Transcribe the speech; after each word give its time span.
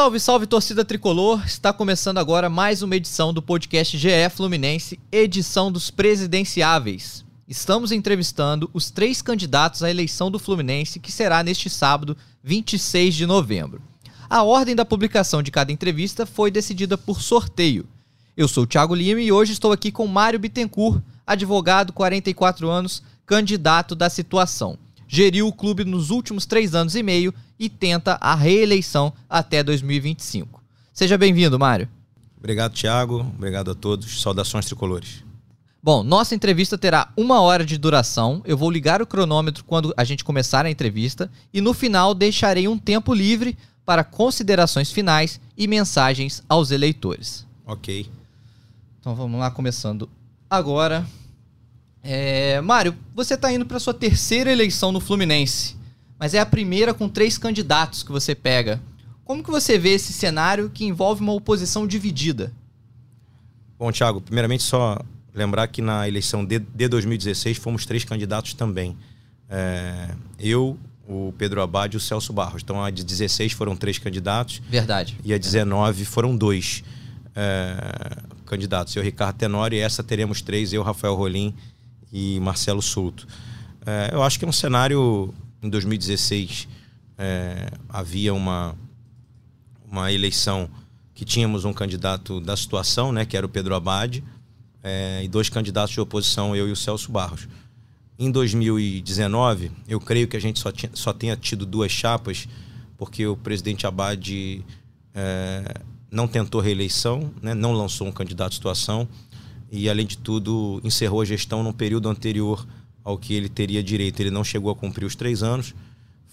Salve, 0.00 0.18
salve 0.18 0.46
torcida 0.46 0.82
tricolor! 0.82 1.44
Está 1.44 1.74
começando 1.74 2.16
agora 2.16 2.48
mais 2.48 2.80
uma 2.80 2.96
edição 2.96 3.34
do 3.34 3.42
podcast 3.42 3.98
GE 3.98 4.30
Fluminense, 4.34 4.98
edição 5.12 5.70
dos 5.70 5.90
presidenciáveis. 5.90 7.22
Estamos 7.46 7.92
entrevistando 7.92 8.70
os 8.72 8.90
três 8.90 9.20
candidatos 9.20 9.82
à 9.82 9.90
eleição 9.90 10.30
do 10.30 10.38
Fluminense, 10.38 10.98
que 10.98 11.12
será 11.12 11.42
neste 11.42 11.68
sábado, 11.68 12.16
26 12.42 13.14
de 13.14 13.26
novembro. 13.26 13.82
A 14.30 14.42
ordem 14.42 14.74
da 14.74 14.86
publicação 14.86 15.42
de 15.42 15.50
cada 15.50 15.70
entrevista 15.70 16.24
foi 16.24 16.50
decidida 16.50 16.96
por 16.96 17.20
sorteio. 17.20 17.86
Eu 18.34 18.48
sou 18.48 18.64
o 18.64 18.66
Thiago 18.66 18.94
Lima 18.94 19.20
e 19.20 19.30
hoje 19.30 19.52
estou 19.52 19.70
aqui 19.70 19.92
com 19.92 20.06
Mário 20.06 20.40
Bittencourt, 20.40 21.02
advogado, 21.26 21.92
44 21.92 22.70
anos, 22.70 23.02
candidato 23.26 23.94
da 23.94 24.08
situação. 24.08 24.78
Geriu 25.06 25.46
o 25.46 25.52
clube 25.52 25.84
nos 25.84 26.08
últimos 26.08 26.46
três 26.46 26.74
anos 26.74 26.94
e 26.94 27.02
meio 27.02 27.34
e 27.60 27.68
tenta 27.68 28.16
a 28.22 28.34
reeleição 28.34 29.12
até 29.28 29.62
2025. 29.62 30.62
Seja 30.94 31.18
bem-vindo, 31.18 31.58
Mário. 31.58 31.86
Obrigado, 32.38 32.72
Thiago. 32.72 33.20
Obrigado 33.20 33.70
a 33.70 33.74
todos. 33.74 34.22
Saudações 34.22 34.64
tricolores. 34.64 35.22
Bom, 35.82 36.02
nossa 36.02 36.34
entrevista 36.34 36.78
terá 36.78 37.12
uma 37.14 37.42
hora 37.42 37.64
de 37.64 37.76
duração. 37.76 38.40
Eu 38.46 38.56
vou 38.56 38.70
ligar 38.70 39.02
o 39.02 39.06
cronômetro 39.06 39.62
quando 39.64 39.92
a 39.94 40.04
gente 40.04 40.24
começar 40.24 40.64
a 40.64 40.70
entrevista 40.70 41.30
e 41.52 41.60
no 41.60 41.74
final 41.74 42.14
deixarei 42.14 42.66
um 42.66 42.78
tempo 42.78 43.12
livre 43.12 43.56
para 43.84 44.04
considerações 44.04 44.90
finais 44.90 45.38
e 45.56 45.66
mensagens 45.66 46.42
aos 46.48 46.70
eleitores. 46.70 47.46
Ok. 47.66 48.06
Então 48.98 49.14
vamos 49.14 49.38
lá, 49.38 49.50
começando 49.50 50.08
agora. 50.48 51.06
É, 52.02 52.60
Mário, 52.62 52.96
você 53.14 53.34
está 53.34 53.52
indo 53.52 53.66
para 53.66 53.78
sua 53.78 53.92
terceira 53.92 54.50
eleição 54.50 54.92
no 54.92 55.00
Fluminense 55.00 55.79
mas 56.20 56.34
é 56.34 56.38
a 56.38 56.44
primeira 56.44 56.92
com 56.92 57.08
três 57.08 57.38
candidatos 57.38 58.02
que 58.02 58.12
você 58.12 58.34
pega. 58.34 58.78
Como 59.24 59.42
que 59.42 59.50
você 59.50 59.78
vê 59.78 59.94
esse 59.94 60.12
cenário 60.12 60.68
que 60.68 60.84
envolve 60.84 61.22
uma 61.22 61.32
oposição 61.32 61.86
dividida? 61.86 62.52
Bom, 63.78 63.90
Thiago, 63.90 64.20
primeiramente 64.20 64.62
só 64.62 65.00
lembrar 65.32 65.66
que 65.68 65.80
na 65.80 66.06
eleição 66.06 66.44
de, 66.44 66.58
de 66.58 66.88
2016 66.88 67.56
fomos 67.56 67.86
três 67.86 68.04
candidatos 68.04 68.52
também. 68.52 68.98
É, 69.48 70.10
eu, 70.38 70.78
o 71.08 71.32
Pedro 71.38 71.62
Abad 71.62 71.94
e 71.94 71.96
o 71.96 72.00
Celso 72.00 72.34
Barros. 72.34 72.62
Então 72.62 72.84
a 72.84 72.90
de 72.90 73.02
16 73.02 73.52
foram 73.52 73.74
três 73.74 73.98
candidatos. 73.98 74.60
Verdade. 74.68 75.16
E 75.24 75.32
a 75.32 75.38
19 75.38 76.04
foram 76.04 76.36
dois 76.36 76.84
é, 77.34 78.18
candidatos. 78.44 78.94
Eu, 78.94 79.02
Ricardo 79.02 79.36
Tenório, 79.36 79.76
e 79.76 79.80
essa 79.80 80.02
teremos 80.02 80.42
três, 80.42 80.74
eu, 80.74 80.82
Rafael 80.82 81.14
Rolim 81.14 81.54
e 82.12 82.38
Marcelo 82.40 82.82
Souto. 82.82 83.26
É, 83.86 84.10
eu 84.12 84.22
acho 84.22 84.38
que 84.38 84.44
é 84.44 84.48
um 84.48 84.52
cenário 84.52 85.32
em 85.62 85.68
2016 85.68 86.68
é, 87.18 87.70
havia 87.88 88.32
uma, 88.32 88.74
uma 89.90 90.12
eleição 90.12 90.68
que 91.14 91.24
tínhamos 91.24 91.64
um 91.64 91.72
candidato 91.72 92.40
da 92.40 92.56
situação, 92.56 93.12
né, 93.12 93.26
que 93.26 93.36
era 93.36 93.44
o 93.44 93.48
Pedro 93.48 93.74
Abad, 93.74 94.24
é, 94.82 95.22
e 95.22 95.28
dois 95.28 95.50
candidatos 95.50 95.92
de 95.92 96.00
oposição, 96.00 96.56
eu 96.56 96.66
e 96.66 96.72
o 96.72 96.76
Celso 96.76 97.12
Barros. 97.12 97.46
Em 98.18 98.30
2019, 98.30 99.70
eu 99.86 100.00
creio 100.00 100.26
que 100.26 100.36
a 100.36 100.40
gente 100.40 100.58
só, 100.58 100.72
tinha, 100.72 100.90
só 100.94 101.12
tenha 101.12 101.36
tido 101.36 101.66
duas 101.66 101.92
chapas, 101.92 102.48
porque 102.96 103.26
o 103.26 103.36
presidente 103.36 103.86
Abad 103.86 104.64
é, 105.14 105.74
não 106.10 106.26
tentou 106.26 106.60
reeleição, 106.60 107.30
né, 107.42 107.52
não 107.52 107.72
lançou 107.72 108.06
um 108.06 108.12
candidato 108.12 108.50
de 108.50 108.56
situação, 108.56 109.06
e, 109.70 109.88
além 109.88 110.06
de 110.06 110.18
tudo, 110.18 110.80
encerrou 110.82 111.20
a 111.20 111.24
gestão 111.24 111.62
num 111.62 111.72
período 111.72 112.08
anterior 112.08 112.66
ao 113.10 113.18
que 113.18 113.34
ele 113.34 113.48
teria 113.48 113.82
direito. 113.82 114.20
Ele 114.20 114.30
não 114.30 114.42
chegou 114.42 114.70
a 114.70 114.74
cumprir 114.74 115.04
os 115.04 115.14
três 115.14 115.42
anos, 115.42 115.74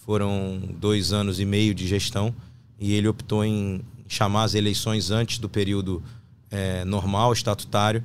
foram 0.06 0.62
dois 0.80 1.12
anos 1.12 1.40
e 1.40 1.46
meio 1.46 1.74
de 1.76 1.88
gestão, 1.88 2.34
e 2.80 2.94
ele 2.94 3.08
optou 3.08 3.44
em 3.44 3.82
chamar 4.08 4.44
as 4.44 4.56
eleições 4.56 5.12
antes 5.12 5.38
do 5.38 5.50
período 5.50 6.02
é, 6.50 6.86
normal, 6.86 7.34
estatutário. 7.34 8.04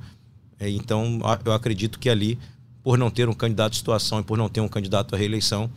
É, 0.59 0.69
então, 0.69 1.19
eu 1.45 1.53
acredito 1.53 1.97
que 1.97 2.09
ali, 2.09 2.37
por 2.83 2.97
não 2.97 3.09
ter 3.09 3.29
um 3.29 3.33
candidato 3.33 3.71
de 3.71 3.77
situação 3.77 4.19
e 4.19 4.23
por 4.23 4.37
não 4.37 4.49
ter 4.49 4.59
um 4.59 4.67
candidato 4.67 5.15
à 5.15 5.17
reeleição, 5.17 5.69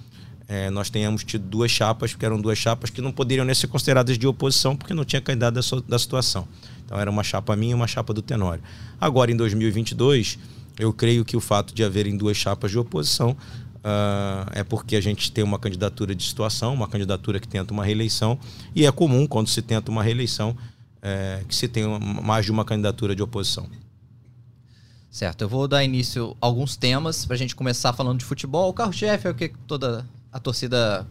é, 0.49 0.71
nós 0.71 0.91
tenhamos 0.91 1.25
tido 1.25 1.47
duas 1.47 1.71
chapas, 1.71 2.13
porque 2.13 2.25
eram 2.25 2.41
duas 2.41 2.59
chapas 2.59 2.91
que 2.91 3.01
não 3.01 3.13
poderiam 3.13 3.45
nem 3.45 3.55
ser 3.55 3.67
consideradas 3.67 4.17
de 4.19 4.27
oposição, 4.27 4.77
porque 4.77 4.95
não 4.95 5.05
tinha 5.05 5.21
candidato 5.21 5.55
da, 5.55 5.81
da 5.89 5.99
situação. 5.99 6.47
Então, 6.85 6.99
era 6.99 7.11
uma 7.11 7.25
chapa 7.25 7.55
minha 7.57 7.73
e 7.73 7.75
uma 7.75 7.87
chapa 7.87 8.15
do 8.15 8.23
Tenório. 8.23 8.63
Agora, 9.01 9.31
em 9.31 9.37
2022 9.37 10.39
eu 10.79 10.93
creio 10.93 11.25
que 11.25 11.37
o 11.37 11.41
fato 11.41 11.75
de 11.75 11.83
haverem 11.85 12.17
duas 12.17 12.37
chapas 12.37 12.71
de 12.71 12.79
oposição 12.79 13.31
uh, 13.31 14.51
é 14.53 14.63
porque 14.65 14.97
a 14.97 15.01
gente 15.01 15.33
tem 15.33 15.43
uma 15.43 15.59
candidatura 15.59 16.15
de 16.15 16.25
situação, 16.25 16.75
uma 16.75 16.89
candidatura 16.89 17.41
que 17.41 17.49
tenta 17.49 17.73
uma 17.73 17.85
reeleição, 17.85 18.39
e 18.75 18.85
é 18.85 18.93
comum, 18.93 19.27
quando 19.27 19.49
se 19.49 19.63
tenta 19.63 19.91
uma 19.91 20.03
reeleição, 20.03 20.57
é, 21.03 21.45
que 21.49 21.55
se 21.55 21.69
tenha 21.69 21.99
mais 21.99 22.45
de 22.45 22.51
uma 22.51 22.65
candidatura 22.65 23.15
de 23.15 23.23
oposição. 23.23 23.69
Certo, 25.09 25.43
eu 25.43 25.49
vou 25.49 25.67
dar 25.69 25.85
início 25.85 26.37
a 26.41 26.47
alguns 26.47 26.77
temas 26.77 27.25
para 27.25 27.35
a 27.35 27.39
gente 27.39 27.55
começar 27.55 27.93
falando 27.93 28.19
de 28.19 28.25
futebol. 28.25 28.69
O 28.69 28.73
carro-chefe 28.73 29.29
é 29.29 29.31
o 29.31 29.35
que 29.35 29.49
toda 29.67 30.05
a 30.33 30.39
torcida 30.39 31.07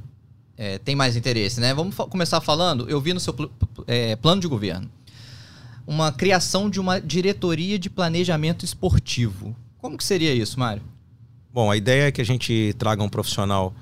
é, 0.58 0.78
tem 0.78 0.96
mais 0.96 1.16
interesse, 1.16 1.59
né? 1.59 1.74
Vamos 1.74 1.96
começar 1.96 2.40
falando. 2.42 2.88
Eu 2.90 3.02
vi 3.02 3.14
no 3.14 3.20
seu 3.20 3.34
pl 3.34 3.50
é, 3.88 4.16
plano 4.16 4.42
de 4.42 4.47
governo 4.47 4.90
uma 5.85 6.12
criação 6.12 6.69
de 6.69 6.79
uma 6.79 7.00
diretoria 7.00 7.78
de 7.78 7.90
planejamento 7.90 8.66
esportivo. 8.66 9.56
Como 9.78 9.97
que 9.97 10.03
seria 10.03 10.34
isso, 10.34 10.59
Mário? 10.59 10.81
Bom, 11.53 11.69
a 11.72 11.78
ideia 11.78 12.07
é 12.07 12.12
que 12.12 12.22
a 12.22 12.25
gente 12.25 12.75
traga 12.78 13.03
um 13.03 13.09
profissional 13.09 13.73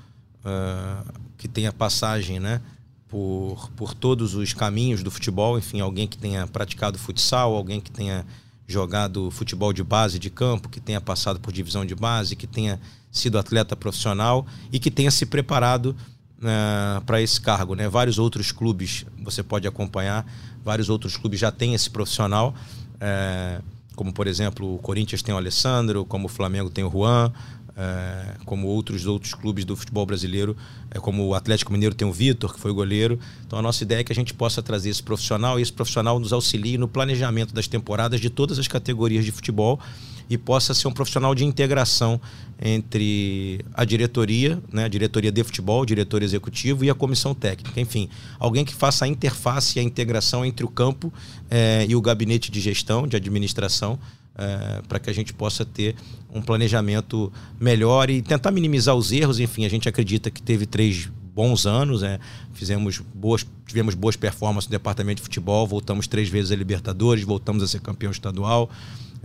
uh, 0.44 1.12
que 1.36 1.48
tenha 1.48 1.72
passagem, 1.72 2.38
né, 2.38 2.60
por, 3.08 3.70
por 3.76 3.94
todos 3.94 4.34
os 4.34 4.52
caminhos 4.52 5.02
do 5.02 5.10
futebol, 5.10 5.58
enfim, 5.58 5.80
alguém 5.80 6.06
que 6.06 6.18
tenha 6.18 6.46
praticado 6.46 6.98
futsal, 6.98 7.54
alguém 7.54 7.80
que 7.80 7.90
tenha 7.90 8.24
jogado 8.66 9.30
futebol 9.30 9.72
de 9.72 9.82
base 9.82 10.18
de 10.18 10.30
campo, 10.30 10.68
que 10.68 10.80
tenha 10.80 11.00
passado 11.00 11.38
por 11.40 11.52
divisão 11.52 11.84
de 11.84 11.94
base, 11.94 12.36
que 12.36 12.46
tenha 12.46 12.80
sido 13.10 13.38
atleta 13.38 13.76
profissional 13.76 14.46
e 14.72 14.78
que 14.78 14.90
tenha 14.90 15.10
se 15.10 15.26
preparado 15.26 15.96
uh, 16.38 17.00
para 17.04 17.20
esse 17.20 17.40
cargo. 17.40 17.74
Né? 17.74 17.88
Vários 17.88 18.18
outros 18.18 18.52
clubes 18.52 19.04
você 19.22 19.42
pode 19.42 19.68
acompanhar 19.68 20.26
Vários 20.64 20.88
outros 20.88 21.16
clubes 21.16 21.38
já 21.38 21.50
têm 21.50 21.74
esse 21.74 21.90
profissional, 21.90 22.54
é, 23.00 23.60
como 23.94 24.12
por 24.12 24.26
exemplo 24.26 24.74
o 24.74 24.78
Corinthians 24.78 25.22
tem 25.22 25.34
o 25.34 25.38
Alessandro, 25.38 26.04
como 26.04 26.26
o 26.26 26.28
Flamengo 26.28 26.70
tem 26.70 26.82
o 26.84 26.90
Juan, 26.90 27.32
é, 27.76 28.36
como 28.44 28.68
outros 28.68 29.06
outros 29.06 29.34
clubes 29.34 29.64
do 29.64 29.76
futebol 29.76 30.06
brasileiro, 30.06 30.56
é, 30.90 30.98
como 30.98 31.26
o 31.26 31.34
Atlético 31.34 31.72
Mineiro 31.72 31.94
tem 31.94 32.06
o 32.06 32.12
Vitor, 32.12 32.54
que 32.54 32.60
foi 32.60 32.72
goleiro. 32.72 33.18
Então 33.46 33.58
a 33.58 33.62
nossa 33.62 33.82
ideia 33.82 34.00
é 34.00 34.04
que 34.04 34.12
a 34.12 34.14
gente 34.14 34.32
possa 34.32 34.62
trazer 34.62 34.90
esse 34.90 35.02
profissional 35.02 35.58
e 35.58 35.62
esse 35.62 35.72
profissional 35.72 36.18
nos 36.18 36.32
auxilie 36.32 36.78
no 36.78 36.88
planejamento 36.88 37.52
das 37.52 37.68
temporadas 37.68 38.20
de 38.20 38.30
todas 38.30 38.58
as 38.58 38.68
categorias 38.68 39.24
de 39.24 39.32
futebol 39.32 39.80
e 40.28 40.38
possa 40.38 40.74
ser 40.74 40.88
um 40.88 40.92
profissional 40.92 41.34
de 41.34 41.44
integração 41.44 42.20
entre 42.60 43.64
a 43.74 43.84
diretoria, 43.84 44.62
né, 44.72 44.84
a 44.84 44.88
diretoria 44.88 45.30
de 45.30 45.44
futebol, 45.44 45.82
o 45.82 45.86
diretor 45.86 46.22
executivo 46.22 46.84
e 46.84 46.90
a 46.90 46.94
comissão 46.94 47.34
técnica. 47.34 47.80
Enfim, 47.80 48.08
alguém 48.38 48.64
que 48.64 48.74
faça 48.74 49.04
a 49.04 49.08
interface 49.08 49.78
e 49.78 49.80
a 49.80 49.82
integração 49.82 50.44
entre 50.44 50.64
o 50.64 50.68
campo 50.68 51.12
é, 51.50 51.84
e 51.88 51.94
o 51.96 52.00
gabinete 52.00 52.50
de 52.50 52.60
gestão, 52.60 53.06
de 53.06 53.16
administração, 53.16 53.98
é, 54.36 54.82
para 54.88 54.98
que 54.98 55.10
a 55.10 55.12
gente 55.12 55.32
possa 55.32 55.64
ter 55.64 55.94
um 56.32 56.42
planejamento 56.42 57.32
melhor 57.60 58.10
e 58.10 58.20
tentar 58.20 58.50
minimizar 58.50 58.94
os 58.94 59.12
erros. 59.12 59.38
Enfim, 59.38 59.64
a 59.64 59.68
gente 59.68 59.88
acredita 59.88 60.30
que 60.30 60.42
teve 60.42 60.66
três 60.66 61.08
bons 61.34 61.66
anos, 61.66 62.02
é, 62.02 62.18
fizemos 62.52 63.00
boas, 63.12 63.44
tivemos 63.66 63.94
boas 63.94 64.16
performances 64.16 64.68
no 64.68 64.72
departamento 64.72 65.16
de 65.16 65.22
futebol, 65.22 65.66
voltamos 65.66 66.06
três 66.06 66.28
vezes 66.28 66.52
a 66.52 66.56
Libertadores, 66.56 67.24
voltamos 67.24 67.62
a 67.62 67.66
ser 67.66 67.80
campeão 67.80 68.10
estadual 68.10 68.70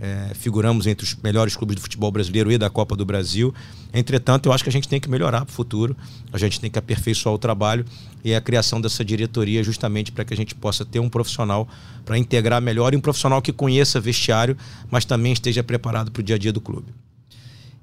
é, 0.00 0.32
figuramos 0.34 0.86
entre 0.86 1.04
os 1.04 1.14
melhores 1.16 1.54
clubes 1.54 1.76
do 1.76 1.82
futebol 1.82 2.10
brasileiro 2.10 2.50
e 2.50 2.56
da 2.56 2.70
Copa 2.70 2.96
do 2.96 3.04
Brasil. 3.04 3.54
Entretanto, 3.92 4.46
eu 4.46 4.52
acho 4.52 4.64
que 4.64 4.70
a 4.70 4.72
gente 4.72 4.88
tem 4.88 4.98
que 4.98 5.10
melhorar 5.10 5.44
para 5.44 5.52
o 5.52 5.54
futuro, 5.54 5.94
a 6.32 6.38
gente 6.38 6.58
tem 6.58 6.70
que 6.70 6.78
aperfeiçoar 6.78 7.34
o 7.34 7.38
trabalho 7.38 7.84
e 8.24 8.34
a 8.34 8.40
criação 8.40 8.80
dessa 8.80 9.04
diretoria 9.04 9.62
justamente 9.62 10.10
para 10.10 10.24
que 10.24 10.32
a 10.32 10.36
gente 10.36 10.54
possa 10.54 10.86
ter 10.86 11.00
um 11.00 11.08
profissional 11.08 11.68
para 12.04 12.16
integrar 12.16 12.62
melhor 12.62 12.94
e 12.94 12.96
um 12.96 13.00
profissional 13.00 13.42
que 13.42 13.52
conheça 13.52 14.00
vestiário, 14.00 14.56
mas 14.90 15.04
também 15.04 15.32
esteja 15.32 15.62
preparado 15.62 16.10
para 16.10 16.20
o 16.20 16.22
dia 16.22 16.36
a 16.36 16.38
dia 16.38 16.52
do 16.52 16.62
clube. 16.62 16.94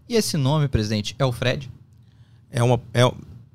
E 0.09 0.15
esse 0.15 0.37
nome, 0.37 0.67
presidente, 0.67 1.15
é 1.19 1.25
o 1.25 1.31
Fred? 1.31 1.69
É 2.49 2.63
uma, 2.63 2.81
é, 2.93 3.03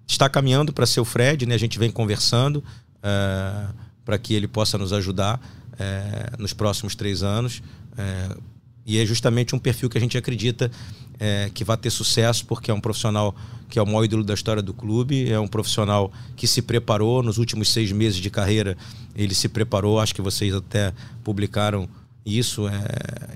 está 0.06 0.28
caminhando 0.28 0.72
para 0.72 0.86
ser 0.86 1.00
o 1.00 1.04
Fred, 1.04 1.46
né? 1.46 1.54
a 1.56 1.58
gente 1.58 1.78
vem 1.78 1.90
conversando 1.90 2.62
é, 3.02 3.66
para 4.04 4.18
que 4.18 4.34
ele 4.34 4.46
possa 4.46 4.78
nos 4.78 4.92
ajudar 4.92 5.40
é, 5.78 6.30
nos 6.38 6.52
próximos 6.52 6.94
três 6.94 7.24
anos. 7.24 7.62
É, 7.96 8.36
e 8.84 8.98
é 8.98 9.06
justamente 9.06 9.54
um 9.54 9.58
perfil 9.58 9.88
que 9.88 9.96
a 9.96 10.00
gente 10.00 10.18
acredita 10.18 10.70
é, 11.18 11.50
que 11.54 11.64
vai 11.64 11.76
ter 11.76 11.90
sucesso, 11.90 12.44
porque 12.46 12.70
é 12.70 12.74
um 12.74 12.80
profissional 12.80 13.34
que 13.68 13.78
é 13.78 13.82
o 13.82 13.86
maior 13.86 14.04
ídolo 14.04 14.24
da 14.24 14.34
história 14.34 14.60
do 14.60 14.74
clube, 14.74 15.30
é 15.30 15.38
um 15.38 15.48
profissional 15.48 16.12
que 16.36 16.46
se 16.46 16.60
preparou 16.60 17.22
nos 17.22 17.38
últimos 17.38 17.70
seis 17.70 17.90
meses 17.90 18.18
de 18.18 18.28
carreira. 18.28 18.76
Ele 19.14 19.34
se 19.34 19.48
preparou, 19.48 19.98
acho 19.98 20.14
que 20.14 20.20
vocês 20.20 20.52
até 20.52 20.92
publicaram 21.24 21.88
isso. 22.26 22.68
É, 22.68 22.72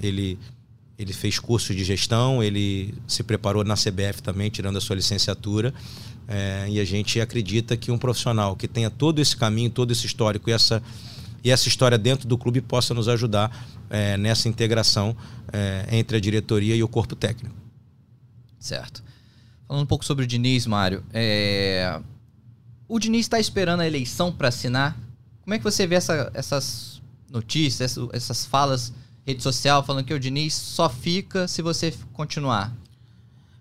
ele, 0.02 0.38
ele 0.98 1.12
fez 1.12 1.38
curso 1.38 1.74
de 1.74 1.84
gestão, 1.84 2.42
ele 2.42 2.92
se 3.06 3.22
preparou 3.22 3.64
na 3.64 3.74
CBF 3.74 4.22
também, 4.22 4.50
tirando 4.50 4.76
a 4.76 4.80
sua 4.80 4.96
licenciatura. 4.96 5.72
É, 6.28 6.66
e 6.68 6.80
a 6.80 6.84
gente 6.84 7.20
acredita 7.20 7.76
que 7.76 7.90
um 7.90 7.98
profissional 7.98 8.56
que 8.56 8.66
tenha 8.66 8.90
todo 8.90 9.20
esse 9.20 9.36
caminho, 9.36 9.70
todo 9.70 9.92
esse 9.92 10.06
histórico 10.06 10.50
e 10.50 10.52
essa, 10.52 10.82
e 11.42 11.50
essa 11.50 11.68
história 11.68 11.98
dentro 11.98 12.26
do 12.26 12.36
clube 12.36 12.60
possa 12.60 12.92
nos 12.92 13.08
ajudar 13.08 13.66
é, 13.88 14.16
nessa 14.16 14.48
integração 14.48 15.16
é, 15.52 15.86
entre 15.90 16.16
a 16.16 16.20
diretoria 16.20 16.74
e 16.74 16.82
o 16.82 16.88
corpo 16.88 17.14
técnico. 17.14 17.54
Certo. 18.58 19.02
Falando 19.66 19.82
um 19.82 19.86
pouco 19.86 20.04
sobre 20.04 20.24
o 20.24 20.26
Diniz, 20.26 20.66
Mário. 20.66 21.04
É... 21.12 22.00
O 22.88 22.98
Diniz 22.98 23.26
está 23.26 23.38
esperando 23.38 23.80
a 23.80 23.86
eleição 23.86 24.32
para 24.32 24.48
assinar. 24.48 24.96
Como 25.42 25.54
é 25.54 25.58
que 25.58 25.64
você 25.64 25.86
vê 25.86 25.96
essa, 25.96 26.30
essas 26.34 27.02
notícias, 27.30 27.96
essas, 28.12 28.46
falas 28.46 28.92
rede 29.26 29.42
social 29.42 29.84
falando 29.84 30.04
que 30.04 30.14
o 30.14 30.20
Diniz 30.20 30.54
só 30.54 30.88
fica 30.88 31.48
se 31.48 31.62
você 31.62 31.92
continuar? 32.12 32.72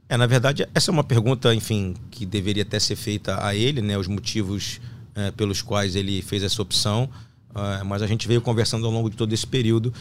É, 0.07 0.16
na 0.16 0.28
verdade, 0.28 0.68
essa 0.75 0.92
é 0.92 0.94
uma 0.94 1.04
pergunta, 1.04 1.54
enfim, 1.56 1.95
que 2.12 2.24
deveria 2.24 2.62
até 2.62 2.80
ser 2.80 2.95
feita 2.95 3.44
a 3.44 3.56
ele, 3.56 3.81
né? 3.81 3.98
Os 3.98 4.07
motivos 4.07 4.80
é, 5.16 5.31
pelos 5.31 5.63
quais 5.63 5.95
ele 5.95 6.21
fez 6.21 6.44
essa 6.44 6.62
opção. 6.62 7.10
É, 7.56 7.84
mas 7.84 8.02
a 8.02 8.07
gente 8.07 8.28
veio 8.28 8.42
conversando 8.42 8.86
ao 8.86 8.92
longo 8.92 9.10
de 9.10 9.16
todo 9.16 9.31
esse 9.31 9.48
período 9.48 9.94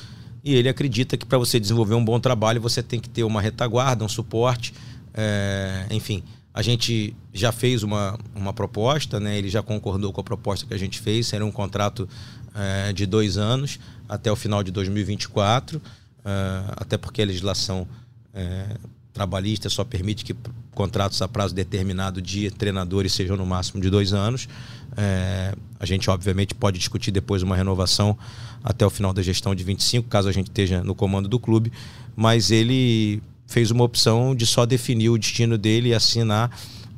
e 0.42 0.54
ele 0.54 0.68
acredita 0.68 1.16
que 1.16 1.24
para 1.24 1.38
você 1.38 1.58
desenvolver 1.58 1.94
um 1.94 2.04
bom 2.04 2.20
trabalho 2.20 2.60
você 2.60 2.82
tem 2.82 3.00
que 3.00 3.08
ter 3.08 3.24
uma 3.24 3.40
retaguarda, 3.40 4.04
um 4.04 4.08
suporte. 4.08 4.74
É, 5.14 5.86
enfim, 5.90 6.22
a 6.52 6.60
gente 6.60 7.16
já 7.32 7.50
fez 7.50 7.82
uma, 7.82 8.18
uma 8.34 8.52
proposta, 8.52 9.18
né? 9.18 9.38
ele 9.38 9.48
já 9.48 9.62
concordou 9.62 10.12
com 10.12 10.20
a 10.20 10.24
proposta 10.24 10.66
que 10.66 10.74
a 10.74 10.78
gente 10.78 11.00
fez, 11.00 11.28
seria 11.28 11.46
um 11.46 11.50
contrato 11.50 12.08
é, 12.54 12.92
de 12.92 13.06
dois 13.06 13.38
anos 13.38 13.78
até 14.08 14.30
o 14.30 14.36
final 14.36 14.62
de 14.62 14.70
2024, 14.70 15.80
é, 16.24 16.30
até 16.76 16.98
porque 16.98 17.22
a 17.22 17.24
legislação 17.24 17.88
é, 18.34 18.76
trabalhista 19.12 19.70
só 19.70 19.82
permite 19.82 20.24
que 20.24 20.36
contratos 20.74 21.22
a 21.22 21.28
prazo 21.28 21.54
determinado 21.54 22.20
de 22.20 22.50
treinadores 22.50 23.12
sejam 23.12 23.36
no 23.36 23.46
máximo 23.46 23.80
de 23.80 23.88
dois 23.88 24.12
anos. 24.12 24.48
É, 24.96 25.54
a 25.80 25.86
gente, 25.86 26.08
obviamente, 26.10 26.54
pode 26.54 26.78
discutir 26.78 27.10
depois 27.10 27.42
uma 27.42 27.56
renovação 27.56 28.16
até 28.62 28.86
o 28.86 28.90
final 28.90 29.12
da 29.12 29.22
gestão 29.22 29.54
de 29.54 29.64
25, 29.64 30.08
caso 30.08 30.28
a 30.28 30.32
gente 30.32 30.48
esteja 30.48 30.82
no 30.82 30.94
comando 30.94 31.28
do 31.28 31.38
clube, 31.38 31.72
mas 32.16 32.50
ele 32.50 33.22
fez 33.46 33.70
uma 33.70 33.84
opção 33.84 34.34
de 34.34 34.46
só 34.46 34.64
definir 34.64 35.10
o 35.10 35.18
destino 35.18 35.58
dele 35.58 35.90
e 35.90 35.94
assinar 35.94 36.50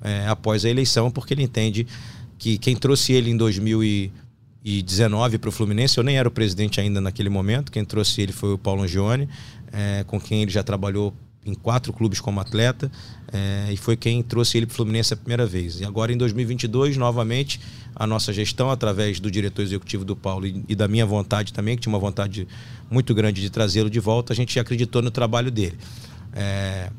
é, 0.03 0.27
após 0.29 0.65
a 0.65 0.71
eleição, 0.71 1.11
porque 1.11 1.35
ele 1.35 1.43
entende 1.43 1.87
que 2.39 2.59
quem 2.59 2.77
trouxe 2.77 3.13
ele 3.13 3.31
em 3.31 3.37
2019 3.37 5.39
para 5.39 5.49
o 5.49 5.53
Fluminense, 5.53 5.99
eu 5.99 6.05
nem 6.05 6.17
era 6.17 6.29
o 6.29 6.31
presidente 6.31 6.81
ainda 6.81 7.01
naquele 7.01 7.29
momento, 7.29 7.73
quem 7.73 7.85
trouxe 7.85 8.23
ele 8.23 8.33
foi 8.33 8.53
o 8.53 8.59
Paulo 8.59 8.83
Angione, 8.83 9.29
é, 9.73 10.05
com 10.05 10.21
quem 10.21 10.43
ele 10.43 10.51
já 10.51 10.63
trabalhou 10.63 11.13
em 11.47 11.55
quatro 11.55 11.93
clubes 11.93 12.21
como 12.21 12.41
atleta 12.41 12.91
é, 13.33 13.69
e 13.73 13.77
foi 13.77 13.97
quem 13.97 14.23
trouxe 14.23 14.57
ele 14.57 14.67
para 14.67 14.73
o 14.73 14.77
Fluminense 14.77 15.15
a 15.15 15.17
primeira 15.17 15.47
vez. 15.47 15.81
E 15.81 15.85
agora 15.85 16.13
em 16.13 16.17
2022, 16.17 16.97
novamente, 16.97 17.61
a 17.95 18.07
nossa 18.07 18.33
gestão, 18.33 18.71
através 18.71 19.21
do 19.21 19.31
diretor 19.31 19.63
executivo 19.63 20.05
do 20.05 20.17
Paulo 20.17 20.47
e, 20.47 20.65
e 20.69 20.75
da 20.75 20.89
minha 20.89 21.07
vontade 21.07 21.53
também, 21.53 21.77
que 21.77 21.83
tinha 21.83 21.93
uma 21.93 21.99
vontade 21.99 22.47
muito 22.91 23.15
grande 23.15 23.41
de 23.41 23.51
trazê-lo 23.51 23.89
de 23.89 24.01
volta, 24.01 24.33
a 24.33 24.37
gente 24.37 24.59
acreditou 24.59 25.01
no 25.01 25.11
trabalho 25.11 25.51
dele. 25.51 25.79
É, 26.33 26.91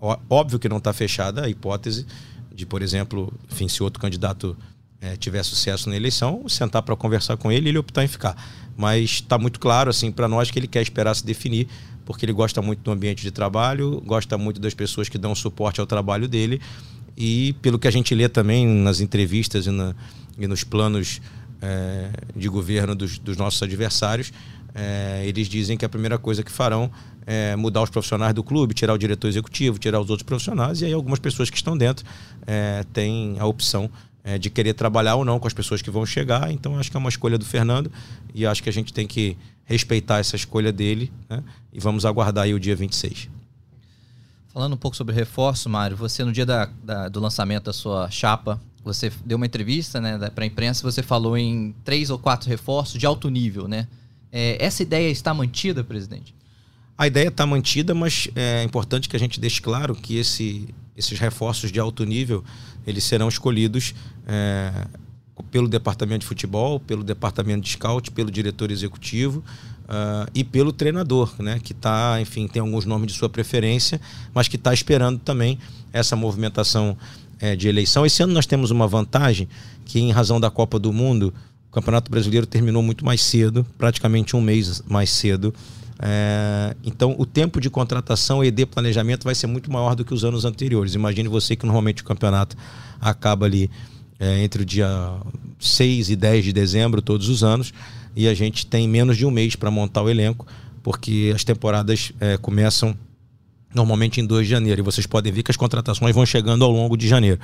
óbvio 0.00 0.58
que 0.58 0.68
não 0.68 0.78
está 0.78 0.92
fechada 0.92 1.44
a 1.44 1.48
hipótese 1.48 2.06
de, 2.54 2.66
por 2.66 2.82
exemplo, 2.82 3.32
enfim, 3.50 3.68
se 3.68 3.82
outro 3.82 4.00
candidato 4.00 4.56
é, 5.00 5.16
tiver 5.16 5.42
sucesso 5.42 5.88
na 5.88 5.96
eleição, 5.96 6.48
sentar 6.48 6.82
para 6.82 6.96
conversar 6.96 7.36
com 7.36 7.52
ele 7.52 7.66
e 7.66 7.68
ele 7.70 7.78
optar 7.78 8.04
em 8.04 8.08
ficar. 8.08 8.36
Mas 8.78 9.10
está 9.10 9.36
muito 9.36 9.60
claro 9.60 9.90
assim 9.90 10.10
para 10.10 10.26
nós 10.26 10.50
que 10.50 10.58
ele 10.58 10.68
quer 10.68 10.80
esperar 10.80 11.14
se 11.14 11.26
definir 11.26 11.68
porque 12.08 12.24
ele 12.24 12.32
gosta 12.32 12.62
muito 12.62 12.80
do 12.80 12.90
ambiente 12.90 13.20
de 13.20 13.30
trabalho, 13.30 14.02
gosta 14.06 14.38
muito 14.38 14.58
das 14.58 14.72
pessoas 14.72 15.10
que 15.10 15.18
dão 15.18 15.34
suporte 15.34 15.78
ao 15.78 15.86
trabalho 15.86 16.26
dele. 16.26 16.58
E 17.14 17.52
pelo 17.60 17.78
que 17.78 17.86
a 17.86 17.90
gente 17.90 18.14
lê 18.14 18.30
também 18.30 18.66
nas 18.66 19.00
entrevistas 19.00 19.66
e, 19.66 19.70
na, 19.70 19.94
e 20.38 20.46
nos 20.46 20.64
planos 20.64 21.20
é, 21.60 22.08
de 22.34 22.48
governo 22.48 22.94
dos, 22.94 23.18
dos 23.18 23.36
nossos 23.36 23.62
adversários, 23.62 24.32
é, 24.74 25.22
eles 25.26 25.48
dizem 25.48 25.76
que 25.76 25.84
a 25.84 25.88
primeira 25.88 26.16
coisa 26.16 26.42
que 26.42 26.50
farão 26.50 26.90
é 27.26 27.54
mudar 27.56 27.82
os 27.82 27.90
profissionais 27.90 28.32
do 28.32 28.42
clube, 28.42 28.72
tirar 28.72 28.94
o 28.94 28.98
diretor 28.98 29.28
executivo, 29.28 29.78
tirar 29.78 30.00
os 30.00 30.08
outros 30.08 30.24
profissionais, 30.24 30.80
e 30.80 30.86
aí 30.86 30.94
algumas 30.94 31.18
pessoas 31.18 31.50
que 31.50 31.58
estão 31.58 31.76
dentro 31.76 32.06
é, 32.46 32.86
têm 32.90 33.36
a 33.38 33.44
opção 33.44 33.90
é, 34.28 34.36
de 34.36 34.50
querer 34.50 34.74
trabalhar 34.74 35.14
ou 35.14 35.24
não 35.24 35.40
com 35.40 35.46
as 35.46 35.54
pessoas 35.54 35.80
que 35.80 35.90
vão 35.90 36.04
chegar. 36.04 36.52
Então, 36.52 36.78
acho 36.78 36.90
que 36.90 36.96
é 36.96 37.00
uma 37.00 37.08
escolha 37.08 37.38
do 37.38 37.46
Fernando 37.46 37.90
e 38.34 38.44
acho 38.44 38.62
que 38.62 38.68
a 38.68 38.72
gente 38.72 38.92
tem 38.92 39.06
que 39.06 39.38
respeitar 39.64 40.18
essa 40.18 40.36
escolha 40.36 40.70
dele 40.70 41.10
né? 41.30 41.42
e 41.72 41.80
vamos 41.80 42.04
aguardar 42.04 42.44
aí 42.44 42.52
o 42.52 42.60
dia 42.60 42.76
26. 42.76 43.30
Falando 44.52 44.74
um 44.74 44.76
pouco 44.76 44.94
sobre 44.94 45.14
reforço, 45.14 45.70
Mário, 45.70 45.96
você 45.96 46.24
no 46.24 46.32
dia 46.32 46.44
da, 46.44 46.68
da, 46.84 47.08
do 47.08 47.20
lançamento 47.20 47.64
da 47.64 47.72
sua 47.72 48.10
chapa, 48.10 48.60
você 48.84 49.10
deu 49.24 49.38
uma 49.38 49.46
entrevista 49.46 49.98
né, 49.98 50.18
para 50.34 50.44
a 50.44 50.46
imprensa, 50.46 50.82
você 50.82 51.02
falou 51.02 51.38
em 51.38 51.74
três 51.82 52.10
ou 52.10 52.18
quatro 52.18 52.50
reforços 52.50 53.00
de 53.00 53.06
alto 53.06 53.30
nível, 53.30 53.66
né? 53.66 53.88
É, 54.30 54.62
essa 54.62 54.82
ideia 54.82 55.08
está 55.10 55.32
mantida, 55.32 55.82
presidente? 55.82 56.34
A 56.98 57.06
ideia 57.06 57.28
está 57.28 57.46
mantida, 57.46 57.94
mas 57.94 58.28
é 58.34 58.62
importante 58.62 59.08
que 59.08 59.16
a 59.16 59.18
gente 59.18 59.40
deixe 59.40 59.60
claro 59.60 59.94
que 59.94 60.16
esse, 60.16 60.68
esses 60.98 61.18
reforços 61.18 61.70
de 61.70 61.78
alto 61.78 62.04
nível 62.04 62.44
eles 62.86 63.04
serão 63.04 63.28
escolhidos 63.28 63.94
é, 64.26 64.86
pelo 65.50 65.68
departamento 65.68 66.20
de 66.20 66.26
futebol, 66.26 66.80
pelo 66.80 67.04
departamento 67.04 67.62
de 67.62 67.70
scout, 67.70 68.10
pelo 68.10 68.30
diretor 68.30 68.70
executivo 68.70 69.44
uh, 69.84 70.28
e 70.34 70.42
pelo 70.42 70.72
treinador, 70.72 71.32
né? 71.38 71.60
Que 71.62 71.72
está, 71.72 72.20
enfim, 72.20 72.48
tem 72.48 72.60
alguns 72.60 72.84
nomes 72.84 73.12
de 73.12 73.18
sua 73.18 73.28
preferência, 73.28 74.00
mas 74.34 74.48
que 74.48 74.56
está 74.56 74.72
esperando 74.74 75.18
também 75.18 75.58
essa 75.92 76.16
movimentação 76.16 76.96
é, 77.40 77.54
de 77.54 77.68
eleição. 77.68 78.04
Esse 78.04 78.22
ano 78.22 78.32
nós 78.32 78.46
temos 78.46 78.70
uma 78.70 78.88
vantagem 78.88 79.48
que, 79.84 80.00
em 80.00 80.10
razão 80.10 80.40
da 80.40 80.50
Copa 80.50 80.78
do 80.78 80.92
Mundo, 80.92 81.32
o 81.68 81.72
Campeonato 81.72 82.10
Brasileiro 82.10 82.46
terminou 82.46 82.82
muito 82.82 83.04
mais 83.04 83.22
cedo, 83.22 83.66
praticamente 83.76 84.34
um 84.34 84.40
mês 84.40 84.82
mais 84.88 85.10
cedo. 85.10 85.54
É, 86.00 86.76
então, 86.84 87.14
o 87.18 87.26
tempo 87.26 87.60
de 87.60 87.68
contratação 87.68 88.44
e 88.44 88.50
de 88.50 88.64
planejamento 88.64 89.24
vai 89.24 89.34
ser 89.34 89.46
muito 89.46 89.70
maior 89.70 89.94
do 89.94 90.04
que 90.04 90.14
os 90.14 90.24
anos 90.24 90.44
anteriores. 90.44 90.94
Imagine 90.94 91.28
você 91.28 91.56
que 91.56 91.66
normalmente 91.66 92.02
o 92.02 92.04
campeonato 92.04 92.56
acaba 93.00 93.46
ali 93.46 93.70
é, 94.18 94.42
entre 94.42 94.62
o 94.62 94.64
dia 94.64 94.88
6 95.58 96.10
e 96.10 96.16
10 96.16 96.44
de 96.44 96.52
dezembro, 96.52 97.02
todos 97.02 97.28
os 97.28 97.42
anos, 97.42 97.72
e 98.14 98.28
a 98.28 98.34
gente 98.34 98.66
tem 98.66 98.88
menos 98.88 99.16
de 99.16 99.26
um 99.26 99.30
mês 99.30 99.56
para 99.56 99.70
montar 99.70 100.02
o 100.02 100.08
elenco, 100.08 100.46
porque 100.82 101.32
as 101.34 101.44
temporadas 101.44 102.12
é, 102.20 102.36
começam 102.36 102.96
normalmente 103.74 104.20
em 104.20 104.26
2 104.26 104.46
de 104.46 104.50
janeiro, 104.50 104.80
e 104.80 104.84
vocês 104.84 105.06
podem 105.06 105.32
ver 105.32 105.42
que 105.42 105.50
as 105.50 105.56
contratações 105.56 106.14
vão 106.14 106.24
chegando 106.24 106.64
ao 106.64 106.70
longo 106.70 106.96
de 106.96 107.06
janeiro. 107.06 107.38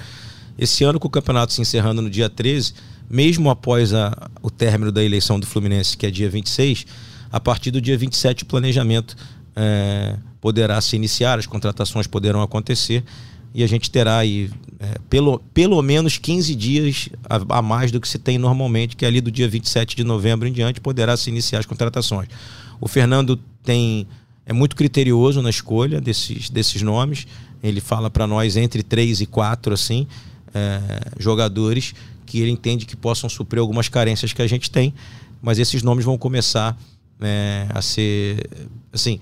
Esse 0.56 0.84
ano, 0.84 1.00
com 1.00 1.08
o 1.08 1.10
campeonato 1.10 1.52
se 1.52 1.60
encerrando 1.60 2.00
no 2.00 2.08
dia 2.08 2.30
13, 2.30 2.74
mesmo 3.10 3.50
após 3.50 3.92
a, 3.92 4.30
o 4.40 4.50
término 4.50 4.92
da 4.92 5.02
eleição 5.02 5.38
do 5.38 5.46
Fluminense, 5.46 5.96
que 5.96 6.06
é 6.06 6.10
dia 6.10 6.30
26, 6.30 6.86
a 7.34 7.40
partir 7.40 7.72
do 7.72 7.80
dia 7.80 7.98
27 7.98 8.44
o 8.44 8.46
planejamento 8.46 9.16
é, 9.56 10.16
poderá 10.40 10.80
se 10.80 10.94
iniciar, 10.94 11.36
as 11.36 11.46
contratações 11.46 12.06
poderão 12.06 12.40
acontecer 12.40 13.02
e 13.52 13.64
a 13.64 13.66
gente 13.66 13.90
terá 13.90 14.18
aí 14.18 14.48
é, 14.78 14.98
pelo, 15.10 15.40
pelo 15.52 15.82
menos 15.82 16.16
15 16.16 16.54
dias 16.54 17.08
a, 17.28 17.58
a, 17.58 17.60
mais 17.60 17.90
do 17.90 18.00
que 18.00 18.06
se 18.06 18.20
tem 18.20 18.38
normalmente, 18.38 18.94
que 18.94 19.04
é 19.04 19.08
ali 19.08 19.20
do 19.20 19.32
dia 19.32 19.48
27 19.48 19.96
de 19.96 20.04
novembro 20.04 20.46
em 20.46 20.52
diante 20.52 20.80
poderá 20.80 21.16
se 21.16 21.28
iniciar 21.28 21.58
as 21.58 21.66
contratações. 21.66 22.28
O 22.80 22.86
Fernando 22.86 23.36
tem 23.64 24.06
é 24.46 24.52
muito 24.52 24.76
criterioso 24.76 25.42
na 25.42 25.50
escolha 25.50 26.00
desses, 26.00 26.48
desses 26.48 26.82
nomes. 26.82 27.26
Ele 27.60 27.80
fala 27.80 28.08
para 28.08 28.28
nós 28.28 28.56
entre 28.56 28.84
três 28.84 29.20
e 29.20 29.26
quatro 29.26 29.74
assim 29.74 30.06
é, 30.54 30.80
jogadores 31.18 31.94
que 32.24 32.38
ele 32.38 32.52
entende 32.52 32.86
que 32.86 32.94
possam 32.94 33.28
suprir 33.28 33.60
algumas 33.60 33.88
carências 33.88 34.32
que 34.32 34.40
a 34.40 34.46
gente 34.46 34.70
tem, 34.70 34.94
mas 35.42 35.58
esses 35.58 35.82
nomes 35.82 36.04
vão 36.04 36.16
começar 36.16 36.78
é, 37.24 37.66
a 37.70 37.82
ser 37.82 38.48
assim 38.92 39.20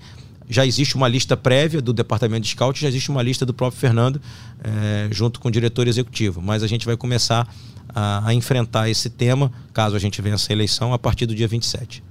já 0.49 0.65
existe 0.65 0.95
uma 0.95 1.07
lista 1.07 1.35
prévia 1.35 1.81
do 1.81 1.93
departamento 1.93 2.41
de 2.41 2.49
scout, 2.49 2.79
já 2.79 2.87
existe 2.87 3.09
uma 3.09 3.21
lista 3.21 3.45
do 3.45 3.53
próprio 3.53 3.79
Fernando, 3.79 4.21
é, 4.63 5.07
junto 5.11 5.39
com 5.39 5.47
o 5.47 5.51
diretor 5.51 5.87
executivo. 5.87 6.41
Mas 6.41 6.63
a 6.63 6.67
gente 6.67 6.85
vai 6.85 6.97
começar 6.97 7.47
a, 7.89 8.27
a, 8.27 8.33
enfrentar 8.33 8.89
esse 8.89 9.09
tema, 9.09 9.51
caso 9.73 9.95
a 9.95 9.99
gente 9.99 10.21
vença 10.21 10.51
a 10.51 10.53
eleição, 10.53 10.93
a 10.93 10.99
partir 10.99 11.25
do 11.25 11.35
dia 11.35 11.47
27. 11.47 12.03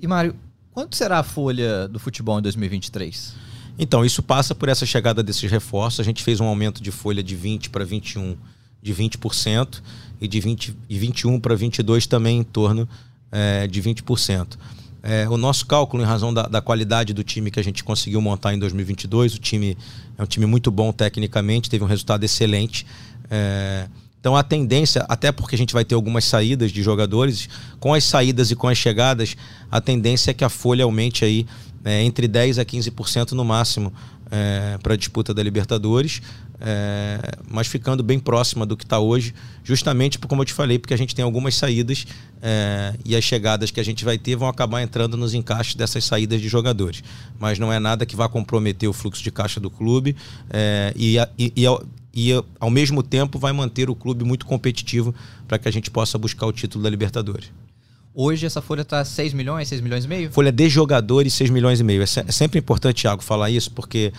E 0.00 0.06
Mário, 0.06 0.34
quanto 0.72 0.96
será 0.96 1.18
a 1.18 1.22
folha 1.22 1.88
do 1.88 1.98
futebol 1.98 2.38
em 2.38 2.42
2023? 2.42 3.34
Então, 3.78 4.04
isso 4.04 4.22
passa 4.22 4.54
por 4.54 4.68
essa 4.68 4.86
chegada 4.86 5.22
desses 5.22 5.50
reforços. 5.50 6.00
A 6.00 6.04
gente 6.04 6.22
fez 6.22 6.40
um 6.40 6.46
aumento 6.46 6.82
de 6.82 6.90
folha 6.90 7.22
de 7.22 7.36
20 7.36 7.68
para 7.68 7.84
21, 7.84 8.36
de 8.82 8.94
20%, 8.94 9.82
e 10.18 10.26
de 10.26 10.40
20, 10.40 10.74
e 10.88 10.98
21 10.98 11.38
para 11.38 11.54
22 11.54 12.06
também 12.06 12.38
em 12.38 12.42
torno 12.42 12.88
é, 13.36 13.66
de 13.66 13.82
20%. 13.82 14.56
É, 15.02 15.28
o 15.28 15.36
nosso 15.36 15.66
cálculo, 15.66 16.02
em 16.02 16.06
razão 16.06 16.32
da, 16.32 16.44
da, 16.44 16.60
qualidade 16.62 17.12
do 17.12 17.22
time 17.22 17.50
que 17.50 17.60
a 17.60 17.62
gente 17.62 17.84
conseguiu 17.84 18.20
montar 18.20 18.54
em 18.54 18.58
2022, 18.58 19.34
o 19.34 19.38
time 19.38 19.76
é 20.16 20.22
um 20.22 20.26
time 20.26 20.46
muito 20.46 20.70
bom 20.70 20.90
tecnicamente, 20.90 21.68
teve 21.68 21.84
um 21.84 21.86
resultado 21.86 22.24
excelente. 22.24 22.86
É, 23.30 23.88
então 24.18 24.34
a 24.34 24.42
tendência, 24.42 25.04
até 25.08 25.30
porque 25.30 25.54
a 25.54 25.58
gente 25.58 25.74
vai 25.74 25.84
ter 25.84 25.94
algumas 25.94 26.24
saídas 26.24 26.72
de 26.72 26.82
jogadores, 26.82 27.48
com 27.78 27.92
as 27.92 28.04
saídas 28.04 28.50
e 28.50 28.56
com 28.56 28.68
as 28.68 28.78
chegadas, 28.78 29.36
a 29.70 29.80
tendência 29.80 30.30
é 30.30 30.34
que 30.34 30.42
a 30.42 30.48
folha 30.48 30.84
aumente 30.84 31.24
aí 31.24 31.46
é, 31.84 32.02
entre 32.02 32.26
10% 32.26 32.58
a 32.58 32.64
15% 32.64 33.32
no 33.32 33.44
máximo 33.44 33.92
é, 34.30 34.78
para 34.82 34.94
a 34.94 34.96
disputa 34.96 35.32
da 35.32 35.42
Libertadores. 35.42 36.20
É, 36.60 37.18
mas 37.48 37.66
ficando 37.66 38.02
bem 38.02 38.18
próxima 38.18 38.64
do 38.64 38.76
que 38.76 38.84
está 38.84 38.98
hoje, 38.98 39.34
justamente 39.62 40.18
como 40.18 40.42
eu 40.42 40.46
te 40.46 40.52
falei, 40.52 40.78
porque 40.78 40.94
a 40.94 40.96
gente 40.96 41.14
tem 41.14 41.24
algumas 41.24 41.54
saídas 41.54 42.06
é, 42.42 42.94
e 43.04 43.14
as 43.14 43.24
chegadas 43.24 43.70
que 43.70 43.80
a 43.80 43.84
gente 43.84 44.04
vai 44.04 44.18
ter 44.18 44.36
vão 44.36 44.48
acabar 44.48 44.82
entrando 44.82 45.16
nos 45.16 45.34
encaixes 45.34 45.74
dessas 45.74 46.04
saídas 46.04 46.40
de 46.40 46.48
jogadores. 46.48 47.02
Mas 47.38 47.58
não 47.58 47.72
é 47.72 47.78
nada 47.78 48.06
que 48.06 48.16
vá 48.16 48.28
comprometer 48.28 48.88
o 48.88 48.92
fluxo 48.92 49.22
de 49.22 49.30
caixa 49.30 49.60
do 49.60 49.70
clube 49.70 50.16
é, 50.50 50.92
e, 50.96 51.16
e, 51.38 51.52
e, 51.56 51.66
ao, 51.66 51.84
e, 52.14 52.30
ao 52.58 52.70
mesmo 52.70 53.02
tempo, 53.02 53.38
vai 53.38 53.52
manter 53.52 53.90
o 53.90 53.94
clube 53.94 54.24
muito 54.24 54.46
competitivo 54.46 55.14
para 55.46 55.58
que 55.58 55.68
a 55.68 55.72
gente 55.72 55.90
possa 55.90 56.16
buscar 56.16 56.46
o 56.46 56.52
título 56.52 56.82
da 56.82 56.90
Libertadores. 56.90 57.50
Hoje 58.18 58.46
essa 58.46 58.62
folha 58.62 58.80
está 58.80 59.04
6 59.04 59.34
milhões, 59.34 59.68
6 59.68 59.82
milhões 59.82 60.06
e 60.06 60.08
meio? 60.08 60.32
Folha 60.32 60.50
de 60.50 60.70
jogadores, 60.70 61.34
6 61.34 61.50
milhões 61.50 61.80
e 61.80 61.84
meio. 61.84 62.00
É, 62.00 62.04
é 62.04 62.32
sempre 62.32 62.58
importante, 62.58 63.02
Thiago, 63.02 63.22
falar 63.22 63.50
isso, 63.50 63.70
porque 63.72 64.10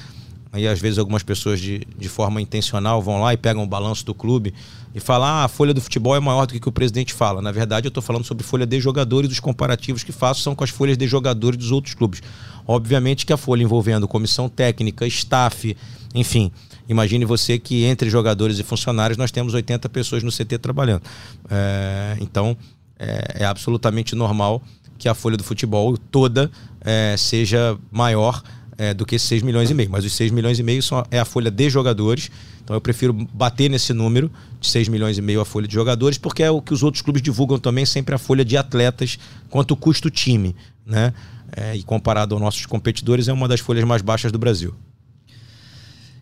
Aí, 0.51 0.67
às 0.67 0.79
vezes, 0.79 0.97
algumas 0.97 1.23
pessoas 1.23 1.59
de, 1.59 1.85
de 1.97 2.09
forma 2.09 2.41
intencional 2.41 3.01
vão 3.01 3.21
lá 3.21 3.33
e 3.33 3.37
pegam 3.37 3.63
o 3.63 3.67
balanço 3.67 4.05
do 4.05 4.13
clube 4.13 4.53
e 4.95 4.99
falam: 4.99 5.27
ah, 5.27 5.43
a 5.43 5.47
folha 5.47 5.73
do 5.73 5.81
futebol 5.81 6.15
é 6.15 6.19
maior 6.19 6.45
do 6.45 6.53
que 6.53 6.57
o, 6.57 6.61
que 6.61 6.69
o 6.69 6.71
presidente 6.71 7.13
fala. 7.13 7.41
Na 7.41 7.51
verdade, 7.51 7.87
eu 7.87 7.89
estou 7.89 8.01
falando 8.01 8.23
sobre 8.23 8.43
folha 8.43 8.65
de 8.65 8.79
jogadores, 8.79 9.31
os 9.31 9.39
comparativos 9.39 10.03
que 10.03 10.11
faço 10.11 10.41
são 10.41 10.55
com 10.55 10.63
as 10.63 10.69
folhas 10.69 10.97
de 10.97 11.07
jogadores 11.07 11.57
dos 11.57 11.71
outros 11.71 11.93
clubes. 11.93 12.21
Obviamente 12.65 13.25
que 13.25 13.33
a 13.33 13.37
folha 13.37 13.63
envolvendo 13.63 14.07
comissão 14.07 14.49
técnica, 14.49 15.05
staff, 15.07 15.75
enfim. 16.13 16.51
Imagine 16.89 17.25
você 17.25 17.59
que 17.59 17.83
entre 17.83 18.09
jogadores 18.09 18.59
e 18.59 18.63
funcionários 18.63 19.17
nós 19.17 19.29
temos 19.29 19.53
80 19.53 19.89
pessoas 19.89 20.23
no 20.23 20.31
CT 20.31 20.57
trabalhando. 20.57 21.01
É, 21.49 22.17
então, 22.21 22.57
é, 22.97 23.43
é, 23.43 23.45
absolutamente 23.45 24.15
normal 24.15 24.61
que 24.97 25.07
a 25.07 25.13
folha 25.13 25.37
do 25.37 25.43
futebol 25.43 25.97
toda 25.97 26.49
é, 26.81 27.15
seja 27.17 27.77
maior 27.91 28.41
é, 28.77 28.93
do 28.93 29.05
que 29.05 29.17
6 29.17 29.41
milhões 29.41 29.71
e 29.71 29.73
meio. 29.73 29.89
Mas 29.89 30.05
os 30.05 30.13
6 30.13 30.31
milhões 30.31 30.59
e 30.59 30.63
meio 30.63 30.83
são, 30.83 31.03
é 31.09 31.19
a 31.19 31.25
folha 31.25 31.49
de 31.49 31.69
jogadores. 31.69 32.29
Então 32.63 32.75
eu 32.75 32.81
prefiro 32.81 33.13
bater 33.13 33.69
nesse 33.69 33.93
número 33.93 34.31
de 34.59 34.67
6 34.67 34.87
milhões 34.87 35.17
e 35.17 35.21
meio 35.21 35.41
a 35.41 35.45
folha 35.45 35.67
de 35.67 35.73
jogadores, 35.73 36.17
porque 36.17 36.43
é 36.43 36.51
o 36.51 36.61
que 36.61 36.73
os 36.73 36.83
outros 36.83 37.01
clubes 37.01 37.21
divulgam 37.21 37.57
também, 37.57 37.85
sempre 37.85 38.13
a 38.13 38.17
folha 38.17 38.45
de 38.45 38.57
atletas, 38.57 39.17
quanto 39.49 39.75
custa 39.75 40.07
o 40.07 40.11
time. 40.11 40.55
Né? 40.85 41.13
É, 41.55 41.75
e 41.75 41.83
comparado 41.83 42.35
aos 42.35 42.41
nossos 42.41 42.65
competidores, 42.65 43.27
é 43.27 43.33
uma 43.33 43.47
das 43.47 43.59
folhas 43.59 43.83
mais 43.83 44.01
baixas 44.01 44.31
do 44.31 44.37
Brasil. 44.37 44.75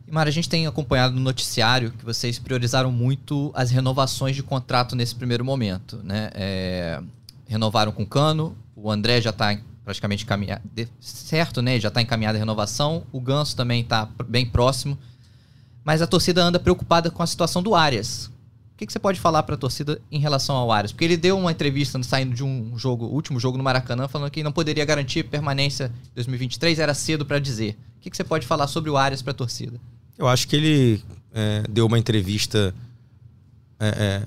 Mara, 0.08 0.30
a 0.30 0.32
gente 0.32 0.48
tem 0.48 0.68
acompanhado 0.68 1.16
no 1.16 1.22
noticiário 1.22 1.92
que 1.92 2.06
vocês 2.06 2.38
priorizaram 2.38 2.92
muito 2.92 3.52
as 3.56 3.72
renovações 3.72 4.36
de 4.36 4.44
contrato 4.44 4.96
nesse 4.96 5.16
primeiro 5.16 5.44
momento. 5.44 6.00
Né? 6.04 6.30
É, 6.36 7.02
renovaram 7.48 7.92
com 7.92 8.04
o 8.04 8.08
Cano, 8.08 8.56
o 8.76 8.92
André 8.92 9.20
já 9.20 9.32
está 9.32 9.58
praticamente 9.86 10.26
caminhado, 10.26 10.64
certo, 11.00 11.62
né? 11.62 11.80
Já 11.80 11.90
está 11.90 12.02
encaminhada 12.02 12.38
a 12.38 12.40
renovação. 12.40 13.06
O 13.12 13.22
Ganso 13.22 13.56
também 13.56 13.82
está 13.82 14.10
bem 14.28 14.46
próximo. 14.46 14.98
Mas 15.84 16.02
a 16.02 16.08
torcida 16.08 16.44
anda 16.44 16.60
preocupada 16.60 17.12
com 17.12 17.22
a 17.22 17.28
situação 17.28 17.62
do 17.62 17.76
Arias. 17.76 18.26
O 18.74 18.78
que, 18.78 18.86
que 18.86 18.92
você 18.92 19.00
pode 19.00 19.20
falar 19.20 19.44
para 19.44 19.56
a 19.56 19.58
torcida 19.58 20.02
em 20.12 20.20
relação 20.20 20.56
ao 20.56 20.72
Arias? 20.72 20.92
Porque 20.92 21.06
ele 21.06 21.16
deu 21.16 21.38
uma 21.38 21.52
entrevista 21.52 22.02
saindo 22.04 22.36
de 22.36 22.44
um 22.44 22.78
jogo, 22.78 23.06
último 23.06 23.40
jogo 23.40 23.58
no 23.58 23.64
Maracanã, 23.64 24.08
falando 24.08 24.32
que 24.32 24.44
não 24.44 24.52
poderia 24.52 24.84
garantir 24.84 25.24
permanência 25.24 25.92
em 26.12 26.16
2023, 26.16 26.80
era 26.80 26.94
cedo 26.94 27.26
para 27.26 27.40
dizer. 27.40 27.78
O 27.98 28.02
que, 28.02 28.10
que 28.10 28.18
você 28.18 28.24
pode 28.24 28.46
falar 28.46 28.68
sobre 28.68 28.90
o 28.90 28.98
Arias 28.98 29.22
para 29.22 29.32
a 29.32 29.36
torcida? 29.36 29.80
Eu 30.18 30.28
acho 30.28 30.48
que 30.48 30.56
ele 30.56 31.04
é, 31.34 31.64
deu 31.70 31.86
uma 31.86 32.00
entrevista 32.00 32.74
é, 33.80 33.88
é, 33.88 34.24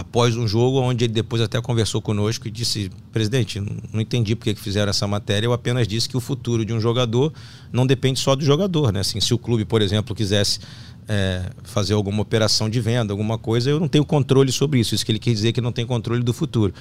após 0.00 0.36
um 0.36 0.48
jogo 0.48 0.80
onde 0.80 1.04
ele 1.04 1.12
depois 1.12 1.42
até 1.42 1.60
conversou 1.60 2.00
conosco 2.00 2.48
e 2.48 2.50
disse: 2.50 2.90
presidente, 3.12 3.60
não 3.92 4.00
entendi 4.00 4.34
por 4.34 4.44
que 4.44 4.54
fizeram 4.54 4.90
essa 4.90 5.06
matéria, 5.06 5.46
eu 5.46 5.52
apenas 5.52 5.86
disse 5.86 6.08
que 6.08 6.16
o 6.16 6.20
futuro 6.20 6.64
de 6.64 6.72
um 6.72 6.80
jogador 6.80 7.32
não 7.72 7.86
depende 7.86 8.18
só 8.18 8.34
do 8.34 8.44
jogador. 8.44 8.92
Né? 8.92 9.00
Assim, 9.00 9.20
se 9.20 9.34
o 9.34 9.38
clube, 9.38 9.64
por 9.64 9.82
exemplo, 9.82 10.14
quisesse 10.14 10.60
é, 11.06 11.50
fazer 11.64 11.92
alguma 11.94 12.22
operação 12.22 12.68
de 12.68 12.80
venda, 12.80 13.12
alguma 13.12 13.36
coisa, 13.36 13.68
eu 13.70 13.78
não 13.78 13.88
tenho 13.88 14.04
controle 14.04 14.50
sobre 14.50 14.80
isso. 14.80 14.94
Isso 14.94 15.04
que 15.04 15.12
ele 15.12 15.18
quer 15.18 15.32
dizer 15.32 15.52
que 15.52 15.60
não 15.60 15.72
tem 15.72 15.84
controle 15.84 16.22
do 16.22 16.32
futuro. 16.32 16.72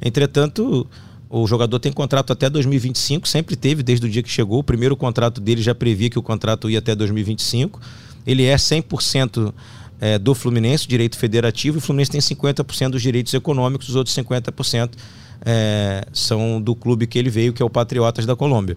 Entretanto, 0.00 0.86
o 1.28 1.46
jogador 1.46 1.78
tem 1.80 1.92
contrato 1.92 2.32
até 2.32 2.48
2025, 2.48 3.28
sempre 3.28 3.56
teve 3.56 3.82
desde 3.82 4.06
o 4.06 4.08
dia 4.08 4.22
que 4.22 4.30
chegou. 4.30 4.60
O 4.60 4.64
primeiro 4.64 4.96
contrato 4.96 5.40
dele 5.40 5.62
já 5.62 5.74
previa 5.74 6.08
que 6.08 6.18
o 6.18 6.22
contrato 6.22 6.70
ia 6.70 6.78
até 6.78 6.94
2025. 6.94 7.80
Ele 8.24 8.44
é 8.44 8.54
100% 8.54 9.52
é, 10.00 10.18
do 10.18 10.34
Fluminense, 10.34 10.86
direito 10.86 11.16
federativo, 11.16 11.76
e 11.76 11.78
o 11.78 11.80
Fluminense 11.80 12.10
tem 12.10 12.20
50% 12.20 12.90
dos 12.90 13.02
direitos 13.02 13.34
econômicos, 13.34 13.88
os 13.88 13.96
outros 13.96 14.14
50% 14.16 14.90
é, 15.44 16.06
são 16.12 16.60
do 16.60 16.74
clube 16.74 17.06
que 17.06 17.18
ele 17.18 17.30
veio, 17.30 17.52
que 17.52 17.62
é 17.62 17.64
o 17.64 17.70
Patriotas 17.70 18.26
da 18.26 18.36
Colômbia. 18.36 18.76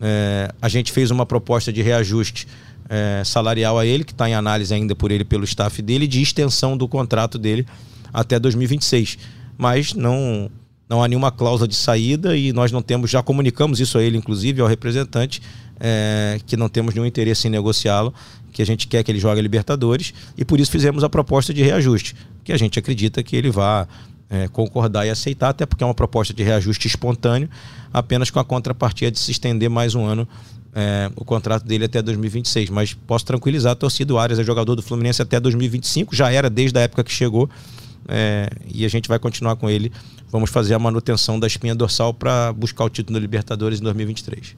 É, 0.00 0.52
a 0.60 0.68
gente 0.68 0.92
fez 0.92 1.10
uma 1.10 1.26
proposta 1.26 1.72
de 1.72 1.82
reajuste 1.82 2.46
é, 2.88 3.22
salarial 3.24 3.78
a 3.78 3.84
ele, 3.84 4.04
que 4.04 4.12
está 4.12 4.28
em 4.28 4.34
análise 4.34 4.72
ainda 4.72 4.94
por 4.94 5.10
ele 5.10 5.24
pelo 5.24 5.44
staff 5.44 5.82
dele, 5.82 6.06
de 6.06 6.22
extensão 6.22 6.76
do 6.76 6.88
contrato 6.88 7.38
dele 7.38 7.66
até 8.12 8.38
2026. 8.38 9.18
Mas 9.56 9.92
não, 9.92 10.50
não 10.88 11.02
há 11.02 11.08
nenhuma 11.08 11.30
cláusula 11.30 11.68
de 11.68 11.74
saída 11.74 12.36
e 12.36 12.52
nós 12.52 12.72
não 12.72 12.80
temos, 12.80 13.10
já 13.10 13.22
comunicamos 13.22 13.80
isso 13.80 13.98
a 13.98 14.02
ele, 14.02 14.16
inclusive, 14.16 14.60
ao 14.60 14.68
representante, 14.68 15.42
é, 15.80 16.40
que 16.46 16.56
não 16.56 16.68
temos 16.68 16.94
nenhum 16.94 17.06
interesse 17.06 17.46
em 17.46 17.50
negociá-lo 17.50 18.12
que 18.58 18.62
a 18.62 18.66
gente 18.66 18.88
quer 18.88 19.04
que 19.04 19.12
ele 19.12 19.20
jogue 19.20 19.38
a 19.38 19.42
Libertadores 19.42 20.12
e 20.36 20.44
por 20.44 20.58
isso 20.58 20.72
fizemos 20.72 21.04
a 21.04 21.08
proposta 21.08 21.54
de 21.54 21.62
reajuste, 21.62 22.16
que 22.42 22.52
a 22.52 22.56
gente 22.56 22.76
acredita 22.76 23.22
que 23.22 23.36
ele 23.36 23.52
vá 23.52 23.86
é, 24.28 24.48
concordar 24.48 25.06
e 25.06 25.10
aceitar, 25.10 25.50
até 25.50 25.64
porque 25.64 25.84
é 25.84 25.86
uma 25.86 25.94
proposta 25.94 26.34
de 26.34 26.42
reajuste 26.42 26.88
espontâneo, 26.88 27.48
apenas 27.94 28.32
com 28.32 28.40
a 28.40 28.44
contrapartida 28.44 29.12
de 29.12 29.20
se 29.20 29.30
estender 29.30 29.70
mais 29.70 29.94
um 29.94 30.04
ano 30.04 30.26
é, 30.74 31.08
o 31.14 31.24
contrato 31.24 31.64
dele 31.64 31.84
até 31.84 32.02
2026. 32.02 32.68
Mas 32.70 32.94
posso 32.94 33.24
tranquilizar 33.24 33.70
a 33.70 33.76
torcida, 33.76 34.18
Arias 34.18 34.40
é 34.40 34.42
jogador 34.42 34.74
do 34.74 34.82
Fluminense 34.82 35.22
até 35.22 35.38
2025, 35.38 36.12
já 36.16 36.28
era 36.32 36.50
desde 36.50 36.76
a 36.80 36.82
época 36.82 37.04
que 37.04 37.12
chegou, 37.12 37.48
é, 38.08 38.50
e 38.74 38.84
a 38.84 38.88
gente 38.88 39.08
vai 39.08 39.20
continuar 39.20 39.54
com 39.54 39.70
ele. 39.70 39.92
Vamos 40.32 40.50
fazer 40.50 40.74
a 40.74 40.80
manutenção 40.80 41.38
da 41.38 41.46
espinha 41.46 41.76
dorsal 41.76 42.12
para 42.12 42.52
buscar 42.52 42.84
o 42.84 42.90
título 42.90 43.14
da 43.14 43.20
Libertadores 43.20 43.78
em 43.78 43.84
2023. 43.84 44.56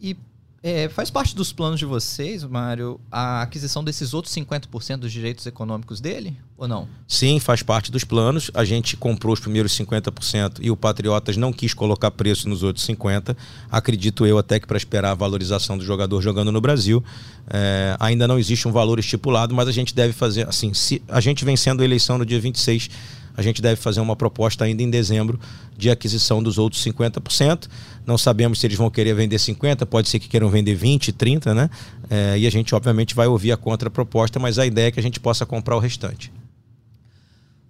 E 0.00 0.16
é, 0.62 0.90
faz 0.90 1.08
parte 1.08 1.34
dos 1.34 1.54
planos 1.54 1.78
de 1.78 1.86
vocês, 1.86 2.44
Mário, 2.44 3.00
a 3.10 3.40
aquisição 3.40 3.82
desses 3.82 4.12
outros 4.12 4.34
50% 4.34 4.98
dos 4.98 5.10
direitos 5.10 5.46
econômicos 5.46 6.02
dele, 6.02 6.36
ou 6.54 6.68
não? 6.68 6.86
Sim, 7.08 7.40
faz 7.40 7.62
parte 7.62 7.90
dos 7.90 8.04
planos. 8.04 8.50
A 8.52 8.62
gente 8.62 8.94
comprou 8.94 9.32
os 9.32 9.40
primeiros 9.40 9.72
50% 9.72 10.58
e 10.60 10.70
o 10.70 10.76
Patriotas 10.76 11.38
não 11.38 11.50
quis 11.50 11.72
colocar 11.72 12.10
preço 12.10 12.46
nos 12.46 12.62
outros 12.62 12.86
50%. 12.86 13.34
Acredito 13.70 14.26
eu 14.26 14.36
até 14.36 14.60
que 14.60 14.66
para 14.66 14.76
esperar 14.76 15.12
a 15.12 15.14
valorização 15.14 15.78
do 15.78 15.84
jogador 15.84 16.20
jogando 16.20 16.52
no 16.52 16.60
Brasil. 16.60 17.02
É, 17.48 17.96
ainda 17.98 18.28
não 18.28 18.38
existe 18.38 18.68
um 18.68 18.72
valor 18.72 18.98
estipulado, 18.98 19.54
mas 19.54 19.66
a 19.66 19.72
gente 19.72 19.94
deve 19.94 20.12
fazer, 20.12 20.46
assim, 20.46 20.74
se 20.74 21.02
a 21.08 21.20
gente 21.20 21.42
vencendo 21.42 21.80
a 21.80 21.84
eleição 21.84 22.18
no 22.18 22.26
dia 22.26 22.38
26 22.38 22.90
a 23.36 23.42
gente 23.42 23.62
deve 23.62 23.80
fazer 23.80 24.00
uma 24.00 24.16
proposta 24.16 24.64
ainda 24.64 24.82
em 24.82 24.90
dezembro 24.90 25.38
de 25.76 25.90
aquisição 25.90 26.42
dos 26.42 26.58
outros 26.58 26.84
50%. 26.84 27.68
Não 28.06 28.18
sabemos 28.18 28.60
se 28.60 28.66
eles 28.66 28.76
vão 28.76 28.90
querer 28.90 29.14
vender 29.14 29.36
50%, 29.36 29.86
pode 29.86 30.08
ser 30.08 30.18
que 30.18 30.28
queiram 30.28 30.48
vender 30.50 30.76
20%, 30.76 31.12
30%, 31.12 31.54
né? 31.54 31.70
É, 32.08 32.38
e 32.38 32.46
a 32.46 32.50
gente, 32.50 32.74
obviamente, 32.74 33.14
vai 33.14 33.26
ouvir 33.26 33.52
a 33.52 33.56
contraproposta, 33.56 34.38
mas 34.38 34.58
a 34.58 34.66
ideia 34.66 34.88
é 34.88 34.90
que 34.90 35.00
a 35.00 35.02
gente 35.02 35.20
possa 35.20 35.46
comprar 35.46 35.76
o 35.76 35.78
restante. 35.78 36.32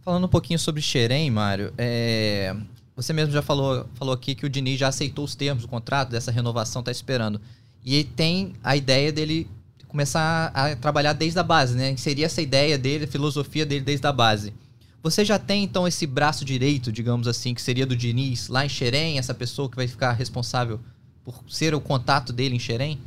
Falando 0.02 0.24
um 0.24 0.28
pouquinho 0.28 0.58
sobre 0.58 0.80
Xerém, 0.80 1.30
Mário, 1.30 1.72
é... 1.76 2.56
você 2.96 3.12
mesmo 3.12 3.32
já 3.32 3.42
falou, 3.42 3.86
falou 3.94 4.14
aqui 4.14 4.34
que 4.34 4.46
o 4.46 4.48
Diniz 4.48 4.78
já 4.78 4.88
aceitou 4.88 5.24
os 5.24 5.34
termos 5.34 5.62
do 5.62 5.68
contrato, 5.68 6.10
dessa 6.10 6.32
renovação, 6.32 6.80
está 6.80 6.90
esperando. 6.90 7.40
E 7.84 8.04
tem 8.04 8.54
a 8.62 8.76
ideia 8.76 9.12
dele 9.12 9.46
começar 9.90 10.52
a 10.54 10.74
trabalhar 10.76 11.12
desde 11.12 11.38
a 11.38 11.42
base, 11.42 11.76
né? 11.76 11.96
Seria 11.96 12.26
essa 12.26 12.40
ideia 12.40 12.78
dele, 12.78 13.04
a 13.04 13.08
filosofia 13.08 13.66
dele 13.66 13.84
desde 13.84 14.06
a 14.06 14.12
base. 14.12 14.54
Você 15.02 15.24
já 15.24 15.38
tem 15.38 15.64
então 15.64 15.88
esse 15.88 16.06
braço 16.06 16.44
direito, 16.44 16.92
digamos 16.92 17.26
assim, 17.26 17.54
que 17.54 17.62
seria 17.62 17.86
do 17.86 17.96
Diniz, 17.96 18.48
lá 18.48 18.64
em 18.64 18.68
Xerém, 18.68 19.18
essa 19.18 19.32
pessoa 19.32 19.68
que 19.68 19.76
vai 19.76 19.88
ficar 19.88 20.12
responsável 20.12 20.78
por 21.24 21.42
ser 21.48 21.74
o 21.74 21.80
contato 21.80 22.32
dele 22.32 22.56
em 22.56 22.58
Xerém? 22.58 22.98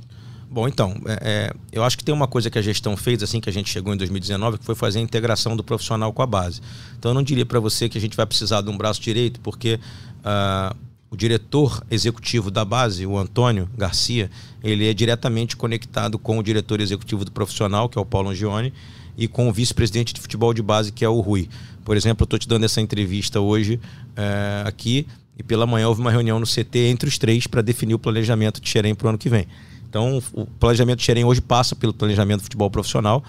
Bom, 0.50 0.68
então, 0.68 0.96
é, 1.08 1.20
é, 1.22 1.54
eu 1.72 1.84
acho 1.84 1.98
que 1.98 2.04
tem 2.04 2.14
uma 2.14 2.28
coisa 2.28 2.50
que 2.50 2.60
a 2.60 2.62
gestão 2.62 2.96
fez 2.96 3.24
assim 3.24 3.40
que 3.40 3.50
a 3.50 3.54
gente 3.54 3.70
chegou 3.72 3.94
em 3.94 3.98
2019, 3.98 4.60
que 4.60 4.66
foi 4.66 4.76
fazer 4.76 5.00
a 5.00 5.02
integração 5.02 5.58
do 5.58 5.64
profissional 5.64 6.14
com 6.14 6.22
a 6.22 6.28
base. 6.28 6.62
Então, 6.98 7.10
eu 7.10 7.16
não 7.16 7.24
diria 7.24 7.46
para 7.46 7.60
você 7.60 7.90
que 7.90 7.98
a 7.98 8.02
gente 8.02 8.16
vai 8.16 8.26
precisar 8.26 8.62
de 8.62 8.70
um 8.70 8.78
braço 8.78 9.02
direito, 9.02 9.40
porque 9.40 9.80
uh, 10.20 10.76
o 11.10 11.18
diretor 11.18 11.84
executivo 11.90 12.52
da 12.52 12.64
base, 12.64 13.06
o 13.06 13.18
Antônio 13.18 13.70
Garcia, 13.76 14.30
ele 14.64 14.88
é 14.88 14.94
diretamente 14.94 15.56
conectado 15.56 16.20
com 16.20 16.38
o 16.38 16.44
diretor 16.44 16.82
executivo 16.82 17.26
do 17.26 17.32
profissional, 17.32 17.90
que 17.90 17.98
é 17.98 18.02
o 18.02 18.06
Paulo 18.06 18.30
Angione, 18.30 18.74
e 19.18 19.28
com 19.28 19.48
o 19.48 19.54
vice-presidente 19.54 20.14
de 20.14 20.22
futebol 20.22 20.54
de 20.54 20.62
base, 20.62 20.92
que 20.92 21.06
é 21.06 21.10
o 21.10 21.20
Rui. 21.20 21.50
Por 21.84 21.98
exemplo, 21.98 22.24
eu 22.24 22.26
estou 22.26 22.40
te 22.40 22.48
dando 22.48 22.64
essa 22.64 22.82
entrevista 22.82 23.40
hoje 23.40 23.80
é, 24.16 24.64
aqui 24.66 25.08
e 25.38 25.44
pela 25.44 25.66
manhã 25.66 25.88
houve 25.88 26.02
uma 26.02 26.12
reunião 26.12 26.40
no 26.40 26.46
CT 26.46 26.80
entre 26.90 27.10
os 27.10 27.18
três 27.18 27.48
para 27.48 27.62
definir 27.62 27.94
o 27.94 28.00
planejamento 28.00 28.62
de 28.62 28.70
Xerém 28.70 28.94
para 28.94 29.08
o 29.08 29.10
ano 29.10 29.18
que 29.18 29.30
vem. 29.30 29.48
Então, 29.90 30.22
o 30.34 30.46
planejamento 30.46 31.00
de 31.00 31.06
Xerém 31.06 31.24
hoje 31.24 31.42
passa 31.42 31.76
pelo 31.76 31.94
planejamento 31.94 32.40
do 32.40 32.44
futebol 32.44 32.70
profissional. 32.70 33.24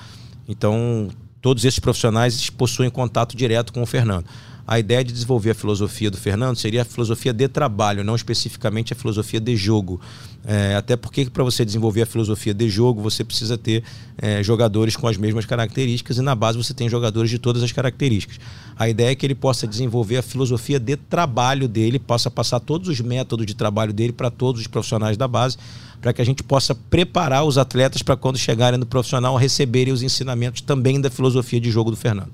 Então, 0.48 1.08
todos 1.40 1.64
esses 1.64 1.78
profissionais 1.78 2.48
possuem 2.50 2.88
contato 2.88 3.36
direto 3.36 3.72
com 3.72 3.82
o 3.82 3.86
Fernando. 3.86 4.26
a 4.66 4.78
ideia 4.78 5.04
de 5.04 5.12
desenvolver 5.12 5.50
a 5.50 5.54
filosofia 5.54 6.10
do 6.10 6.16
Fernando 6.16 6.56
seria 6.56 6.80
a 6.80 6.84
filosofia 6.86 7.34
de 7.34 7.48
trabalho, 7.48 8.02
não 8.02 8.16
especificamente 8.16 8.94
a 8.94 8.96
filosofia 8.96 9.38
de 9.38 9.54
jogo. 9.54 10.00
É, 10.46 10.74
até 10.76 10.94
porque 10.94 11.24
para 11.30 11.42
você 11.42 11.64
desenvolver 11.64 12.02
a 12.02 12.06
filosofia 12.06 12.52
de 12.52 12.68
jogo, 12.68 13.00
você 13.00 13.24
precisa 13.24 13.56
ter 13.56 13.82
é, 14.18 14.42
jogadores 14.42 14.94
com 14.94 15.08
as 15.08 15.16
mesmas 15.16 15.46
características 15.46 16.18
e 16.18 16.22
na 16.22 16.34
base 16.34 16.58
você 16.58 16.74
tem 16.74 16.88
jogadores 16.88 17.30
de 17.30 17.38
todas 17.38 17.62
as 17.62 17.72
características. 17.72 18.38
A 18.76 18.88
ideia 18.88 19.12
é 19.12 19.14
que 19.14 19.24
ele 19.24 19.34
possa 19.34 19.66
desenvolver 19.66 20.18
a 20.18 20.22
filosofia 20.22 20.78
de 20.78 20.96
trabalho 20.96 21.66
dele, 21.66 21.98
possa 21.98 22.30
passar 22.30 22.60
todos 22.60 22.88
os 22.88 23.00
métodos 23.00 23.46
de 23.46 23.54
trabalho 23.54 23.92
dele 23.92 24.12
para 24.12 24.30
todos 24.30 24.60
os 24.60 24.66
profissionais 24.66 25.16
da 25.16 25.26
base, 25.26 25.56
para 26.02 26.12
que 26.12 26.20
a 26.20 26.24
gente 26.26 26.42
possa 26.42 26.74
preparar 26.74 27.44
os 27.44 27.56
atletas 27.56 28.02
para 28.02 28.14
quando 28.14 28.36
chegarem 28.36 28.78
no 28.78 28.84
profissional 28.84 29.36
receberem 29.36 29.94
os 29.94 30.02
ensinamentos 30.02 30.60
também 30.60 31.00
da 31.00 31.08
filosofia 31.08 31.58
de 31.58 31.70
jogo 31.70 31.90
do 31.90 31.96
Fernando. 31.96 32.30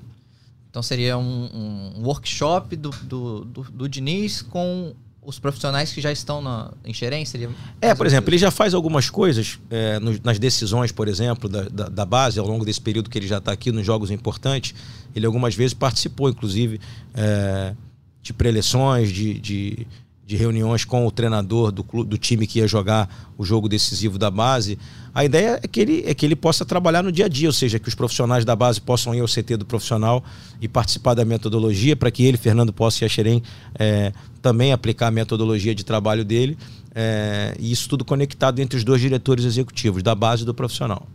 Então 0.69 0.83
seria 0.83 1.17
um, 1.17 1.93
um 1.97 2.03
workshop 2.03 2.75
do, 2.75 2.89
do, 3.03 3.45
do, 3.45 3.63
do 3.63 3.89
Diniz 3.89 4.41
com 4.41 4.93
os 5.23 5.37
profissionais 5.37 5.93
que 5.93 6.01
já 6.01 6.11
estão 6.11 6.41
na, 6.41 6.71
em 6.83 6.93
Xerém? 6.93 7.23
Seria 7.25 7.49
é, 7.79 7.93
por 7.93 8.05
exemplo, 8.05 8.29
ele 8.29 8.37
já 8.37 8.49
faz 8.49 8.73
algumas 8.73 9.09
coisas 9.09 9.59
é, 9.69 9.99
no, 9.99 10.19
nas 10.23 10.39
decisões, 10.39 10.91
por 10.91 11.07
exemplo, 11.07 11.47
da, 11.47 11.63
da, 11.63 11.89
da, 11.89 12.05
base, 12.05 12.39
ao 12.39 12.47
longo 12.47 12.65
desse 12.65 12.81
período 12.81 13.09
que 13.09 13.17
ele 13.17 13.27
já 13.27 13.37
está 13.37 13.51
aqui, 13.51 13.71
nos 13.71 13.85
jogos 13.85 14.09
importantes. 14.09 14.73
Ele 15.15 15.25
algumas 15.25 15.53
vezes 15.53 15.73
participou, 15.73 16.29
inclusive, 16.29 16.79
é, 17.13 17.75
de 18.21 18.33
preleções, 18.33 19.11
de, 19.11 19.35
de, 19.39 19.87
de 20.31 20.37
reuniões 20.37 20.85
com 20.85 21.05
o 21.05 21.11
treinador 21.11 21.73
do, 21.73 21.83
clube, 21.83 22.09
do 22.09 22.17
time 22.17 22.47
que 22.47 22.59
ia 22.59 22.67
jogar 22.67 23.33
o 23.37 23.43
jogo 23.43 23.67
decisivo 23.67 24.17
da 24.17 24.31
base. 24.31 24.79
A 25.13 25.25
ideia 25.25 25.59
é 25.61 25.67
que, 25.67 25.81
ele, 25.81 26.03
é 26.07 26.13
que 26.13 26.25
ele 26.25 26.37
possa 26.37 26.63
trabalhar 26.63 27.03
no 27.03 27.11
dia 27.11 27.25
a 27.25 27.27
dia, 27.27 27.49
ou 27.49 27.53
seja, 27.53 27.77
que 27.77 27.89
os 27.89 27.95
profissionais 27.95 28.45
da 28.45 28.55
base 28.55 28.79
possam 28.79 29.13
ir 29.13 29.19
ao 29.19 29.27
CT 29.27 29.57
do 29.57 29.65
profissional 29.65 30.23
e 30.61 30.69
participar 30.69 31.15
da 31.15 31.25
metodologia, 31.25 31.97
para 31.97 32.09
que 32.09 32.23
ele, 32.23 32.37
Fernando, 32.37 32.71
possa 32.71 33.03
ir 33.03 33.07
a 33.07 33.09
Xerém 33.09 33.43
é, 33.77 34.13
também 34.41 34.71
aplicar 34.71 35.07
a 35.07 35.11
metodologia 35.11 35.75
de 35.75 35.83
trabalho 35.83 36.23
dele. 36.23 36.57
É, 36.95 37.53
e 37.59 37.69
isso 37.69 37.89
tudo 37.89 38.05
conectado 38.05 38.59
entre 38.59 38.77
os 38.77 38.85
dois 38.85 39.01
diretores 39.01 39.43
executivos, 39.43 40.01
da 40.01 40.15
base 40.15 40.43
e 40.43 40.45
do 40.45 40.53
profissional. 40.53 41.09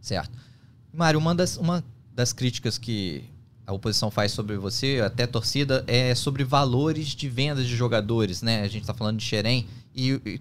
Certo. 0.00 0.30
Mário, 0.94 1.18
uma 1.18 1.34
das, 1.34 1.56
uma 1.56 1.82
das 2.14 2.32
críticas 2.32 2.78
que 2.78 3.24
a 3.66 3.72
oposição 3.72 4.10
faz 4.10 4.30
sobre 4.30 4.56
você, 4.56 5.02
até 5.04 5.26
torcida, 5.26 5.82
é 5.88 6.14
sobre 6.14 6.44
valores 6.44 7.08
de 7.08 7.28
vendas 7.28 7.66
de 7.66 7.74
jogadores, 7.74 8.40
né? 8.40 8.62
A 8.62 8.68
gente 8.68 8.82
está 8.82 8.94
falando 8.94 9.18
de 9.18 9.24
Xerém 9.24 9.66
e, 9.94 10.20
e 10.24 10.40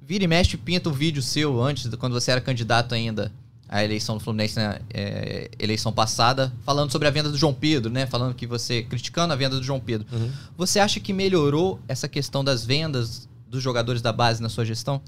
vira 0.00 0.24
e 0.24 0.26
mexe 0.28 0.56
pinta 0.56 0.88
o 0.88 0.92
vídeo 0.92 1.20
seu 1.20 1.60
antes, 1.60 1.92
quando 1.96 2.12
você 2.12 2.30
era 2.30 2.40
candidato 2.40 2.94
ainda 2.94 3.32
à 3.68 3.84
eleição 3.84 4.16
do 4.16 4.22
Fluminense 4.22 4.56
na 4.56 4.70
né? 4.70 4.80
é, 4.92 5.50
eleição 5.58 5.92
passada, 5.92 6.52
falando 6.64 6.92
sobre 6.92 7.08
a 7.08 7.10
venda 7.10 7.28
do 7.28 7.36
João 7.36 7.52
Pedro, 7.52 7.90
né? 7.90 8.06
Falando 8.06 8.34
que 8.34 8.46
você, 8.46 8.82
criticando 8.82 9.32
a 9.32 9.36
venda 9.36 9.56
do 9.56 9.62
João 9.64 9.80
Pedro. 9.80 10.06
Uhum. 10.12 10.30
Você 10.56 10.78
acha 10.78 11.00
que 11.00 11.12
melhorou 11.12 11.80
essa 11.88 12.08
questão 12.08 12.44
das 12.44 12.64
vendas 12.64 13.28
dos 13.48 13.62
jogadores 13.62 14.00
da 14.00 14.12
base 14.12 14.40
na 14.40 14.48
sua 14.48 14.64
gestão? 14.64 15.00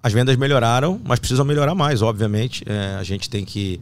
As 0.00 0.12
vendas 0.12 0.36
melhoraram, 0.36 1.00
mas 1.04 1.18
precisam 1.18 1.44
melhorar 1.44 1.74
mais, 1.74 2.02
obviamente. 2.02 2.64
É, 2.66 2.94
a 2.94 3.02
gente 3.02 3.28
tem 3.28 3.44
que, 3.44 3.80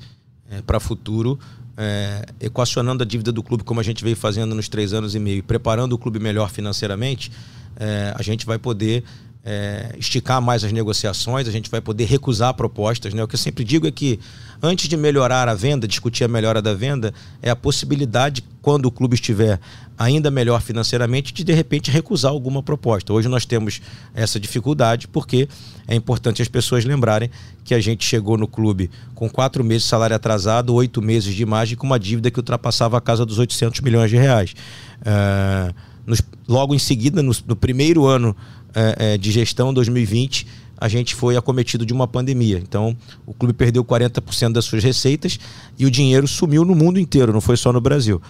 é, 0.50 0.62
para 0.62 0.80
futuro, 0.80 1.38
é, 1.76 2.24
equacionando 2.40 3.02
a 3.02 3.06
dívida 3.06 3.30
do 3.30 3.42
clube 3.42 3.64
como 3.64 3.80
a 3.80 3.82
gente 3.82 4.02
veio 4.02 4.16
fazendo 4.16 4.54
nos 4.54 4.68
três 4.68 4.92
anos 4.92 5.14
e 5.14 5.18
meio, 5.18 5.42
preparando 5.42 5.92
o 5.92 5.98
clube 5.98 6.18
melhor 6.18 6.50
financeiramente, 6.50 7.30
é, 7.78 8.14
a 8.16 8.22
gente 8.22 8.46
vai 8.46 8.58
poder 8.58 9.04
é, 9.44 9.94
esticar 9.96 10.42
mais 10.42 10.64
as 10.64 10.72
negociações, 10.72 11.46
a 11.46 11.52
gente 11.52 11.70
vai 11.70 11.80
poder 11.80 12.04
recusar 12.04 12.52
propostas. 12.54 13.14
Né? 13.14 13.22
O 13.22 13.28
que 13.28 13.36
eu 13.36 13.38
sempre 13.38 13.62
digo 13.62 13.86
é 13.86 13.92
que 13.92 14.18
antes 14.60 14.88
de 14.88 14.96
melhorar 14.96 15.48
a 15.48 15.54
venda, 15.54 15.86
discutir 15.86 16.24
a 16.24 16.28
melhora 16.28 16.60
da 16.60 16.74
venda, 16.74 17.14
é 17.40 17.48
a 17.48 17.54
possibilidade, 17.54 18.42
quando 18.60 18.86
o 18.86 18.90
clube 18.90 19.14
estiver 19.14 19.60
ainda 19.96 20.30
melhor 20.30 20.60
financeiramente, 20.60 21.32
de 21.32 21.44
de 21.44 21.52
repente 21.52 21.90
recusar 21.90 22.30
alguma 22.30 22.62
proposta. 22.62 23.12
Hoje 23.12 23.28
nós 23.28 23.44
temos 23.44 23.80
essa 24.14 24.38
dificuldade 24.38 25.08
porque 25.08 25.48
é 25.88 25.94
importante 25.94 26.42
as 26.42 26.48
pessoas 26.48 26.84
lembrarem 26.84 27.30
que 27.64 27.74
a 27.74 27.80
gente 27.80 28.04
chegou 28.04 28.36
no 28.36 28.46
clube 28.46 28.90
com 29.14 29.28
quatro 29.28 29.64
meses 29.64 29.84
de 29.84 29.88
salário 29.88 30.16
atrasado, 30.16 30.74
oito 30.74 31.00
meses 31.00 31.34
de 31.34 31.42
imagem, 31.42 31.76
com 31.76 31.86
uma 31.86 31.98
dívida 31.98 32.30
que 32.30 32.38
ultrapassava 32.38 32.98
a 32.98 33.00
casa 33.00 33.24
dos 33.24 33.38
800 33.38 33.80
milhões 33.80 34.10
de 34.10 34.16
reais. 34.16 34.54
Uh, 35.00 35.74
nos, 36.06 36.22
logo 36.46 36.74
em 36.74 36.78
seguida, 36.78 37.22
no, 37.22 37.32
no 37.46 37.56
primeiro 37.56 38.06
ano 38.06 38.36
é, 38.74 39.14
é, 39.14 39.18
de 39.18 39.32
gestão, 39.32 39.72
2020, 39.72 40.46
a 40.78 40.88
gente 40.88 41.14
foi 41.14 41.36
acometido 41.36 41.86
de 41.86 41.92
uma 41.92 42.06
pandemia. 42.06 42.58
Então, 42.58 42.96
o 43.24 43.32
clube 43.32 43.54
perdeu 43.54 43.84
40% 43.84 44.52
das 44.52 44.66
suas 44.66 44.84
receitas 44.84 45.38
e 45.78 45.86
o 45.86 45.90
dinheiro 45.90 46.28
sumiu 46.28 46.64
no 46.64 46.74
mundo 46.74 47.00
inteiro, 47.00 47.32
não 47.32 47.40
foi 47.40 47.56
só 47.56 47.72
no 47.72 47.80
Brasil. 47.80 48.20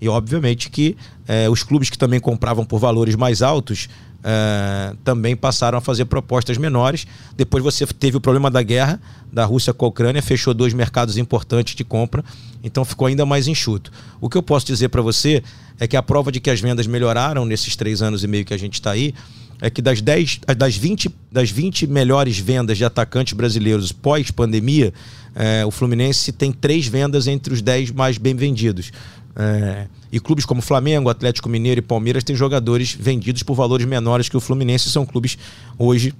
E, 0.00 0.08
obviamente, 0.08 0.70
que 0.70 0.96
é, 1.26 1.48
os 1.48 1.62
clubes 1.62 1.88
que 1.88 1.96
também 1.96 2.20
compravam 2.20 2.64
por 2.64 2.78
valores 2.78 3.14
mais 3.14 3.40
altos 3.42 3.88
é, 4.28 4.94
também 5.04 5.36
passaram 5.36 5.78
a 5.78 5.80
fazer 5.80 6.04
propostas 6.06 6.58
menores. 6.58 7.06
Depois 7.36 7.62
você 7.62 7.86
teve 7.86 8.16
o 8.16 8.20
problema 8.20 8.50
da 8.50 8.60
guerra 8.62 9.00
da 9.32 9.44
Rússia 9.44 9.72
com 9.72 9.84
a 9.84 9.88
Ucrânia, 9.88 10.20
fechou 10.20 10.52
dois 10.52 10.74
mercados 10.74 11.16
importantes 11.16 11.76
de 11.76 11.84
compra, 11.84 12.24
então 12.62 12.84
ficou 12.84 13.06
ainda 13.06 13.24
mais 13.24 13.46
enxuto. 13.46 13.92
O 14.20 14.28
que 14.28 14.36
eu 14.36 14.42
posso 14.42 14.66
dizer 14.66 14.88
para 14.88 15.00
você 15.00 15.42
é 15.78 15.86
que 15.86 15.96
a 15.96 16.02
prova 16.02 16.32
de 16.32 16.40
que 16.40 16.50
as 16.50 16.60
vendas 16.60 16.86
melhoraram 16.86 17.44
nesses 17.44 17.76
três 17.76 18.02
anos 18.02 18.24
e 18.24 18.26
meio 18.26 18.44
que 18.44 18.52
a 18.54 18.58
gente 18.58 18.74
está 18.74 18.90
aí 18.90 19.14
é 19.60 19.70
que 19.70 19.80
das 19.80 20.00
10, 20.00 20.40
das 20.56 20.76
20, 20.76 21.10
das 21.30 21.50
20 21.50 21.86
melhores 21.86 22.38
vendas 22.38 22.76
de 22.76 22.84
atacantes 22.84 23.32
brasileiros 23.32 23.92
pós-pandemia, 23.92 24.92
é, 25.34 25.64
o 25.64 25.70
Fluminense 25.70 26.32
tem 26.32 26.52
três 26.52 26.86
vendas 26.86 27.26
entre 27.26 27.54
os 27.54 27.62
10 27.62 27.92
mais 27.92 28.18
bem 28.18 28.34
vendidos. 28.34 28.90
É, 29.38 29.86
e 30.10 30.18
clubes 30.18 30.46
como 30.46 30.62
Flamengo, 30.62 31.10
Atlético 31.10 31.48
Mineiro 31.48 31.80
e 31.80 31.82
Palmeiras 31.82 32.24
têm 32.24 32.34
jogadores 32.34 32.96
vendidos 32.98 33.42
por 33.42 33.54
valores 33.54 33.86
menores 33.86 34.28
que 34.28 34.36
o 34.36 34.40
Fluminense. 34.40 34.90
São 34.90 35.04
clubes 35.04 35.36
hoje, 35.78 36.14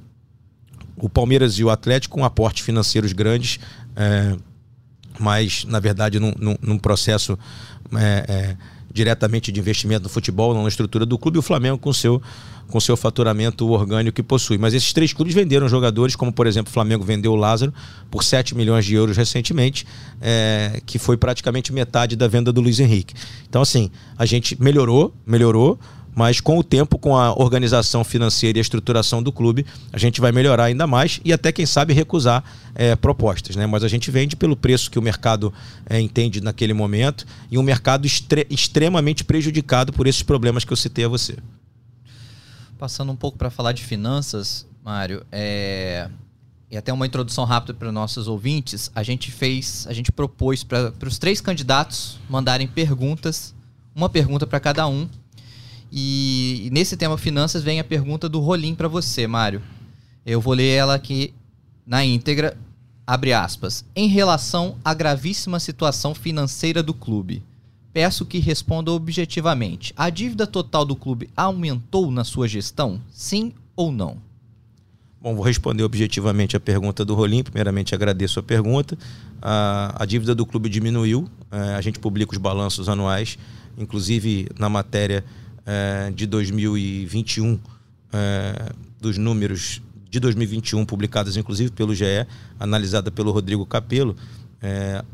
o 0.97 1.09
Palmeiras 1.09 1.55
e 1.55 1.65
o 1.65 1.71
Atlético, 1.71 2.17
com 2.17 2.25
aportes 2.25 2.63
financeiros 2.63 3.13
grandes, 3.13 3.59
é, 3.97 4.37
mas 5.19 5.65
na 5.65 5.81
verdade 5.81 6.21
num, 6.21 6.33
num, 6.39 6.57
num 6.61 6.79
processo 6.79 7.39
é, 7.97 8.57
diretamente 8.97 9.53
de 9.53 9.61
investimento 9.61 10.05
no 10.05 10.09
futebol, 10.09 10.55
não 10.55 10.63
na 10.63 10.69
estrutura 10.69 11.05
do 11.05 11.19
clube, 11.19 11.37
e 11.37 11.41
o 11.41 11.43
Flamengo 11.43 11.79
com 11.79 11.93
seu 11.93 12.21
com 12.69 12.81
seu 12.81 12.97
faturamento 12.97 13.69
orgânico 13.69 14.17
que 14.17 14.23
possui. 14.25 14.59
Mas 14.59 14.75
esses 14.75 14.93
três 14.93 15.13
clubes 15.13 15.33
venderam 15.33 15.69
jogadores, 15.69 16.17
como 16.17 16.33
por 16.33 16.49
exemplo 16.49 16.69
o 16.69 16.73
Flamengo 16.73 17.05
vendeu 17.05 17.31
o 17.31 17.37
Lázaro 17.37 17.73
por 18.11 18.25
7 18.25 18.57
milhões 18.57 18.85
de 18.85 18.95
euros 18.95 19.17
recentemente, 19.17 19.87
é, 20.21 20.83
que 20.85 20.99
foi 20.99 21.17
praticamente 21.17 21.73
metade 21.73 22.17
da 22.17 22.27
venda 22.27 22.53
do 22.53 22.61
Luiz 22.61 22.81
Henrique. 22.81 23.15
Então, 23.49 23.63
assim, 23.63 23.89
a 24.19 24.27
gente 24.27 24.61
melhorou, 24.61 25.15
melhorou, 25.25 25.79
mas 26.17 26.41
com 26.41 26.59
o 26.59 26.65
tempo, 26.65 26.99
com 26.99 27.15
a 27.15 27.39
organização 27.39 28.03
financeira 28.03 28.57
e 28.57 28.61
a 28.61 28.63
estruturação 28.63 29.23
do 29.23 29.31
clube, 29.31 29.67
a 29.93 29.99
gente 29.99 30.19
vai 30.19 30.33
melhorar 30.33 30.65
ainda 30.65 30.87
mais 30.87 31.21
e 31.23 31.31
até, 31.31 31.53
quem 31.53 31.67
sabe, 31.67 31.93
recusar 31.93 32.43
é, 32.75 32.97
propostas. 32.97 33.55
Né? 33.55 33.67
Mas 33.67 33.85
a 33.85 33.89
gente 33.89 34.11
vende 34.11 34.35
pelo 34.35 34.57
preço 34.57 34.91
que 34.91 34.99
o 34.99 35.03
mercado 35.03 35.53
é, 35.85 36.01
entende 36.01 36.41
naquele 36.41 36.73
momento 36.73 37.27
e 37.51 37.59
um 37.59 37.63
mercado 37.63 38.07
extre 38.07 38.47
extremamente 38.49 39.25
prejudicado 39.25 39.93
por 39.93 40.07
esses 40.07 40.23
problemas 40.23 40.65
que 40.65 40.73
eu 40.73 40.77
citei 40.77 41.05
a 41.05 41.09
você. 41.09 41.37
Passando 42.79 43.13
um 43.13 43.17
pouco 43.17 43.37
para 43.37 43.51
falar 43.51 43.73
de 43.73 43.85
finanças, 43.85 44.67
Mário, 44.83 45.23
é... 45.31 46.09
e 46.71 46.79
até 46.79 46.95
uma 46.95 47.07
introdução 47.07 47.45
rápida 47.45 47.75
para 47.75 47.93
nossos 47.93 48.27
ouvintes, 48.27 48.91
a 48.95 49.03
gente 49.03 49.31
fez, 49.31 49.87
a 49.87 49.93
gente 49.93 50.11
propôs 50.11 50.65
para 50.65 50.95
os 51.07 51.19
três 51.19 51.43
candidatos 51.43 52.19
mandarem 52.27 52.67
perguntas, 52.67 53.55
uma 53.95 54.09
pergunta 54.09 54.47
para 54.47 54.59
cada 54.61 54.89
um. 54.89 55.07
E, 55.91 56.69
nesse 56.73 56.97
tema 56.97 57.17
finanças 57.17 57.63
vem 57.63 57.81
a 57.81 57.85
pergunta 57.85 58.29
do 58.29 58.41
Rolim 58.41 58.75
para 58.75 58.89
você, 58.89 59.27
Mário. 59.27 59.63
Eu 60.25 60.41
vou 60.41 60.55
ler 60.55 60.69
ela 60.69 60.95
aqui 60.95 61.33
na 61.87 62.05
íntegra, 62.05 62.57
abre 63.07 63.33
aspas. 63.33 63.85
Em 63.95 64.09
relação 64.09 64.77
à 64.85 64.93
gravíssima 64.93 65.61
situação 65.61 66.15
financeira 66.15 66.83
do 66.83 66.93
clube, 66.93 67.43
Peço 67.97 68.27
que 68.27 68.39
responda 68.39 68.93
objetivamente. 68.93 69.95
A 69.97 70.11
dívida 70.11 70.47
total 70.47 70.85
do 70.85 70.95
clube 70.95 71.31
aumentou 71.35 72.11
na 72.11 72.25
sua 72.25 72.47
gestão? 72.47 73.01
Sim 73.11 73.55
ou 73.75 73.91
não? 73.91 74.19
Bom, 75.19 75.35
vou 75.35 75.43
responder 75.43 75.83
objetivamente 75.83 76.55
a 76.55 76.61
pergunta 76.61 77.07
do 77.07 77.15
Rolim. 77.15 77.43
Primeiramente, 77.43 77.95
agradeço 77.95 78.39
a 78.39 78.43
pergunta. 78.43 78.99
A, 79.41 80.03
a 80.03 80.05
dívida 80.05 80.35
do 80.35 80.45
clube 80.45 80.69
diminuiu. 80.69 81.27
É, 81.51 81.75
a 81.75 81.81
gente 81.81 81.99
publica 81.99 82.33
os 82.33 82.39
balanços 82.39 82.87
anuais, 82.87 83.39
inclusive 83.79 84.47
na 84.59 84.69
matéria 84.69 85.25
é, 85.67 86.13
de 86.15 86.27
2021, 86.27 87.59
é, 88.13 88.73
dos 89.01 89.19
números 89.19 89.83
de 90.09 90.21
2021, 90.21 90.87
publicados 90.87 91.37
inclusive 91.37 91.71
pelo 91.71 91.95
GE, 91.95 92.27
analisada 92.59 93.11
pelo 93.11 93.33
Rodrigo 93.33 93.67
Capello. 93.67 94.17
É, 94.63 95.05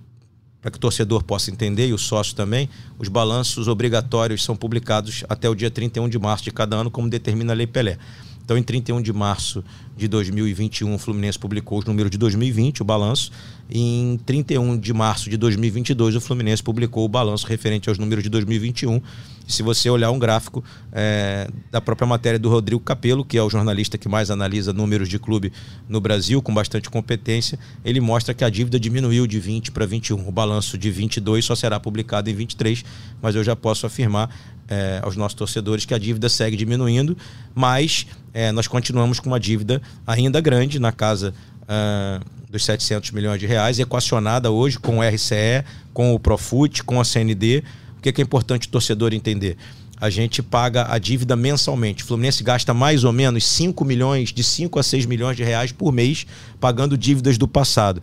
para 0.61 0.71
que 0.71 0.77
o 0.77 0.81
torcedor 0.81 1.25
possa 1.25 1.51
entender 1.51 1.89
e 1.89 1.93
o 1.93 1.99
sócio 1.99 2.37
também, 2.37 2.69
os 2.97 3.09
balanços 3.09 3.67
obrigatórios 3.67 4.45
são 4.45 4.55
publicados 4.55 5.25
até 5.29 5.49
o 5.49 5.57
dia 5.57 5.69
31 5.69 6.09
de 6.09 6.17
março 6.21 6.45
de 6.45 6.53
cada 6.53 6.77
ano, 6.77 6.89
como 6.89 7.11
determina 7.11 7.53
a 7.53 7.57
Lei 7.57 7.67
Pelé. 7.67 7.99
Então, 8.45 8.57
em 8.57 8.63
31 8.63 9.01
de 9.01 9.13
março 9.13 9.65
de 9.97 10.09
2021, 10.09 10.95
o 10.95 10.99
Fluminense 10.99 11.39
publicou 11.39 11.79
os 11.79 11.85
números 11.85 12.11
de 12.11 12.19
2020, 12.19 12.83
o 12.83 12.85
balanço. 12.85 13.31
Em 13.71 14.19
31 14.27 14.79
de 14.79 14.93
março 14.93 15.31
de 15.31 15.37
2022, 15.37 16.17
o 16.17 16.21
Fluminense 16.21 16.63
publicou 16.63 17.05
o 17.05 17.09
balanço 17.09 17.47
referente 17.47 17.89
aos 17.89 17.99
números 17.99 18.23
de 18.23 18.31
2021. 18.31 19.01
Se 19.47 19.63
você 19.63 19.91
olhar 19.91 20.11
um 20.11 20.19
gráfico 20.19 20.65
é, 20.93 21.49
da 21.71 21.81
própria 21.81 22.07
matéria 22.07 22.39
do 22.39 22.49
Rodrigo 22.49 22.81
Capello, 22.81 23.25
que 23.25 23.37
é 23.37 23.43
o 23.43 23.51
jornalista 23.51 23.99
que 23.99 24.09
mais 24.09 24.31
analisa 24.31 24.73
números 24.73 25.09
de 25.09 25.19
clube 25.19 25.53
no 25.89 26.01
Brasil, 26.01 26.41
com 26.41 26.55
bastante 26.55 26.89
competência, 26.89 27.59
ele 27.85 28.01
mostra 28.01 28.33
que 28.33 28.45
a 28.45 28.51
dívida 28.51 28.79
diminuiu 28.79 29.27
de 29.27 29.39
20 29.39 29.73
para 29.73 29.85
21. 29.85 30.29
O 30.29 30.33
balanço 30.33 30.79
de 30.79 30.91
22 30.91 31.45
só 31.45 31.55
será 31.55 31.79
publicado 31.79 32.31
em 32.31 32.35
23, 32.35 32.85
mas 33.21 33.35
eu 33.35 33.45
já 33.45 33.57
posso 33.57 33.87
afirmar 33.87 34.31
é, 34.69 35.01
aos 35.03 35.17
nossos 35.17 35.35
torcedores 35.35 35.85
que 35.85 35.93
a 35.93 35.99
dívida 35.99 36.29
segue 36.29 36.57
diminuindo, 36.57 37.17
mas 37.55 38.07
é, 38.33 38.53
nós 38.53 38.67
continuamos 38.67 39.21
com 39.21 39.29
uma 39.29 39.41
dívida 39.41 39.83
ainda 40.07 40.41
grande, 40.41 40.79
na 40.79 40.93
casa 40.93 41.35
uh, 41.63 42.25
dos 42.51 42.65
700 42.65 43.11
milhões 43.11 43.41
de 43.41 43.47
reais, 43.47 43.79
equacionada 43.79 44.51
hoje 44.51 44.79
com 44.79 44.99
o 44.99 45.03
RCE, 45.03 45.65
com 45.93 46.15
o 46.15 46.19
Profut, 46.19 46.83
com 46.85 47.01
a 47.01 47.05
CND. 47.05 47.63
O 48.03 48.05
que 48.05 48.09
é, 48.09 48.13
que 48.13 48.21
é 48.21 48.25
importante 48.25 48.67
o 48.67 48.71
torcedor 48.73 49.15
entender? 49.15 49.57
A 49.97 50.11
gente 50.11 50.43
paga 50.43 50.93
a 50.93 50.99
dívida 50.99 51.37
mensalmente. 51.37 52.03
O 52.03 52.07
Fluminense 52.09 52.43
gasta 52.43 52.75
mais 52.75 53.05
ou 53.05 53.13
menos 53.13 53.47
5 53.47 53.85
milhões, 53.85 54.33
de 54.33 54.43
5 54.43 54.77
a 54.77 54.83
6 54.83 55.07
milhões 55.07 55.37
de 55.37 55.45
reais 55.45 55.71
por 55.71 55.93
mês, 55.93 56.27
pagando 56.59 56.99
dívidas 56.99 57.39
do 57.39 57.47
passado. 57.47 58.03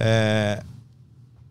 É... 0.00 0.64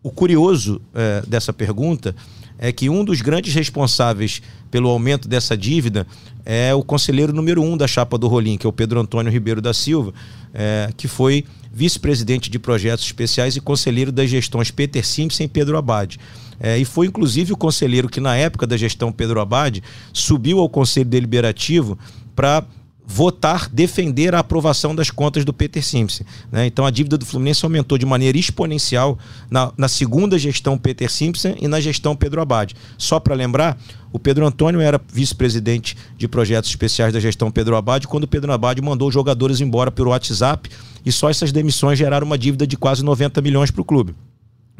O 0.02 0.10
curioso 0.10 0.78
é, 0.94 1.22
dessa 1.26 1.54
pergunta 1.54 2.14
é 2.58 2.72
que 2.72 2.88
um 2.88 3.04
dos 3.04 3.20
grandes 3.20 3.54
responsáveis 3.54 4.42
pelo 4.70 4.88
aumento 4.88 5.28
dessa 5.28 5.56
dívida 5.56 6.06
é 6.44 6.74
o 6.74 6.82
conselheiro 6.82 7.32
número 7.32 7.62
um 7.62 7.76
da 7.76 7.86
chapa 7.86 8.16
do 8.16 8.28
Rolim, 8.28 8.56
que 8.56 8.66
é 8.66 8.68
o 8.68 8.72
Pedro 8.72 9.00
Antônio 9.00 9.32
Ribeiro 9.32 9.60
da 9.60 9.74
Silva, 9.74 10.12
é, 10.54 10.90
que 10.96 11.08
foi 11.08 11.44
vice-presidente 11.72 12.48
de 12.48 12.58
projetos 12.58 13.04
especiais 13.04 13.56
e 13.56 13.60
conselheiro 13.60 14.10
das 14.10 14.30
gestões 14.30 14.70
Peter 14.70 15.04
Simpson 15.04 15.42
e 15.42 15.48
Pedro 15.48 15.76
Abad. 15.76 16.18
É, 16.58 16.78
e 16.78 16.84
foi 16.84 17.06
inclusive 17.06 17.52
o 17.52 17.56
conselheiro 17.56 18.08
que, 18.08 18.20
na 18.20 18.36
época 18.36 18.66
da 18.66 18.76
gestão 18.76 19.12
Pedro 19.12 19.40
Abad, 19.40 19.82
subiu 20.12 20.58
ao 20.58 20.68
Conselho 20.68 21.10
Deliberativo 21.10 21.98
para 22.34 22.64
votar, 23.06 23.68
defender 23.70 24.34
a 24.34 24.40
aprovação 24.40 24.94
das 24.94 25.10
contas 25.10 25.44
do 25.44 25.52
Peter 25.52 25.84
Simpson. 25.84 26.24
Né? 26.50 26.66
Então 26.66 26.84
a 26.84 26.90
dívida 26.90 27.16
do 27.16 27.24
Fluminense 27.24 27.64
aumentou 27.64 27.96
de 27.96 28.04
maneira 28.04 28.36
exponencial 28.36 29.16
na, 29.48 29.72
na 29.76 29.88
segunda 29.88 30.36
gestão 30.38 30.76
Peter 30.76 31.10
Simpson 31.10 31.54
e 31.60 31.68
na 31.68 31.80
gestão 31.80 32.16
Pedro 32.16 32.40
Abad. 32.40 32.74
Só 32.98 33.20
para 33.20 33.34
lembrar, 33.34 33.78
o 34.12 34.18
Pedro 34.18 34.44
Antônio 34.44 34.80
era 34.80 35.00
vice-presidente 35.12 35.96
de 36.18 36.26
projetos 36.26 36.68
especiais 36.68 37.12
da 37.12 37.20
gestão 37.20 37.50
Pedro 37.50 37.76
Abad 37.76 38.06
quando 38.08 38.24
o 38.24 38.28
Pedro 38.28 38.52
Abad 38.52 38.80
mandou 38.82 39.08
os 39.08 39.14
jogadores 39.14 39.60
embora 39.60 39.90
pelo 39.90 40.10
WhatsApp 40.10 40.68
e 41.04 41.12
só 41.12 41.30
essas 41.30 41.52
demissões 41.52 41.98
geraram 41.98 42.26
uma 42.26 42.36
dívida 42.36 42.66
de 42.66 42.76
quase 42.76 43.04
90 43.04 43.40
milhões 43.40 43.70
para 43.70 43.82
o 43.82 43.84
clube. 43.84 44.14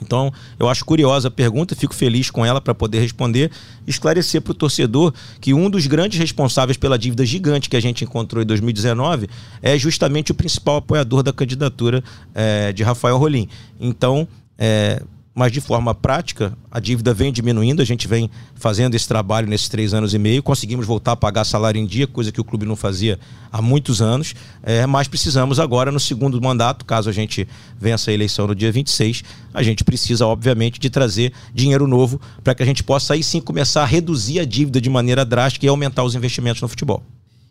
Então, 0.00 0.32
eu 0.58 0.68
acho 0.68 0.84
curiosa 0.84 1.28
a 1.28 1.30
pergunta, 1.30 1.74
fico 1.74 1.94
feliz 1.94 2.30
com 2.30 2.44
ela 2.44 2.60
para 2.60 2.74
poder 2.74 3.00
responder, 3.00 3.50
esclarecer 3.86 4.42
para 4.42 4.50
o 4.50 4.54
torcedor 4.54 5.12
que 5.40 5.54
um 5.54 5.70
dos 5.70 5.86
grandes 5.86 6.18
responsáveis 6.18 6.76
pela 6.76 6.98
dívida 6.98 7.24
gigante 7.24 7.70
que 7.70 7.76
a 7.76 7.80
gente 7.80 8.04
encontrou 8.04 8.42
em 8.42 8.46
2019 8.46 9.28
é 9.62 9.78
justamente 9.78 10.32
o 10.32 10.34
principal 10.34 10.76
apoiador 10.76 11.22
da 11.22 11.32
candidatura 11.32 12.04
é, 12.34 12.72
de 12.72 12.82
Rafael 12.82 13.16
Rolim. 13.16 13.48
Então, 13.80 14.28
é, 14.58 15.02
mas 15.36 15.52
de 15.52 15.60
forma 15.60 15.94
prática, 15.94 16.56
a 16.70 16.80
dívida 16.80 17.12
vem 17.12 17.30
diminuindo, 17.30 17.82
a 17.82 17.84
gente 17.84 18.08
vem 18.08 18.30
fazendo 18.54 18.94
esse 18.94 19.06
trabalho 19.06 19.46
nesses 19.46 19.68
três 19.68 19.92
anos 19.92 20.14
e 20.14 20.18
meio, 20.18 20.42
conseguimos 20.42 20.86
voltar 20.86 21.12
a 21.12 21.16
pagar 21.16 21.44
salário 21.44 21.78
em 21.78 21.84
dia, 21.84 22.06
coisa 22.06 22.32
que 22.32 22.40
o 22.40 22.44
clube 22.44 22.64
não 22.64 22.74
fazia 22.74 23.18
há 23.52 23.60
muitos 23.60 24.00
anos, 24.00 24.34
é, 24.62 24.86
mas 24.86 25.08
precisamos 25.08 25.60
agora, 25.60 25.92
no 25.92 26.00
segundo 26.00 26.40
mandato, 26.40 26.86
caso 26.86 27.10
a 27.10 27.12
gente 27.12 27.46
vença 27.78 28.10
a 28.10 28.14
eleição 28.14 28.46
no 28.46 28.54
dia 28.54 28.72
26, 28.72 29.22
a 29.52 29.62
gente 29.62 29.84
precisa, 29.84 30.26
obviamente, 30.26 30.80
de 30.80 30.88
trazer 30.88 31.34
dinheiro 31.52 31.86
novo 31.86 32.18
para 32.42 32.54
que 32.54 32.62
a 32.62 32.66
gente 32.66 32.82
possa 32.82 33.12
aí 33.12 33.22
sim 33.22 33.38
começar 33.38 33.82
a 33.82 33.86
reduzir 33.86 34.40
a 34.40 34.44
dívida 34.46 34.80
de 34.80 34.88
maneira 34.88 35.22
drástica 35.22 35.66
e 35.66 35.68
aumentar 35.68 36.02
os 36.02 36.14
investimentos 36.14 36.62
no 36.62 36.68
futebol. 36.68 37.02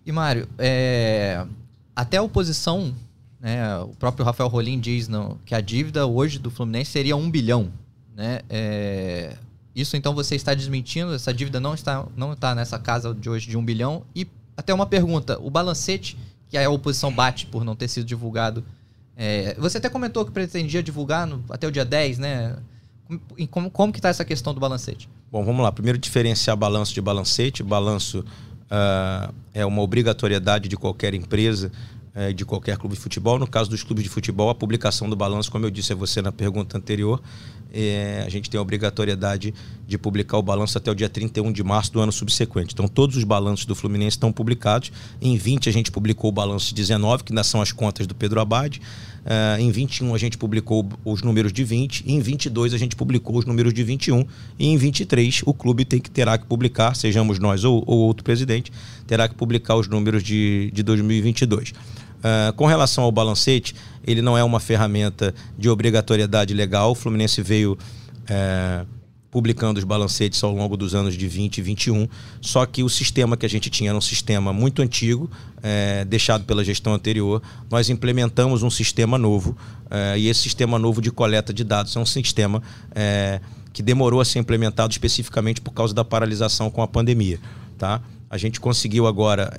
E 0.03 0.11
Mário, 0.11 0.47
é... 0.57 1.45
até 1.95 2.17
a 2.17 2.23
oposição 2.23 2.95
né? 3.45 3.77
O 3.77 3.89
próprio 3.89 4.25
Rafael 4.25 4.49
Rolim 4.49 4.79
diz 4.79 5.07
não, 5.07 5.37
que 5.45 5.53
a 5.53 5.61
dívida 5.61 6.07
hoje 6.07 6.39
do 6.39 6.49
Fluminense 6.49 6.89
seria 6.89 7.15
um 7.15 7.29
bilhão. 7.29 7.71
Né? 8.15 8.39
É, 8.49 9.35
isso 9.75 9.95
então 9.95 10.15
você 10.15 10.35
está 10.35 10.55
desmentindo, 10.55 11.13
essa 11.13 11.31
dívida 11.31 11.59
não 11.59 11.75
está, 11.75 12.07
não 12.17 12.33
está 12.33 12.55
nessa 12.55 12.79
casa 12.79 13.13
de 13.13 13.29
hoje 13.29 13.47
de 13.47 13.55
um 13.55 13.63
bilhão. 13.63 14.01
E 14.15 14.27
até 14.57 14.73
uma 14.73 14.87
pergunta: 14.87 15.37
o 15.39 15.51
balancete, 15.51 16.17
que 16.49 16.57
a 16.57 16.67
oposição 16.67 17.13
bate 17.13 17.45
por 17.45 17.63
não 17.63 17.75
ter 17.75 17.87
sido 17.87 18.03
divulgado, 18.07 18.65
é, 19.15 19.55
você 19.59 19.77
até 19.77 19.89
comentou 19.89 20.25
que 20.25 20.31
pretendia 20.31 20.81
divulgar 20.81 21.27
no, 21.27 21.45
até 21.51 21.67
o 21.67 21.71
dia 21.71 21.85
10, 21.85 22.17
né? 22.17 22.55
Como, 23.51 23.69
como 23.69 23.93
que 23.93 23.99
está 23.99 24.09
essa 24.09 24.25
questão 24.25 24.55
do 24.55 24.59
balancete? 24.59 25.07
Bom, 25.31 25.45
vamos 25.45 25.61
lá. 25.61 25.71
Primeiro 25.71 25.99
diferenciar 25.99 26.57
balanço 26.57 26.95
de 26.95 27.01
balancete. 27.01 27.61
Balanço 27.61 28.21
uh, 28.21 29.31
é 29.53 29.63
uma 29.63 29.83
obrigatoriedade 29.83 30.67
de 30.67 30.75
qualquer 30.75 31.13
empresa 31.13 31.71
é, 32.15 32.31
de 32.31 32.45
qualquer 32.45 32.77
clube 32.77 32.95
de 32.95 33.01
futebol. 33.01 33.37
No 33.37 33.45
caso 33.45 33.69
dos 33.69 33.83
clubes 33.83 34.03
de 34.03 34.09
futebol, 34.09 34.49
a 34.49 34.55
publicação 34.55 35.09
do 35.09 35.15
balanço, 35.15 35.51
como 35.51 35.65
eu 35.65 35.69
disse 35.69 35.91
a 35.91 35.95
você 35.95 36.21
na 36.21 36.31
pergunta 36.31 36.77
anterior, 36.77 37.21
é, 37.73 38.23
a 38.25 38.29
gente 38.29 38.49
tem 38.49 38.57
a 38.57 38.61
obrigatoriedade 38.61 39.53
de 39.85 39.97
publicar 39.97 40.37
o 40.37 40.41
balanço 40.41 40.77
até 40.77 40.89
o 40.89 40.95
dia 40.95 41.09
31 41.09 41.51
de 41.51 41.61
março 41.61 41.91
do 41.91 41.99
ano 41.99 42.11
subsequente. 42.11 42.73
Então, 42.73 42.87
todos 42.87 43.17
os 43.17 43.25
balanços 43.25 43.65
do 43.65 43.75
Fluminense 43.75 44.15
estão 44.15 44.31
publicados. 44.31 44.91
Em 45.21 45.35
20, 45.35 45.67
a 45.67 45.73
gente 45.73 45.91
publicou 45.91 46.29
o 46.29 46.31
balanço 46.31 46.69
de 46.69 46.75
19, 46.75 47.25
que 47.25 47.33
ainda 47.33 47.43
são 47.43 47.61
as 47.61 47.73
contas 47.73 48.07
do 48.07 48.15
Pedro 48.15 48.39
Abad. 48.39 48.79
Uh, 49.25 49.59
em 49.59 49.71
21 49.71 50.13
a 50.13 50.19
gente 50.19 50.37
publicou 50.37 50.87
os 51.03 51.23
números 51.23 51.51
de 51.51 51.63
20, 51.63 52.03
e 52.05 52.13
em 52.13 52.19
22 52.19 52.75
a 52.75 52.77
gente 52.77 52.95
publicou 52.95 53.35
os 53.35 53.45
números 53.45 53.73
de 53.73 53.83
21, 53.83 54.23
e 54.59 54.67
em 54.67 54.77
23 54.77 55.41
o 55.47 55.53
clube 55.53 55.83
tem 55.83 55.99
que 55.99 56.11
terá 56.11 56.37
que 56.37 56.45
publicar, 56.45 56.95
sejamos 56.95 57.39
nós 57.39 57.63
ou, 57.63 57.83
ou 57.87 58.01
outro 58.01 58.23
presidente, 58.23 58.71
terá 59.07 59.27
que 59.27 59.33
publicar 59.33 59.77
os 59.77 59.87
números 59.87 60.23
de, 60.23 60.69
de 60.71 60.83
2022. 60.83 61.73
Uh, 62.19 62.53
com 62.53 62.65
relação 62.65 63.03
ao 63.03 63.11
balancete, 63.11 63.75
ele 64.05 64.21
não 64.21 64.37
é 64.37 64.43
uma 64.43 64.59
ferramenta 64.59 65.33
de 65.57 65.69
obrigatoriedade 65.69 66.53
legal. 66.53 66.91
O 66.91 66.95
Fluminense 66.95 67.41
veio 67.41 67.73
uh, 67.73 68.87
publicando 69.29 69.77
os 69.77 69.83
balancetes 69.83 70.43
ao 70.43 70.51
longo 70.51 70.75
dos 70.75 70.95
anos 70.95 71.15
de 71.15 71.27
20 71.27 71.57
e 71.57 71.61
21, 71.61 72.07
só 72.41 72.65
que 72.65 72.83
o 72.83 72.89
sistema 72.89 73.35
que 73.35 73.45
a 73.45 73.49
gente 73.49 73.69
tinha 73.69 73.91
era 73.91 73.97
um 73.97 74.01
sistema 74.01 74.53
muito 74.53 74.81
antigo, 74.81 75.29
uh, 75.57 76.05
deixado 76.05 76.45
pela 76.45 76.63
gestão 76.63 76.93
anterior. 76.93 77.41
Nós 77.69 77.89
implementamos 77.89 78.63
um 78.63 78.69
sistema 78.69 79.17
novo, 79.17 79.55
e 80.17 80.27
esse 80.27 80.41
sistema 80.41 80.79
novo 80.79 80.99
de 80.99 81.11
coleta 81.11 81.53
de 81.53 81.63
dados 81.63 81.95
é 81.95 81.99
um 81.99 82.05
sistema 82.05 82.61
que 83.71 83.83
demorou 83.83 84.19
a 84.19 84.25
ser 84.25 84.39
implementado 84.39 84.91
especificamente 84.91 85.61
por 85.61 85.71
causa 85.71 85.93
da 85.93 86.03
paralisação 86.03 86.71
com 86.71 86.81
a 86.81 86.87
pandemia. 86.87 87.39
Tá? 87.77 88.01
A 88.29 88.37
gente 88.37 88.59
conseguiu 88.59 89.05
agora 89.05 89.53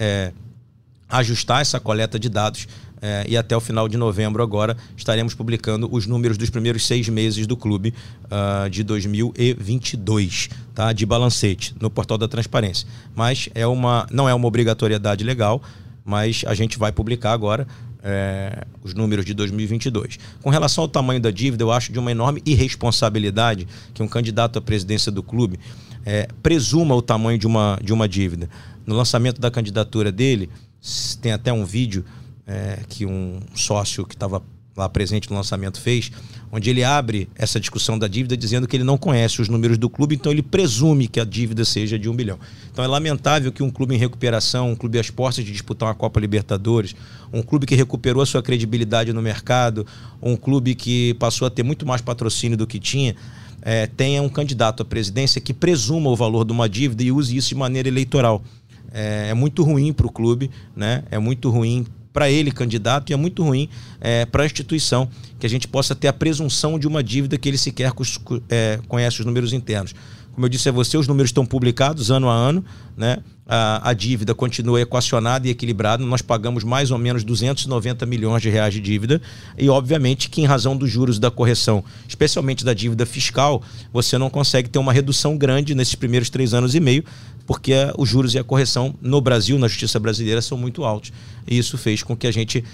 ajustar 1.09 1.63
essa 1.63 1.79
coleta 1.79 2.19
de 2.19 2.29
dados 2.29 2.67
é, 3.01 3.25
e 3.29 3.37
até 3.37 3.57
o 3.57 3.61
final 3.61 3.89
de 3.89 3.97
novembro 3.97 4.43
agora 4.43 4.77
estaremos 4.97 5.35
publicando 5.35 5.89
os 5.93 6.07
números 6.07 6.39
dos 6.39 6.51
primeiros 6.51 6.87
seis 6.87 7.09
meses 7.09 7.47
do 7.47 7.57
clube 7.57 7.93
uh, 8.25 8.69
de 8.71 8.83
2022, 8.83 10.49
tá? 10.75 10.93
De 10.93 11.05
balancete 11.05 11.75
no 11.81 11.91
portal 11.91 12.17
da 12.17 12.27
transparência. 12.27 12.89
Mas 13.15 13.49
é 13.55 13.67
uma, 13.67 14.07
não 14.11 14.29
é 14.29 14.35
uma 14.35 14.49
obrigatoriedade 14.49 15.25
legal, 15.25 15.63
mas 16.05 16.43
a 16.47 16.55
gente 16.55 16.79
vai 16.79 16.91
publicar 16.91 17.33
agora 17.33 17.67
é, 18.03 18.65
os 18.83 18.95
números 18.95 19.25
de 19.25 19.35
2022. 19.35 20.19
Com 20.41 20.49
relação 20.49 20.83
ao 20.83 20.89
tamanho 20.89 21.21
da 21.21 21.31
dívida, 21.31 21.65
eu 21.65 21.73
acho 21.73 21.93
de 21.93 21.99
uma 21.99 22.11
enorme 22.11 22.41
irresponsabilidade 22.47 23.67
que 23.93 24.03
um 24.03 24.09
candidato 24.09 24.59
à 24.59 24.63
presidência 24.63 25.11
do 25.13 25.23
clube 25.23 25.59
é, 26.05 26.29
presuma 26.43 26.95
o 26.95 27.03
tamanho 27.03 27.37
de 27.37 27.47
uma, 27.47 27.79
de 27.83 27.93
uma 27.93 28.09
dívida. 28.09 28.49
No 28.87 28.95
lançamento 28.95 29.41
da 29.41 29.51
candidatura 29.51 30.13
dele, 30.13 30.49
tem 31.21 31.33
até 31.33 31.53
um 31.53 31.65
vídeo 31.65 32.05
é, 32.47 32.81
que 32.89 33.05
um 33.05 33.41
sócio 33.55 34.07
que 34.07 34.15
estava 34.15 34.43
lá 34.77 34.89
presente 34.89 35.31
no 35.31 35.37
lançamento 35.37 35.81
fez, 35.81 36.13
onde 36.53 36.69
ele 36.69 36.85
abre 36.85 37.29
essa 37.35 37.59
discussão 37.59 37.99
da 37.99 38.07
dívida 38.07 38.37
dizendo 38.37 38.69
que 38.69 38.77
ele 38.77 38.85
não 38.85 38.99
conhece 38.99 39.41
os 39.41 39.49
números 39.49 39.79
do 39.79 39.89
clube, 39.89 40.15
então 40.15 40.31
ele 40.31 40.43
presume 40.43 41.09
que 41.09 41.19
a 41.19 41.25
dívida 41.25 41.65
seja 41.65 41.99
de 41.99 42.09
um 42.09 42.15
bilhão. 42.15 42.39
Então 42.71 42.85
é 42.85 42.87
lamentável 42.87 43.51
que 43.51 43.63
um 43.63 43.71
clube 43.71 43.95
em 43.95 43.99
recuperação, 43.99 44.71
um 44.71 44.77
clube 44.77 44.99
às 44.99 45.11
portas 45.11 45.45
de 45.45 45.51
disputar 45.51 45.89
uma 45.89 45.95
Copa 45.95 46.21
Libertadores, 46.21 46.95
um 47.33 47.43
clube 47.43 47.67
que 47.67 47.75
recuperou 47.75 48.23
a 48.23 48.27
sua 48.27 48.43
credibilidade 48.43 49.13
no 49.13 49.23
mercado, 49.23 49.87
um 50.21 50.37
clube 50.37 50.75
que 50.75 51.15
passou 51.15 51.47
a 51.47 51.51
ter 51.51 51.63
muito 51.63 51.87
mais 51.87 52.03
patrocínio 52.03 52.57
do 52.57 52.67
que 52.67 52.79
tinha, 52.79 53.17
é, 53.63 53.87
tenha 53.87 54.23
um 54.23 54.29
candidato 54.29 54.83
à 54.83 54.85
presidência 54.85 55.41
que 55.41 55.55
presuma 55.55 56.11
o 56.11 56.15
valor 56.15 56.45
de 56.45 56.53
uma 56.53 56.69
dívida 56.69 57.03
e 57.03 57.11
use 57.11 57.35
isso 57.35 57.49
de 57.49 57.55
maneira 57.55 57.89
eleitoral 57.89 58.43
é, 58.93 59.29
é 59.31 59.35
muito 59.35 59.63
ruim 59.63 59.93
para 59.93 60.07
o 60.07 60.11
clube, 60.11 60.51
né? 60.75 61.05
é 61.11 61.19
muito 61.19 61.51
ruim 61.51 61.87
para 62.13 62.31
ele, 62.31 62.51
candidato, 62.51 63.11
e 63.11 63.13
é 63.13 63.17
muito 63.17 63.43
ruim 63.43 63.69
é, 64.01 64.25
para 64.25 64.43
a 64.43 64.47
instituição 64.47 65.09
que 65.39 65.45
a 65.45 65.51
gente 65.51 65.69
possa 65.69 65.95
ter 65.95 66.09
a 66.09 66.13
presunção 66.13 66.79
de 66.79 66.87
uma 66.87 67.03
dívida 67.03 67.37
que 67.37 67.47
ele 67.47 67.59
sequer 67.59 67.93
é, 68.49 68.81
conhece 68.89 69.21
os 69.21 69.27
números 69.27 69.53
internos. 69.53 69.95
Como 70.33 70.45
eu 70.45 70.51
disse 70.51 70.69
a 70.69 70.73
você, 70.73 70.99
os 70.99 71.09
números 71.09 71.31
estão 71.31 71.47
publicados 71.47 72.11
ano 72.11 72.29
a 72.29 72.35
ano, 72.35 72.65
né? 72.97 73.19
a, 73.47 73.91
a, 73.91 73.93
dívida 73.95 74.35
continua 74.35 74.81
equacionada 74.81 75.47
e 75.47 75.51
equilibrada. 75.51 76.05
Nós 76.05 76.21
pagamos 76.21 76.65
mais 76.65 76.91
ou 76.91 76.99
menos 76.99 77.23
290 77.23 78.05
milhões 78.05 78.43
de 78.43 78.51
reais 78.51 78.75
de 78.75 78.81
dívida 78.81 79.21
e, 79.57 79.69
obviamente, 79.69 80.29
que 80.29 80.43
em 80.43 80.45
razão 80.45 80.77
dos 80.77 80.91
juros 80.91 81.19
da 81.19 81.31
correção, 81.31 81.83
especialmente 82.09 82.65
da 82.65 82.75
dívida 82.75 83.07
fiscal, 83.07 83.63
você 83.93 84.19
não 84.19 84.29
consegue 84.29 84.69
ter 84.69 84.79
uma 84.79 84.93
redução 84.93 85.39
grande 85.39 85.75
nesses 85.75 85.95
primeiros 85.95 86.29
três 86.29 86.53
anos 86.53 86.75
e 86.75 86.81
meio, 86.81 87.05
porque 87.47 87.73
os 87.97 88.09
juros 88.09 88.35
e 88.35 88.39
a 88.39 88.45
correção 88.45 88.95
no 89.01 89.21
Brasil, 89.21 89.59
na 89.59 89.69
justiça 89.69 90.01
brasileira, 90.01 90.43
são 90.43 90.59
muito 90.59 90.85
altos. 90.85 91.13
E 91.47 91.57
isso 91.57 91.79
fez 91.79 92.03
com 92.03 92.17
que 92.17 92.27
a 92.27 92.33
gente 92.33 92.65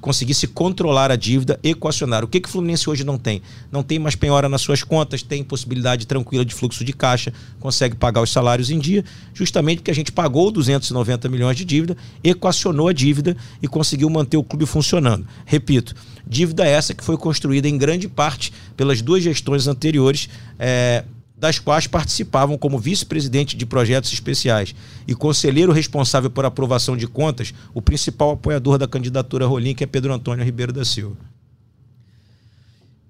conseguisse 0.00 0.46
controlar 0.46 1.10
a 1.10 1.16
dívida, 1.16 1.60
equacionar. 1.62 2.24
O 2.24 2.28
que, 2.28 2.40
que 2.40 2.48
o 2.48 2.50
Fluminense 2.50 2.88
hoje 2.88 3.04
não 3.04 3.18
tem? 3.18 3.42
Não 3.70 3.82
tem 3.82 3.98
mais 3.98 4.16
penhora 4.16 4.48
nas 4.48 4.62
suas 4.62 4.82
contas, 4.82 5.22
tem 5.22 5.44
possibilidade 5.44 6.06
tranquila 6.06 6.44
de 6.44 6.54
fluxo 6.54 6.82
de 6.82 6.94
caixa, 6.94 7.32
consegue 7.60 7.94
pagar 7.94 8.22
os 8.22 8.30
salários 8.30 8.70
em 8.70 8.78
dia, 8.78 9.04
justamente 9.34 9.78
porque 9.78 9.90
a 9.90 9.94
gente 9.94 10.10
pagou 10.10 10.50
290 10.50 11.28
milhões 11.28 11.56
de 11.56 11.64
dívida, 11.64 11.96
equacionou 12.24 12.88
a 12.88 12.92
dívida 12.92 13.36
e 13.60 13.68
conseguiu 13.68 14.08
manter 14.08 14.38
o 14.38 14.42
clube 14.42 14.64
funcionando. 14.64 15.26
Repito, 15.44 15.94
dívida 16.26 16.64
essa 16.64 16.94
que 16.94 17.04
foi 17.04 17.18
construída 17.18 17.68
em 17.68 17.76
grande 17.76 18.08
parte 18.08 18.52
pelas 18.76 19.02
duas 19.02 19.22
gestões 19.22 19.66
anteriores. 19.66 20.28
É, 20.58 21.04
das 21.42 21.58
quais 21.58 21.88
participavam 21.88 22.56
como 22.56 22.78
vice-presidente 22.78 23.56
de 23.56 23.66
projetos 23.66 24.12
especiais 24.12 24.76
e 25.08 25.12
conselheiro 25.12 25.72
responsável 25.72 26.30
por 26.30 26.44
aprovação 26.44 26.96
de 26.96 27.08
contas, 27.08 27.52
o 27.74 27.82
principal 27.82 28.30
apoiador 28.30 28.78
da 28.78 28.86
candidatura 28.86 29.44
Rolim, 29.44 29.74
que 29.74 29.82
é 29.82 29.86
Pedro 29.88 30.14
Antônio 30.14 30.44
Ribeiro 30.44 30.72
da 30.72 30.84
Silva. 30.84 31.16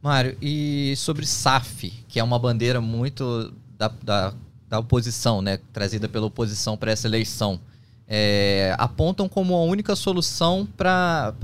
Mário, 0.00 0.34
e 0.40 0.94
sobre 0.96 1.26
SAF, 1.26 1.92
que 2.08 2.18
é 2.18 2.24
uma 2.24 2.38
bandeira 2.38 2.80
muito 2.80 3.52
da, 3.76 3.88
da, 4.02 4.32
da 4.66 4.78
oposição, 4.78 5.42
né, 5.42 5.58
trazida 5.70 6.08
pela 6.08 6.24
oposição 6.24 6.74
para 6.74 6.90
essa 6.90 7.06
eleição, 7.06 7.60
é, 8.08 8.74
apontam 8.78 9.28
como 9.28 9.54
a 9.54 9.62
única 9.62 9.94
solução 9.94 10.66
para 10.74 11.34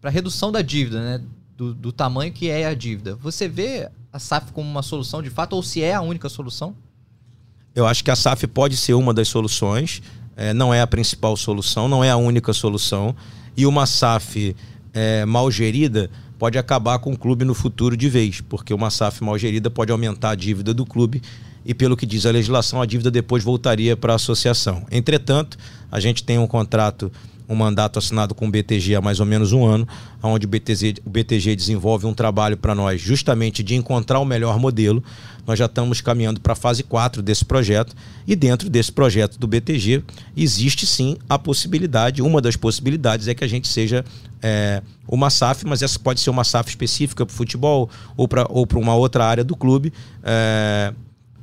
a 0.00 0.08
redução 0.08 0.52
da 0.52 0.62
dívida, 0.62 1.00
né, 1.00 1.24
do, 1.56 1.74
do 1.74 1.90
tamanho 1.90 2.32
que 2.32 2.48
é 2.48 2.64
a 2.64 2.74
dívida. 2.74 3.16
Você 3.16 3.48
vê 3.48 3.90
a 4.12 4.18
SAF 4.18 4.52
como 4.52 4.68
uma 4.68 4.82
solução 4.82 5.22
de 5.22 5.30
fato 5.30 5.54
ou 5.54 5.62
se 5.62 5.82
é 5.82 5.94
a 5.94 6.02
única 6.02 6.28
solução? 6.28 6.74
Eu 7.74 7.86
acho 7.86 8.04
que 8.04 8.10
a 8.10 8.16
SAF 8.16 8.46
pode 8.46 8.76
ser 8.76 8.92
uma 8.92 9.14
das 9.14 9.28
soluções, 9.28 10.02
é, 10.36 10.52
não 10.52 10.74
é 10.74 10.82
a 10.82 10.86
principal 10.86 11.36
solução, 11.36 11.88
não 11.88 12.04
é 12.04 12.10
a 12.10 12.16
única 12.16 12.52
solução. 12.52 13.16
E 13.56 13.64
uma 13.64 13.86
SAF 13.86 14.54
é, 14.92 15.24
mal 15.24 15.50
gerida 15.50 16.10
pode 16.38 16.58
acabar 16.58 16.98
com 16.98 17.12
o 17.12 17.18
clube 17.18 17.44
no 17.44 17.54
futuro 17.54 17.96
de 17.96 18.08
vez, 18.08 18.42
porque 18.42 18.74
uma 18.74 18.90
SAF 18.90 19.24
mal 19.24 19.38
gerida 19.38 19.70
pode 19.70 19.90
aumentar 19.90 20.30
a 20.30 20.34
dívida 20.34 20.74
do 20.74 20.84
clube 20.84 21.22
e, 21.64 21.72
pelo 21.72 21.96
que 21.96 22.04
diz 22.04 22.26
a 22.26 22.30
legislação, 22.30 22.82
a 22.82 22.86
dívida 22.86 23.10
depois 23.10 23.42
voltaria 23.42 23.96
para 23.96 24.12
a 24.12 24.16
associação. 24.16 24.84
Entretanto, 24.90 25.56
a 25.90 26.00
gente 26.00 26.22
tem 26.22 26.38
um 26.38 26.46
contrato 26.46 27.10
um 27.52 27.56
mandato 27.56 27.98
assinado 27.98 28.34
com 28.34 28.46
o 28.46 28.50
BTG 28.50 28.96
há 28.96 29.00
mais 29.00 29.20
ou 29.20 29.26
menos 29.26 29.52
um 29.52 29.64
ano, 29.64 29.86
onde 30.22 30.46
o 30.46 30.48
BTG, 30.48 30.96
o 31.04 31.10
BTG 31.10 31.54
desenvolve 31.54 32.06
um 32.06 32.14
trabalho 32.14 32.56
para 32.56 32.74
nós 32.74 33.00
justamente 33.00 33.62
de 33.62 33.74
encontrar 33.74 34.18
o 34.18 34.24
melhor 34.24 34.58
modelo. 34.58 35.02
Nós 35.46 35.58
já 35.58 35.66
estamos 35.66 36.00
caminhando 36.00 36.40
para 36.40 36.52
a 36.52 36.56
fase 36.56 36.82
4 36.82 37.22
desse 37.22 37.44
projeto 37.44 37.94
e 38.26 38.36
dentro 38.36 38.70
desse 38.70 38.92
projeto 38.92 39.38
do 39.38 39.46
BTG 39.46 40.02
existe 40.36 40.86
sim 40.86 41.16
a 41.28 41.38
possibilidade, 41.38 42.22
uma 42.22 42.40
das 42.40 42.56
possibilidades 42.56 43.28
é 43.28 43.34
que 43.34 43.44
a 43.44 43.48
gente 43.48 43.68
seja 43.68 44.04
é, 44.40 44.82
uma 45.06 45.30
SAF, 45.30 45.66
mas 45.66 45.82
essa 45.82 45.98
pode 45.98 46.20
ser 46.20 46.30
uma 46.30 46.44
SAF 46.44 46.70
específica 46.70 47.26
para 47.26 47.32
o 47.32 47.36
futebol 47.36 47.90
ou 48.16 48.28
para 48.28 48.46
ou 48.48 48.66
uma 48.76 48.94
outra 48.94 49.24
área 49.24 49.44
do 49.44 49.56
clube. 49.56 49.92
É, 50.22 50.92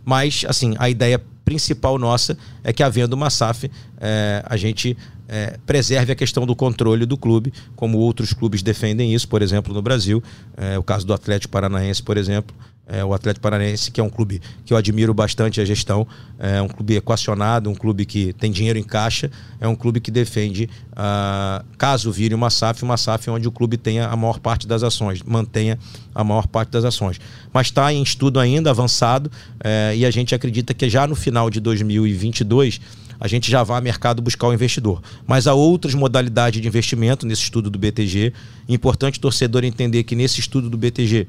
mas, 0.09 0.43
assim, 0.47 0.75
a 0.79 0.89
ideia 0.89 1.21
principal 1.49 1.97
nossa 1.97 2.37
é 2.63 2.71
que, 2.71 2.83
havendo 2.83 3.13
uma 3.13 3.31
SAF, 3.31 3.71
é, 3.99 4.43
a 4.45 4.55
gente 4.55 4.95
é, 5.27 5.57
preserve 5.65 6.11
a 6.11 6.15
questão 6.15 6.45
do 6.45 6.55
controle 6.55 7.07
do 7.07 7.17
clube, 7.17 7.51
como 7.75 7.97
outros 7.97 8.33
clubes 8.33 8.61
defendem 8.61 9.15
isso, 9.15 9.27
por 9.27 9.41
exemplo, 9.41 9.73
no 9.73 9.81
Brasil. 9.81 10.21
É, 10.55 10.77
o 10.77 10.83
caso 10.83 11.07
do 11.07 11.13
Atlético 11.13 11.51
Paranaense, 11.51 12.03
por 12.03 12.17
exemplo. 12.17 12.55
É, 12.89 13.05
o 13.05 13.13
Atlético 13.13 13.43
Paranaense, 13.43 13.91
que 13.91 14.01
é 14.01 14.03
um 14.03 14.09
clube 14.09 14.41
que 14.65 14.73
eu 14.73 14.77
admiro 14.77 15.13
bastante 15.13 15.61
a 15.61 15.65
gestão, 15.65 16.07
é 16.39 16.61
um 16.61 16.67
clube 16.67 16.95
equacionado, 16.95 17.69
um 17.69 17.75
clube 17.75 18.05
que 18.05 18.33
tem 18.33 18.51
dinheiro 18.51 18.79
em 18.79 18.83
caixa, 18.83 19.29
é 19.61 19.67
um 19.67 19.75
clube 19.75 19.99
que 19.99 20.09
defende, 20.09 20.69
ah, 20.95 21.63
caso 21.77 22.11
vire 22.11 22.33
uma 22.33 22.49
SAF, 22.49 22.83
uma 22.83 22.97
SAF 22.97 23.29
onde 23.29 23.47
o 23.47 23.51
clube 23.51 23.77
tenha 23.77 24.07
a 24.07 24.15
maior 24.15 24.39
parte 24.39 24.67
das 24.67 24.81
ações, 24.81 25.21
mantenha 25.21 25.77
a 26.15 26.23
maior 26.23 26.47
parte 26.47 26.71
das 26.71 26.83
ações. 26.83 27.19
Mas 27.53 27.67
está 27.67 27.93
em 27.93 28.01
estudo 28.01 28.39
ainda, 28.39 28.71
avançado, 28.71 29.31
é, 29.63 29.93
e 29.95 30.05
a 30.05 30.11
gente 30.11 30.33
acredita 30.33 30.73
que 30.73 30.89
já 30.89 31.05
no 31.05 31.15
final 31.15 31.49
de 31.49 31.59
2022 31.59 32.81
a 33.19 33.27
gente 33.27 33.51
já 33.51 33.63
vai 33.63 33.77
ao 33.77 33.83
mercado 33.83 34.21
buscar 34.21 34.47
o 34.47 34.53
investidor. 34.53 35.01
Mas 35.27 35.45
há 35.45 35.53
outras 35.53 35.93
modalidades 35.93 36.61
de 36.61 36.67
investimento 36.67 37.25
nesse 37.25 37.41
estudo 37.41 37.69
do 37.69 37.77
BTG. 37.77 38.33
Importante 38.67 39.17
o 39.17 39.21
torcedor 39.21 39.65
entender 39.65 40.03
que 40.03 40.15
nesse 40.15 40.39
estudo 40.39 40.69
do 40.69 40.77
BTG 40.77 41.27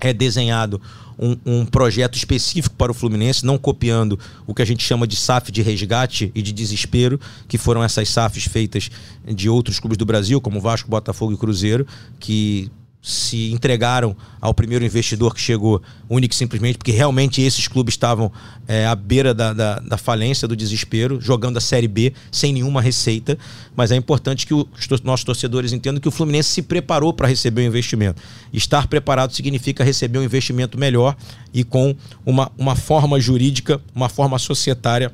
é 0.00 0.12
desenhado 0.12 0.80
um, 1.18 1.36
um, 1.46 1.66
projeto 1.66 2.16
específico 2.16 2.74
para 2.76 2.92
o 2.92 2.94
Fluminense, 2.94 3.44
não 3.44 3.56
copiando 3.56 4.18
o 4.46 4.54
que 4.54 4.62
a 4.62 4.64
gente 4.64 4.82
chama 4.82 5.06
de 5.06 5.16
SAF 5.16 5.50
de 5.50 5.62
resgate 5.62 6.30
e 6.34 6.42
de 6.42 6.52
desespero, 6.52 7.18
que 7.48 7.56
foram 7.56 7.82
essas 7.82 8.08
SAFs 8.08 8.44
feitas 8.44 8.90
de 9.26 9.48
outros 9.48 9.80
clubes 9.80 9.96
do 9.96 10.04
Brasil, 10.04 10.40
como 10.40 10.60
Vasco, 10.60 10.90
Botafogo 10.90 11.32
e 11.32 11.36
Cruzeiro, 11.36 11.86
que 12.20 12.70
se 13.06 13.52
entregaram 13.52 14.16
ao 14.40 14.52
primeiro 14.52 14.84
investidor 14.84 15.32
que 15.32 15.40
chegou, 15.40 15.80
único 16.10 16.34
e 16.34 16.36
simplesmente 16.36 16.76
porque 16.76 16.90
realmente 16.90 17.40
esses 17.40 17.68
clubes 17.68 17.94
estavam 17.94 18.32
é, 18.66 18.84
à 18.84 18.96
beira 18.96 19.32
da, 19.32 19.52
da, 19.52 19.78
da, 19.78 19.96
falência, 19.96 20.48
do 20.48 20.56
desespero, 20.56 21.20
jogando 21.20 21.56
a 21.56 21.60
Série 21.60 21.86
B 21.86 22.12
sem 22.32 22.52
nenhuma 22.52 22.82
receita. 22.82 23.38
Mas 23.76 23.92
é 23.92 23.96
importante 23.96 24.44
que 24.44 24.52
os 24.52 24.66
nossos 25.04 25.22
torcedores 25.22 25.72
entendam 25.72 26.00
que 26.00 26.08
o 26.08 26.10
Fluminense 26.10 26.48
se 26.48 26.62
preparou 26.62 27.12
para 27.12 27.28
receber 27.28 27.62
o 27.62 27.64
investimento. 27.64 28.20
Estar 28.52 28.88
preparado 28.88 29.32
significa 29.32 29.84
receber 29.84 30.18
um 30.18 30.24
investimento 30.24 30.76
melhor 30.76 31.16
e 31.54 31.62
com 31.62 31.94
uma, 32.24 32.50
uma 32.58 32.74
forma 32.74 33.20
jurídica, 33.20 33.80
uma 33.94 34.08
forma 34.08 34.36
societária 34.36 35.12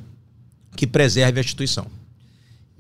que 0.75 0.87
preserve 0.87 1.39
a 1.39 1.43
instituição. 1.43 1.87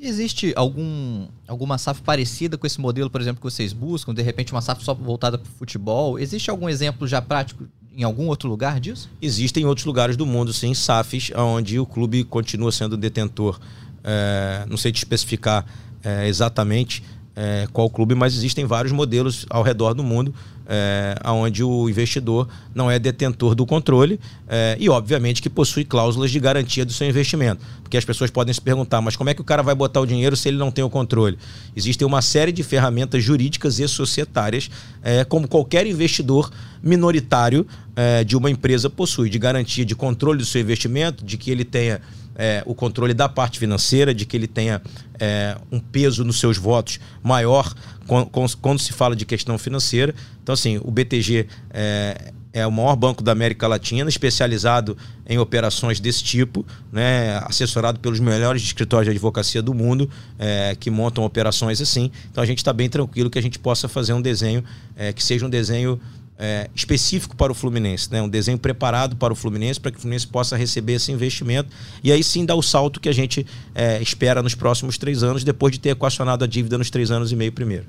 Existe 0.05 0.53
algum, 0.57 1.29
alguma 1.47 1.79
SAF 1.79 2.03
parecida 2.03 2.59
com 2.59 2.67
esse 2.67 2.81
modelo, 2.81 3.09
por 3.09 3.21
exemplo, 3.21 3.41
que 3.41 3.45
vocês 3.45 3.73
buscam? 3.73 4.13
De 4.13 4.21
repente, 4.21 4.51
uma 4.51 4.61
SAF 4.61 4.83
só 4.83 4.93
voltada 4.93 5.39
para 5.39 5.49
o 5.49 5.53
futebol? 5.53 6.19
Existe 6.19 6.51
algum 6.51 6.69
exemplo 6.69 7.07
já 7.07 7.23
prático 7.23 7.69
em 7.97 8.03
algum 8.03 8.27
outro 8.27 8.49
lugar 8.49 8.81
disso? 8.81 9.09
Existem 9.23 9.65
outros 9.65 9.87
lugares 9.87 10.17
do 10.17 10.27
mundo, 10.27 10.53
sim, 10.53 10.75
SAFs, 10.75 11.31
onde 11.37 11.79
o 11.79 11.87
clube 11.87 12.25
continua 12.25 12.73
sendo 12.73 12.97
detentor. 12.97 13.61
É, 14.03 14.67
não 14.69 14.77
sei 14.77 14.91
te 14.91 14.97
especificar 14.97 15.65
é, 16.03 16.27
exatamente 16.27 17.05
é, 17.35 17.67
qual 17.73 17.89
clube, 17.89 18.15
mas 18.15 18.37
existem 18.37 18.65
vários 18.65 18.93
modelos 18.93 19.47
ao 19.51 19.63
redor 19.63 19.95
do 19.95 20.03
mundo 20.03 20.35
é, 20.67 21.15
onde 21.27 21.63
o 21.63 21.89
investidor 21.89 22.49
não 22.75 22.91
é 22.91 22.99
detentor 22.99 23.55
do 23.55 23.67
controle 23.67 24.19
é, 24.49 24.77
e, 24.79 24.89
obviamente, 24.89 25.43
que 25.43 25.51
possui 25.51 25.85
cláusulas 25.85 26.31
de 26.31 26.41
garantia 26.41 26.85
do 26.85 26.93
seu 26.93 27.07
investimento. 27.07 27.63
Porque 27.83 27.97
as 27.97 28.05
pessoas 28.05 28.31
podem 28.31 28.53
se 28.55 28.61
perguntar, 28.61 29.01
mas 29.01 29.17
como 29.17 29.31
é 29.31 29.35
que 29.35 29.41
o 29.41 29.45
cara 29.45 29.63
vai 29.63 29.75
botar 29.75 30.01
o 30.01 30.07
dinheiro 30.07 30.37
se 30.37 30.49
ele 30.49 30.57
não 30.57 30.71
tem 30.71 30.85
o 30.85 30.91
controle? 30.91 31.39
Existem 31.77 32.07
uma 32.07 32.23
série 32.23 32.53
de 32.53 32.63
ferramentas 32.63 33.23
jurídicas 33.23 33.79
e 33.79 33.89
societárias, 33.89 34.71
é, 35.03 35.25
como 35.25 35.49
qualquer 35.49 35.87
investidor 35.87 36.51
minoritário 36.83 37.67
é, 37.95 38.25
de 38.25 38.37
uma 38.37 38.51
empresa 38.51 38.89
possui, 38.89 39.29
de 39.29 39.39
garantia 39.39 39.85
de 39.85 39.95
controle 39.95 40.39
do 40.39 40.45
seu 40.47 40.61
investimento, 40.61 41.25
de 41.25 41.37
que 41.37 41.51
ele 41.51 41.65
tenha 41.65 42.01
é, 42.37 42.63
o 42.67 42.75
controle 42.75 43.15
da 43.15 43.29
parte 43.29 43.59
financeira, 43.59 44.15
de 44.15 44.25
que 44.27 44.37
ele 44.37 44.47
tenha 44.47 44.81
é, 45.19 45.57
um 45.71 45.79
peso 45.79 46.25
nos 46.25 46.39
seus 46.41 46.57
votos 46.57 46.99
maior 47.23 47.73
quando, 48.07 48.79
se 48.79 48.93
fala 48.93 49.15
de 49.15 49.25
questão 49.25 49.59
financeira. 49.59 50.15
Então, 50.43 50.53
assim, 50.53 50.81
o 50.83 50.91
BTG 50.91 51.47
é, 51.71 52.33
é 52.53 52.67
o 52.67 52.73
maior 52.73 52.95
banco 52.97 53.23
da 53.23 53.33
América 53.33 53.67
Latina, 53.67 54.09
especializado 54.09 54.97
em 55.27 55.39
operações 55.39 55.99
desse 55.99 56.23
tipo, 56.23 56.67
né, 56.93 57.39
assessorado 57.45 57.99
pelos 58.01 58.21
melhores 58.21 58.63
escritórios 58.63 59.07
de 59.07 59.11
advocacia 59.13 59.63
do 59.63 59.73
mundo, 59.73 60.11
é, 60.39 60.77
que 60.79 60.91
montam 60.91 61.25
operações 61.25 61.81
assim. 61.81 62.11
Então 62.31 62.43
a 62.43 62.47
gente 62.47 62.59
está 62.59 62.73
bem 62.73 62.89
tranquilo 62.89 63.31
que 63.31 63.39
a 63.39 63.43
gente 63.43 63.59
possa 63.59 63.89
fazer 63.89 64.13
um 64.13 64.21
desenho 64.21 64.63
é, 64.97 65.13
que 65.13 65.25
seja 65.25 65.47
um 65.47 65.51
desenho 65.51 65.99
é, 66.45 66.69
específico 66.75 67.37
para 67.37 67.53
o 67.53 67.55
Fluminense, 67.55 68.11
né? 68.11 68.21
um 68.21 68.29
desenho 68.29 68.59
preparado 68.59 69.15
para 69.15 69.33
o 69.33 69.37
Fluminense, 69.37 69.79
para 69.79 69.93
que 69.93 69.99
o 69.99 70.01
Fluminense 70.01 70.27
possa 70.27 70.57
receber 70.57 70.95
esse 70.95 71.13
investimento 71.13 71.71
e 72.03 72.11
aí 72.11 72.25
sim 72.25 72.45
dar 72.45 72.57
o 72.57 72.63
salto 72.63 72.99
que 72.99 73.09
a 73.09 73.13
gente 73.13 73.47
é, 73.73 74.03
espera 74.03 74.43
nos 74.43 74.53
próximos 74.53 74.99
três 74.99 75.23
anos, 75.23 75.45
depois 75.45 75.73
de 75.73 75.79
ter 75.79 75.91
equacionado 75.91 76.43
a 76.43 76.49
dívida 76.49 76.77
nos 76.77 76.91
três 76.91 77.13
anos 77.13 77.31
e 77.31 77.37
meio 77.37 77.53
primeiro. 77.53 77.87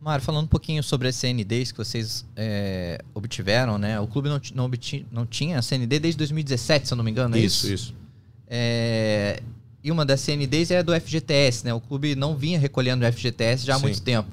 Mário, 0.00 0.24
falando 0.24 0.46
um 0.46 0.48
pouquinho 0.48 0.82
sobre 0.82 1.06
as 1.06 1.14
CNDs 1.14 1.70
que 1.70 1.78
vocês 1.78 2.26
é, 2.34 3.00
obtiveram, 3.14 3.78
né? 3.78 4.00
O 4.00 4.08
clube 4.08 4.28
não, 4.28 4.40
não, 4.52 4.64
obti, 4.64 5.06
não 5.12 5.24
tinha 5.24 5.60
a 5.60 5.62
CND 5.62 6.00
desde 6.00 6.18
2017, 6.18 6.88
se 6.88 6.92
eu 6.92 6.96
não 6.96 7.04
me 7.04 7.12
engano, 7.12 7.36
é 7.36 7.38
isso? 7.38 7.66
Isso, 7.66 7.74
isso. 7.74 7.94
É, 8.48 9.40
e 9.82 9.92
uma 9.92 10.04
das 10.04 10.20
CNDs 10.20 10.72
é 10.72 10.78
a 10.78 10.82
do 10.82 10.92
FGTS, 10.92 11.64
né? 11.64 11.72
O 11.72 11.80
clube 11.80 12.16
não 12.16 12.36
vinha 12.36 12.58
recolhendo 12.58 13.06
o 13.06 13.12
FGTS 13.12 13.64
já 13.64 13.76
há 13.76 13.78
Sim. 13.78 13.84
muito 13.84 14.02
tempo. 14.02 14.28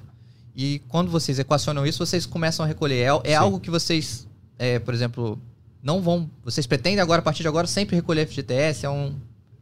E 0.55 0.81
quando 0.87 1.09
vocês 1.09 1.39
equacionam 1.39 1.85
isso, 1.85 2.05
vocês 2.05 2.25
começam 2.25 2.63
a 2.63 2.67
recolher. 2.67 2.97
É, 2.97 3.31
é 3.31 3.35
algo 3.35 3.59
que 3.59 3.69
vocês, 3.69 4.27
é, 4.59 4.79
por 4.79 4.93
exemplo, 4.93 5.39
não 5.81 6.01
vão. 6.01 6.29
Vocês 6.43 6.67
pretendem 6.67 6.99
agora, 6.99 7.19
a 7.19 7.23
partir 7.23 7.41
de 7.41 7.47
agora, 7.47 7.67
sempre 7.67 7.95
recolher 7.95 8.27
FGTS? 8.27 8.85
É 8.85 8.89
um. 8.89 9.15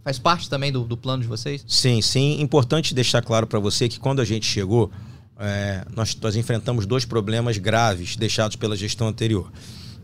Faz 0.04 0.17
parte 0.17 0.49
também 0.49 0.71
do, 0.71 0.84
do 0.84 0.97
plano 0.97 1.21
de 1.21 1.28
vocês? 1.28 1.63
Sim, 1.67 2.02
sim. 2.02 2.41
Importante 2.41 2.95
deixar 2.95 3.21
claro 3.21 3.45
para 3.45 3.60
você 3.60 3.88
que 3.88 3.99
quando 3.99 4.21
a 4.21 4.25
gente 4.25 4.45
chegou, 4.45 4.89
é, 5.38 5.86
nós, 5.95 6.15
nós, 6.15 6.36
enfrentamos 6.36 6.86
dois 6.86 7.06
problemas 7.06 7.58
graves 7.58 8.15
deixados 8.15 8.56
pela 8.56 8.75
gestão 8.75 9.08
anterior. 9.08 9.52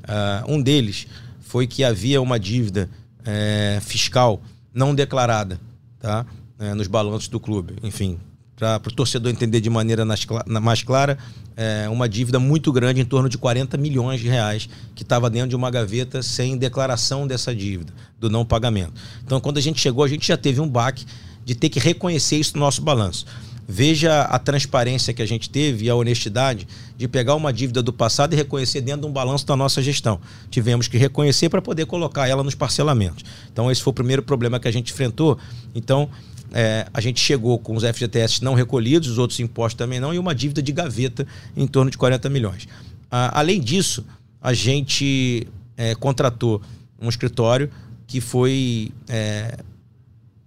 Uh, 0.04 0.54
um 0.54 0.62
deles 0.62 1.08
foi 1.40 1.66
que 1.66 1.84
havia 1.84 2.22
uma 2.22 2.40
dívida 2.40 2.90
é, 3.24 3.80
fiscal 3.82 4.42
não 4.74 4.94
declarada 4.94 5.60
tá? 6.00 6.26
É, 6.60 6.74
nos 6.74 6.88
balanços 6.88 7.28
do 7.28 7.40
clube. 7.40 7.76
Enfim, 7.82 8.20
para 8.56 8.82
o 8.88 8.92
torcedor 8.92 9.32
entender 9.32 9.60
de 9.60 9.70
maneira 9.70 10.06
nas, 10.06 10.26
na, 10.46 10.60
mais 10.60 10.82
clara, 10.82 11.18
é, 11.58 11.88
uma 11.90 12.08
dívida 12.08 12.40
muito 12.40 12.72
grande, 12.72 13.02
em 13.02 13.06
torno 13.06 13.28
de 13.28 13.38
40 13.38 13.78
milhões 13.78 14.22
de 14.22 14.28
reais, 14.28 14.70
que 14.94 15.04
estava 15.04 15.30
dentro 15.30 15.50
de 15.50 15.56
uma 15.56 15.70
gaveta 15.70 16.24
sem 16.24 16.58
declaração 16.58 17.28
dessa 17.28 17.54
dívida, 17.54 17.94
do 18.20 18.30
não 18.30 18.46
pagamento. 18.46 18.94
Então, 19.24 19.42
quando 19.42 19.58
a 19.58 19.62
gente 19.62 19.80
chegou, 19.80 20.04
a 20.04 20.08
gente 20.08 20.28
já 20.28 20.38
teve 20.38 20.62
um 20.62 20.68
baque 20.68 21.06
de 21.44 21.54
ter 21.54 21.70
que 21.70 21.80
reconhecer 21.80 22.38
isso 22.38 22.54
no 22.56 22.62
nosso 22.62 22.82
balanço. 22.82 23.26
Veja 23.68 24.22
a 24.22 24.38
transparência 24.38 25.12
que 25.12 25.24
a 25.24 25.26
gente 25.26 25.50
teve 25.50 25.86
e 25.86 25.90
a 25.90 25.96
honestidade 25.96 26.68
de 26.96 27.08
pegar 27.08 27.34
uma 27.34 27.52
dívida 27.52 27.82
do 27.82 27.92
passado 27.92 28.34
e 28.34 28.36
reconhecer 28.36 28.80
dentro 28.80 29.02
de 29.02 29.08
um 29.08 29.12
balanço 29.12 29.46
da 29.46 29.56
nossa 29.56 29.82
gestão. 29.82 30.20
Tivemos 30.52 30.88
que 30.88 30.98
reconhecer 30.98 31.50
para 31.50 31.62
poder 31.62 31.88
colocar 31.88 32.28
ela 32.28 32.44
nos 32.44 32.54
parcelamentos. 32.54 33.26
Então, 33.52 33.72
esse 33.72 33.82
foi 33.82 33.92
o 33.92 33.94
primeiro 33.94 34.22
problema 34.22 34.60
que 34.60 34.68
a 34.68 34.72
gente 34.72 34.94
enfrentou. 34.94 35.38
Então, 35.74 36.10
é, 36.58 36.88
a 36.94 37.02
gente 37.02 37.20
chegou 37.20 37.60
com 37.60 37.76
os 37.76 37.84
FGTS 37.84 38.42
não 38.42 38.54
recolhidos, 38.54 39.10
os 39.10 39.18
outros 39.18 39.38
impostos 39.42 39.78
também 39.78 40.00
não, 40.00 40.14
e 40.14 40.18
uma 40.18 40.34
dívida 40.34 40.62
de 40.62 40.72
gaveta 40.72 41.28
em 41.56 41.68
torno 41.68 41.92
de 41.92 41.98
40 41.98 42.30
milhões. 42.30 42.66
Ah, 43.12 43.38
além 43.38 43.60
disso, 43.60 44.06
a 44.42 44.54
gente 44.54 45.46
é, 45.76 45.94
contratou 45.96 46.62
um 46.98 47.10
escritório 47.10 47.70
que 48.08 48.22
foi 48.22 48.94
é, 49.10 49.58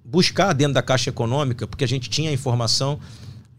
buscar 0.03 0.55
dentro 0.55 0.73
da 0.73 0.83
Caixa 0.83 1.11
Econômica, 1.11 1.67
porque 1.67 1.85
a 1.85 1.89
gente 1.89 2.09
tinha 2.09 2.31
a 2.31 2.33
informação 2.33 2.99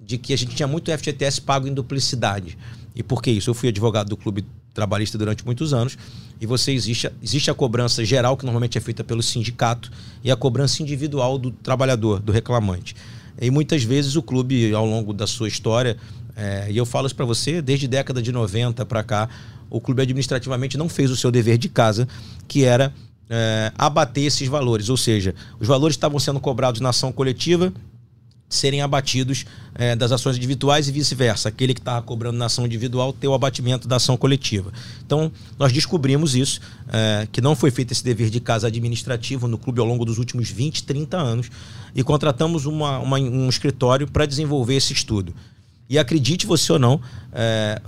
de 0.01 0.17
que 0.17 0.33
a 0.33 0.37
gente 0.37 0.55
tinha 0.55 0.67
muito 0.67 0.91
FGTS 0.91 1.41
pago 1.41 1.67
em 1.67 1.73
duplicidade. 1.73 2.57
E 2.95 3.03
por 3.03 3.21
que 3.21 3.31
isso? 3.31 3.49
Eu 3.49 3.53
fui 3.53 3.69
advogado 3.69 4.09
do 4.09 4.17
Clube 4.17 4.45
Trabalhista 4.73 5.17
durante 5.17 5.45
muitos 5.45 5.73
anos 5.73 5.97
e 6.39 6.45
você 6.45 6.71
existe, 6.71 7.09
existe 7.21 7.51
a 7.51 7.53
cobrança 7.53 8.03
geral, 8.05 8.37
que 8.37 8.45
normalmente 8.45 8.77
é 8.77 8.81
feita 8.81 9.03
pelo 9.03 9.21
sindicato, 9.21 9.91
e 10.23 10.31
a 10.31 10.35
cobrança 10.35 10.81
individual 10.81 11.37
do 11.37 11.51
trabalhador, 11.51 12.19
do 12.19 12.31
reclamante. 12.31 12.95
E 13.41 13.51
muitas 13.51 13.83
vezes 13.83 14.15
o 14.15 14.21
clube, 14.21 14.73
ao 14.73 14.85
longo 14.85 15.13
da 15.13 15.27
sua 15.27 15.47
história, 15.47 15.97
é, 16.35 16.71
e 16.71 16.77
eu 16.77 16.85
falo 16.85 17.07
isso 17.07 17.15
para 17.15 17.25
você, 17.25 17.61
desde 17.61 17.87
década 17.87 18.21
de 18.21 18.31
90 18.31 18.85
para 18.85 19.03
cá, 19.03 19.29
o 19.69 19.81
clube 19.81 20.01
administrativamente 20.01 20.77
não 20.77 20.87
fez 20.87 21.11
o 21.11 21.15
seu 21.15 21.29
dever 21.29 21.57
de 21.57 21.69
casa, 21.69 22.07
que 22.47 22.63
era 22.63 22.93
é, 23.29 23.71
abater 23.77 24.25
esses 24.25 24.47
valores. 24.47 24.89
Ou 24.89 24.97
seja, 24.97 25.35
os 25.59 25.67
valores 25.67 25.95
estavam 25.95 26.19
sendo 26.19 26.39
cobrados 26.39 26.81
na 26.81 26.89
ação 26.89 27.11
coletiva 27.11 27.73
serem 28.49 28.81
abatidos 28.81 29.45
é, 29.75 29.95
das 29.95 30.11
ações 30.11 30.35
individuais 30.35 30.87
e 30.87 30.91
vice-versa. 30.91 31.49
Aquele 31.49 31.73
que 31.73 31.79
estava 31.79 32.01
cobrando 32.01 32.37
na 32.37 32.47
ação 32.47 32.65
individual 32.65 33.13
ter 33.13 33.27
o 33.27 33.33
abatimento 33.33 33.87
da 33.87 33.97
ação 33.97 34.17
coletiva. 34.17 34.73
Então, 35.05 35.31
nós 35.57 35.71
descobrimos 35.71 36.35
isso, 36.35 36.59
é, 36.91 37.27
que 37.31 37.39
não 37.39 37.55
foi 37.55 37.69
feito 37.69 37.91
esse 37.91 38.03
dever 38.03 38.31
de 38.31 38.39
casa 38.39 38.67
administrativo 38.67 39.47
no 39.47 39.57
clube 39.57 39.79
ao 39.79 39.85
longo 39.85 40.03
dos 40.03 40.17
últimos 40.17 40.49
20, 40.49 40.83
30 40.83 41.15
anos, 41.15 41.51
e 41.93 42.03
contratamos 42.03 42.65
uma, 42.65 42.97
uma, 42.97 43.19
um 43.19 43.47
escritório 43.47 44.07
para 44.07 44.25
desenvolver 44.25 44.75
esse 44.75 44.93
estudo. 44.93 45.33
E 45.87 45.99
acredite 45.99 46.47
você 46.47 46.71
ou 46.71 46.79
não, 46.79 46.99
é, 47.31 47.79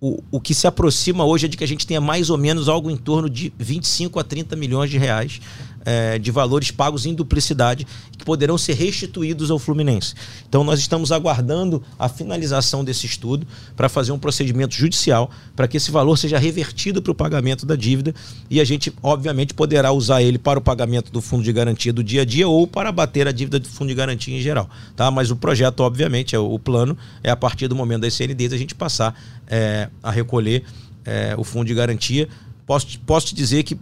o, 0.00 0.20
o 0.32 0.40
que 0.40 0.52
se 0.52 0.66
aproxima 0.66 1.24
hoje 1.24 1.46
é 1.46 1.48
de 1.48 1.56
que 1.56 1.62
a 1.62 1.68
gente 1.68 1.86
tenha 1.86 2.00
mais 2.00 2.28
ou 2.28 2.36
menos 2.36 2.68
algo 2.68 2.90
em 2.90 2.96
torno 2.96 3.30
de 3.30 3.52
25 3.56 4.18
a 4.18 4.24
30 4.24 4.56
milhões 4.56 4.90
de 4.90 4.98
reais 4.98 5.40
é, 5.84 6.18
de 6.18 6.30
valores 6.30 6.70
pagos 6.70 7.06
em 7.06 7.14
duplicidade 7.14 7.86
que 8.16 8.24
poderão 8.24 8.56
ser 8.56 8.74
restituídos 8.74 9.50
ao 9.50 9.58
Fluminense. 9.58 10.14
Então 10.48 10.64
nós 10.64 10.80
estamos 10.80 11.12
aguardando 11.12 11.82
a 11.98 12.08
finalização 12.08 12.84
desse 12.84 13.06
estudo 13.06 13.46
para 13.76 13.88
fazer 13.88 14.12
um 14.12 14.18
procedimento 14.18 14.74
judicial 14.74 15.30
para 15.56 15.66
que 15.66 15.76
esse 15.76 15.90
valor 15.90 16.16
seja 16.16 16.38
revertido 16.38 17.02
para 17.02 17.12
o 17.12 17.14
pagamento 17.14 17.66
da 17.66 17.76
dívida 17.76 18.14
e 18.48 18.60
a 18.60 18.64
gente 18.64 18.92
obviamente 19.02 19.54
poderá 19.54 19.92
usar 19.92 20.22
ele 20.22 20.38
para 20.38 20.58
o 20.58 20.62
pagamento 20.62 21.10
do 21.12 21.20
fundo 21.20 21.42
de 21.42 21.52
garantia 21.52 21.92
do 21.92 22.02
dia 22.02 22.22
a 22.22 22.24
dia 22.24 22.48
ou 22.48 22.66
para 22.66 22.92
bater 22.92 23.26
a 23.26 23.32
dívida 23.32 23.58
do 23.58 23.68
fundo 23.68 23.88
de 23.88 23.94
garantia 23.94 24.36
em 24.36 24.40
geral, 24.40 24.68
tá? 24.96 25.10
Mas 25.10 25.30
o 25.30 25.36
projeto 25.36 25.80
obviamente 25.80 26.34
é 26.34 26.38
o 26.38 26.58
plano 26.58 26.96
é 27.22 27.30
a 27.30 27.36
partir 27.36 27.68
do 27.68 27.74
momento 27.74 28.02
das 28.02 28.14
CNDs 28.14 28.52
a 28.52 28.56
gente 28.56 28.74
passar 28.74 29.18
é, 29.46 29.88
a 30.02 30.10
recolher 30.10 30.64
é, 31.04 31.34
o 31.36 31.44
fundo 31.44 31.66
de 31.66 31.74
garantia 31.74 32.28
Posso, 32.72 32.98
posso 33.00 33.26
te 33.26 33.34
dizer 33.34 33.64
que 33.64 33.78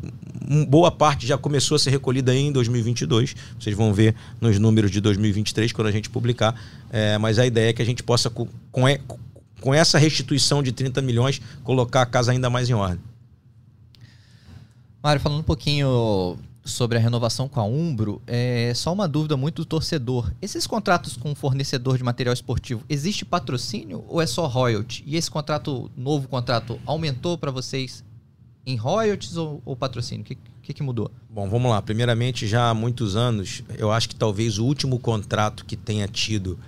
boa 0.67 0.91
parte 0.91 1.25
já 1.25 1.39
começou 1.39 1.77
a 1.77 1.79
ser 1.79 1.91
recolhida 1.91 2.35
em 2.35 2.51
2022. 2.51 3.37
Vocês 3.57 3.77
vão 3.77 3.95
ver 3.95 4.17
nos 4.41 4.59
números 4.59 4.91
de 4.91 5.01
2023 5.01 5.71
quando 5.71 5.87
a 5.87 5.93
gente 5.93 6.11
publicar. 6.11 6.61
É, 6.91 7.17
mas 7.17 7.39
a 7.39 7.47
ideia 7.47 7.71
é 7.71 7.73
que 7.73 7.81
a 7.81 7.85
gente 7.85 8.03
possa, 8.03 8.29
com, 8.29 8.49
com 9.61 9.73
essa 9.73 9.97
restituição 9.97 10.61
de 10.61 10.73
30 10.73 11.01
milhões, 11.03 11.41
colocar 11.63 12.03
a 12.03 12.07
casa 12.07 12.33
ainda 12.33 12.51
mais 12.51 12.69
em 12.69 12.73
ordem. 12.73 12.99
Mário, 15.01 15.23
falando 15.23 15.39
um 15.39 15.45
pouquinho 15.45 16.37
sobre 16.65 16.99
a 16.99 17.01
renovação 17.01 17.49
com 17.49 17.61
a 17.61 17.65
Umbro, 17.65 18.21
é 18.27 18.73
só 18.75 18.93
uma 18.93 19.07
dúvida 19.07 19.37
muito 19.37 19.63
do 19.63 19.67
torcedor. 19.67 20.33
Esses 20.43 20.67
contratos 20.67 21.17
com 21.17 21.33
fornecedor 21.33 21.97
de 21.97 22.03
material 22.03 22.33
esportivo, 22.33 22.83
existe 22.89 23.25
patrocínio 23.25 24.05
ou 24.09 24.21
é 24.21 24.27
só 24.27 24.49
royalty? 24.49 25.05
E 25.07 25.15
esse 25.15 25.31
contrato, 25.31 25.89
novo 25.97 26.27
contrato, 26.27 26.81
aumentou 26.85 27.39
para 27.39 27.53
vocês 27.53 28.03
em 28.67 28.77
royalties 28.77 29.37
ou, 29.37 29.63
ou 29.65 29.77
patrocínio? 29.77 30.23
O 30.23 30.25
que, 30.25 30.39
que, 30.63 30.75
que, 30.75 30.83
mudou? 30.83 31.11
Bom, 31.29 31.49
vamos 31.49 31.71
lá. 31.71 31.81
Primeiramente, 31.81 32.47
já 32.47 32.71
há 32.71 32.75
muitos 32.75 33.17
anos, 33.17 33.63
eu 33.77 33.91
acho 33.91 34.09
que 34.09 34.15
talvez 34.15 34.59
o 34.59 34.65
último 34.65 34.99
contrato 34.99 35.65
que 35.65 35.77
tenha 35.77 36.07
tido 36.07 36.59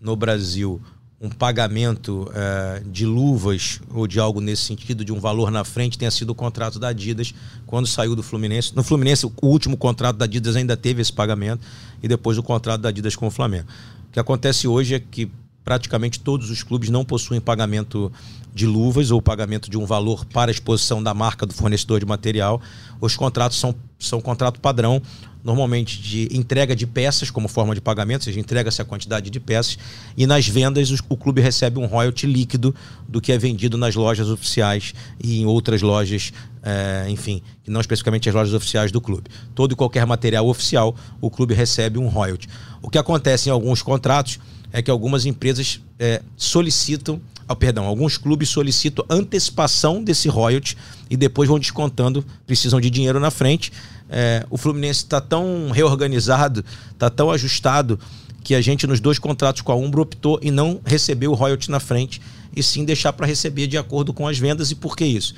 no 0.00 0.16
Brasil 0.16 0.80
um 1.20 1.30
pagamento 1.30 2.28
é, 2.34 2.82
de 2.84 3.06
luvas 3.06 3.80
ou 3.94 4.08
de 4.08 4.18
algo 4.18 4.40
nesse 4.40 4.62
sentido, 4.62 5.04
de 5.04 5.12
um 5.12 5.20
valor 5.20 5.52
na 5.52 5.62
frente, 5.62 5.96
tenha 5.96 6.10
sido 6.10 6.30
o 6.30 6.34
contrato 6.34 6.80
da 6.80 6.88
Adidas 6.88 7.32
quando 7.64 7.86
saiu 7.86 8.16
do 8.16 8.24
Fluminense. 8.24 8.74
No 8.74 8.82
Fluminense, 8.82 9.24
o 9.24 9.32
último 9.40 9.76
contrato 9.76 10.16
da 10.16 10.24
Adidas 10.24 10.56
ainda 10.56 10.76
teve 10.76 11.00
esse 11.00 11.12
pagamento 11.12 11.64
e 12.02 12.08
depois 12.08 12.36
o 12.38 12.42
contrato 12.42 12.80
da 12.80 12.88
Adidas 12.88 13.14
com 13.14 13.28
o 13.28 13.30
Flamengo. 13.30 13.68
O 14.08 14.12
que 14.12 14.18
acontece 14.18 14.66
hoje 14.66 14.96
é 14.96 14.98
que 14.98 15.30
praticamente 15.64 16.20
todos 16.20 16.50
os 16.50 16.62
clubes 16.62 16.90
não 16.90 17.04
possuem 17.04 17.40
pagamento 17.40 18.12
de 18.54 18.66
luvas 18.66 19.10
ou 19.10 19.22
pagamento 19.22 19.70
de 19.70 19.78
um 19.78 19.86
valor 19.86 20.24
para 20.26 20.50
a 20.50 20.52
exposição 20.52 21.02
da 21.02 21.14
marca 21.14 21.46
do 21.46 21.54
fornecedor 21.54 22.00
de 22.00 22.06
material. 22.06 22.60
Os 23.00 23.16
contratos 23.16 23.58
são, 23.58 23.74
são 23.98 24.20
contrato 24.20 24.60
padrão, 24.60 25.00
normalmente 25.42 26.00
de 26.00 26.28
entrega 26.30 26.76
de 26.76 26.86
peças 26.86 27.30
como 27.30 27.48
forma 27.48 27.74
de 27.74 27.80
pagamento, 27.80 28.22
ou 28.22 28.24
seja, 28.26 28.38
entrega-se 28.38 28.80
a 28.80 28.84
quantidade 28.84 29.30
de 29.30 29.40
peças, 29.40 29.78
e 30.16 30.26
nas 30.26 30.46
vendas 30.46 30.90
o 31.08 31.16
clube 31.16 31.40
recebe 31.40 31.78
um 31.78 31.86
royalty 31.86 32.26
líquido 32.26 32.74
do 33.08 33.20
que 33.20 33.32
é 33.32 33.38
vendido 33.38 33.76
nas 33.76 33.94
lojas 33.94 34.28
oficiais 34.28 34.94
e 35.22 35.40
em 35.40 35.46
outras 35.46 35.82
lojas, 35.82 36.32
é, 36.62 37.06
enfim, 37.08 37.42
não 37.66 37.80
especificamente 37.80 38.28
as 38.28 38.34
lojas 38.34 38.54
oficiais 38.54 38.92
do 38.92 39.00
clube. 39.00 39.30
Todo 39.54 39.72
e 39.72 39.74
qualquer 39.74 40.06
material 40.06 40.46
oficial, 40.46 40.94
o 41.20 41.30
clube 41.30 41.54
recebe 41.54 41.98
um 41.98 42.06
royalty. 42.06 42.48
O 42.80 42.88
que 42.88 42.98
acontece 42.98 43.48
em 43.48 43.52
alguns 43.52 43.82
contratos 43.82 44.38
é 44.72 44.80
que 44.80 44.90
algumas 44.90 45.26
empresas 45.26 45.80
é, 45.98 46.22
solicitam, 46.36 47.20
oh, 47.48 47.54
perdão, 47.54 47.84
alguns 47.84 48.16
clubes 48.16 48.48
solicitam 48.48 49.04
antecipação 49.08 50.02
desse 50.02 50.28
royalty 50.28 50.76
e 51.10 51.16
depois 51.16 51.48
vão 51.48 51.58
descontando, 51.58 52.24
precisam 52.46 52.80
de 52.80 52.88
dinheiro 52.88 53.20
na 53.20 53.30
frente. 53.30 53.72
É, 54.08 54.46
o 54.50 54.56
Fluminense 54.56 55.00
está 55.00 55.20
tão 55.20 55.70
reorganizado, 55.70 56.64
está 56.92 57.10
tão 57.10 57.30
ajustado 57.30 57.98
que 58.42 58.54
a 58.54 58.60
gente 58.60 58.86
nos 58.86 59.00
dois 59.00 59.18
contratos 59.18 59.62
com 59.62 59.70
a 59.72 59.76
Umbro 59.76 60.02
optou 60.02 60.38
em 60.42 60.50
não 60.50 60.80
receber 60.84 61.28
o 61.28 61.34
royalty 61.34 61.70
na 61.70 61.78
frente 61.78 62.20
e 62.54 62.62
sim 62.62 62.84
deixar 62.84 63.12
para 63.12 63.26
receber 63.26 63.66
de 63.66 63.78
acordo 63.78 64.12
com 64.12 64.26
as 64.26 64.38
vendas. 64.38 64.70
E 64.70 64.74
por 64.74 64.96
que 64.96 65.04
isso? 65.04 65.34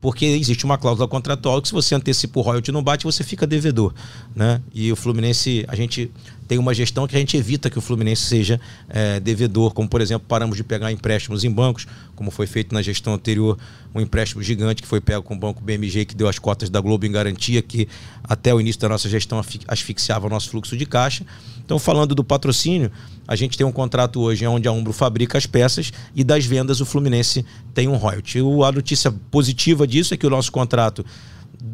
Porque 0.00 0.26
existe 0.26 0.64
uma 0.64 0.76
cláusula 0.76 1.08
contratual 1.08 1.60
que 1.60 1.68
se 1.68 1.74
você 1.74 1.94
antecipa 1.94 2.38
o 2.38 2.42
royalty 2.42 2.70
não 2.70 2.82
bate, 2.82 3.04
você 3.04 3.24
fica 3.24 3.46
devedor. 3.46 3.94
Né? 4.34 4.60
E 4.72 4.92
o 4.92 4.96
Fluminense, 4.96 5.64
a 5.66 5.74
gente 5.74 6.10
tem 6.46 6.58
uma 6.58 6.74
gestão 6.74 7.06
que 7.06 7.16
a 7.16 7.18
gente 7.18 7.36
evita 7.36 7.70
que 7.70 7.78
o 7.78 7.80
Fluminense 7.80 8.22
seja 8.22 8.60
é, 8.88 9.18
devedor, 9.20 9.72
como 9.72 9.88
por 9.88 10.00
exemplo, 10.00 10.26
paramos 10.28 10.56
de 10.56 10.64
pegar 10.64 10.92
empréstimos 10.92 11.44
em 11.44 11.50
bancos, 11.50 11.86
como 12.14 12.30
foi 12.30 12.46
feito 12.46 12.74
na 12.74 12.82
gestão 12.82 13.14
anterior, 13.14 13.58
um 13.94 14.00
empréstimo 14.00 14.42
gigante 14.42 14.82
que 14.82 14.88
foi 14.88 15.00
pego 15.00 15.22
com 15.22 15.34
o 15.34 15.38
banco 15.38 15.62
BMG, 15.62 16.04
que 16.04 16.14
deu 16.14 16.28
as 16.28 16.38
cotas 16.38 16.68
da 16.68 16.80
Globo 16.80 17.06
em 17.06 17.12
garantia, 17.12 17.62
que 17.62 17.88
até 18.22 18.54
o 18.54 18.60
início 18.60 18.80
da 18.80 18.88
nossa 18.88 19.08
gestão 19.08 19.42
asfixiava 19.68 20.26
o 20.26 20.30
nosso 20.30 20.50
fluxo 20.50 20.76
de 20.76 20.86
caixa. 20.86 21.24
Então, 21.64 21.78
falando 21.78 22.14
do 22.14 22.22
patrocínio, 22.22 22.90
a 23.26 23.34
gente 23.34 23.56
tem 23.56 23.66
um 23.66 23.72
contrato 23.72 24.20
hoje 24.20 24.46
onde 24.46 24.68
a 24.68 24.72
Umbro 24.72 24.92
fabrica 24.92 25.38
as 25.38 25.46
peças 25.46 25.92
e 26.14 26.22
das 26.22 26.44
vendas 26.44 26.80
o 26.80 26.86
Fluminense 26.86 27.44
tem 27.72 27.88
um 27.88 27.96
royalty. 27.96 28.38
A 28.66 28.72
notícia 28.72 29.12
positiva 29.30 29.86
disso 29.86 30.12
é 30.12 30.16
que 30.16 30.26
o 30.26 30.30
nosso 30.30 30.52
contrato 30.52 31.04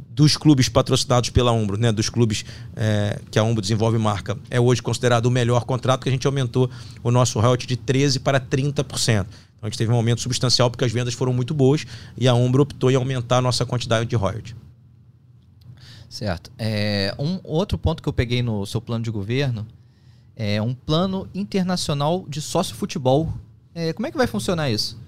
dos 0.09 0.37
clubes 0.37 0.69
patrocinados 0.69 1.31
pela 1.31 1.51
Umbro, 1.51 1.77
né, 1.77 1.91
dos 1.91 2.09
clubes 2.09 2.45
é, 2.77 3.21
que 3.31 3.39
a 3.39 3.43
Umbro 3.43 3.61
desenvolve 3.61 3.99
marca, 3.99 4.39
é 4.49 4.61
hoje 4.61 4.81
considerado 4.81 5.27
o 5.27 5.31
melhor 5.31 5.65
contrato, 5.65 6.03
que 6.03 6.09
a 6.09 6.13
gente 6.13 6.27
aumentou 6.27 6.71
o 7.03 7.11
nosso 7.11 7.41
royalty 7.41 7.67
de 7.67 7.77
13% 7.77 8.21
para 8.21 8.41
30%. 8.41 8.87
Então 8.87 9.27
a 9.63 9.67
gente 9.67 9.79
teve 9.79 9.91
um 9.91 9.97
aumento 9.97 10.21
substancial 10.21 10.71
porque 10.71 10.85
as 10.85 10.93
vendas 10.93 11.13
foram 11.13 11.33
muito 11.33 11.53
boas 11.53 11.85
e 12.17 12.29
a 12.29 12.35
Umbro 12.35 12.63
optou 12.63 12.91
em 12.91 12.95
aumentar 12.95 13.39
a 13.39 13.43
nossa 13.43 13.67
quantidade 13.67 14.09
de 14.09 14.15
royalty. 14.15 14.55
Certo. 16.09 16.51
É, 16.59 17.15
um 17.19 17.41
outro 17.43 17.77
ponto 17.77 18.03
que 18.03 18.09
eu 18.09 18.13
peguei 18.13 18.43
no 18.43 18.65
seu 18.67 18.81
plano 18.81 19.05
de 19.05 19.11
governo 19.11 19.67
é 20.37 20.63
um 20.63 20.73
plano 20.73 21.29
internacional 21.35 22.25
de 22.29 22.41
sócio 22.41 22.75
futebol. 22.75 23.33
É, 23.75 23.93
como 23.93 24.07
é 24.07 24.11
que 24.11 24.17
vai 24.17 24.27
funcionar 24.27 24.71
isso? 24.71 24.99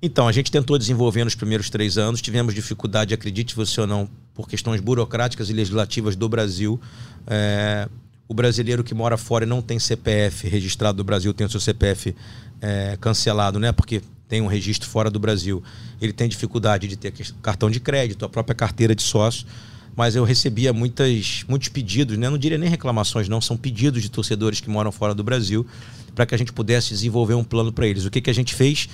Então, 0.00 0.28
a 0.28 0.32
gente 0.32 0.50
tentou 0.50 0.78
desenvolver 0.78 1.24
nos 1.24 1.34
primeiros 1.34 1.68
três 1.68 1.98
anos, 1.98 2.22
tivemos 2.22 2.54
dificuldade, 2.54 3.12
acredite 3.12 3.56
você 3.56 3.80
ou 3.80 3.86
não, 3.86 4.08
por 4.32 4.48
questões 4.48 4.80
burocráticas 4.80 5.50
e 5.50 5.52
legislativas 5.52 6.14
do 6.14 6.28
Brasil. 6.28 6.80
É, 7.26 7.88
o 8.28 8.34
brasileiro 8.34 8.84
que 8.84 8.94
mora 8.94 9.16
fora 9.16 9.44
e 9.44 9.48
não 9.48 9.60
tem 9.60 9.78
CPF 9.78 10.46
registrado 10.46 10.98
no 10.98 11.04
Brasil, 11.04 11.34
tem 11.34 11.46
o 11.46 11.50
seu 11.50 11.58
CPF 11.58 12.14
é, 12.60 12.96
cancelado, 13.00 13.58
né? 13.58 13.72
Porque 13.72 14.00
tem 14.28 14.40
um 14.40 14.46
registro 14.46 14.88
fora 14.88 15.10
do 15.10 15.18
Brasil. 15.18 15.62
Ele 16.00 16.12
tem 16.12 16.28
dificuldade 16.28 16.86
de 16.86 16.96
ter 16.96 17.12
cartão 17.42 17.68
de 17.68 17.80
crédito, 17.80 18.24
a 18.24 18.28
própria 18.28 18.54
carteira 18.54 18.94
de 18.94 19.02
sócio. 19.02 19.46
Mas 19.96 20.14
eu 20.14 20.22
recebia 20.22 20.72
muitas, 20.72 21.44
muitos 21.48 21.70
pedidos, 21.70 22.16
né? 22.16 22.30
não 22.30 22.38
diria 22.38 22.56
nem 22.56 22.68
reclamações, 22.68 23.28
não, 23.28 23.40
são 23.40 23.56
pedidos 23.56 24.00
de 24.00 24.08
torcedores 24.08 24.60
que 24.60 24.70
moram 24.70 24.92
fora 24.92 25.12
do 25.12 25.24
Brasil 25.24 25.66
para 26.14 26.24
que 26.24 26.34
a 26.36 26.38
gente 26.38 26.52
pudesse 26.52 26.90
desenvolver 26.90 27.34
um 27.34 27.42
plano 27.42 27.72
para 27.72 27.86
eles. 27.86 28.04
O 28.04 28.10
que, 28.10 28.20
que 28.20 28.30
a 28.30 28.32
gente 28.32 28.54
fez? 28.54 28.88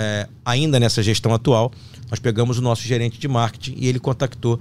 É, 0.00 0.28
ainda 0.44 0.78
nessa 0.78 1.02
gestão 1.02 1.34
atual, 1.34 1.72
nós 2.08 2.20
pegamos 2.20 2.56
o 2.56 2.62
nosso 2.62 2.82
gerente 2.82 3.18
de 3.18 3.26
marketing 3.26 3.74
e 3.76 3.88
ele 3.88 3.98
contactou 3.98 4.54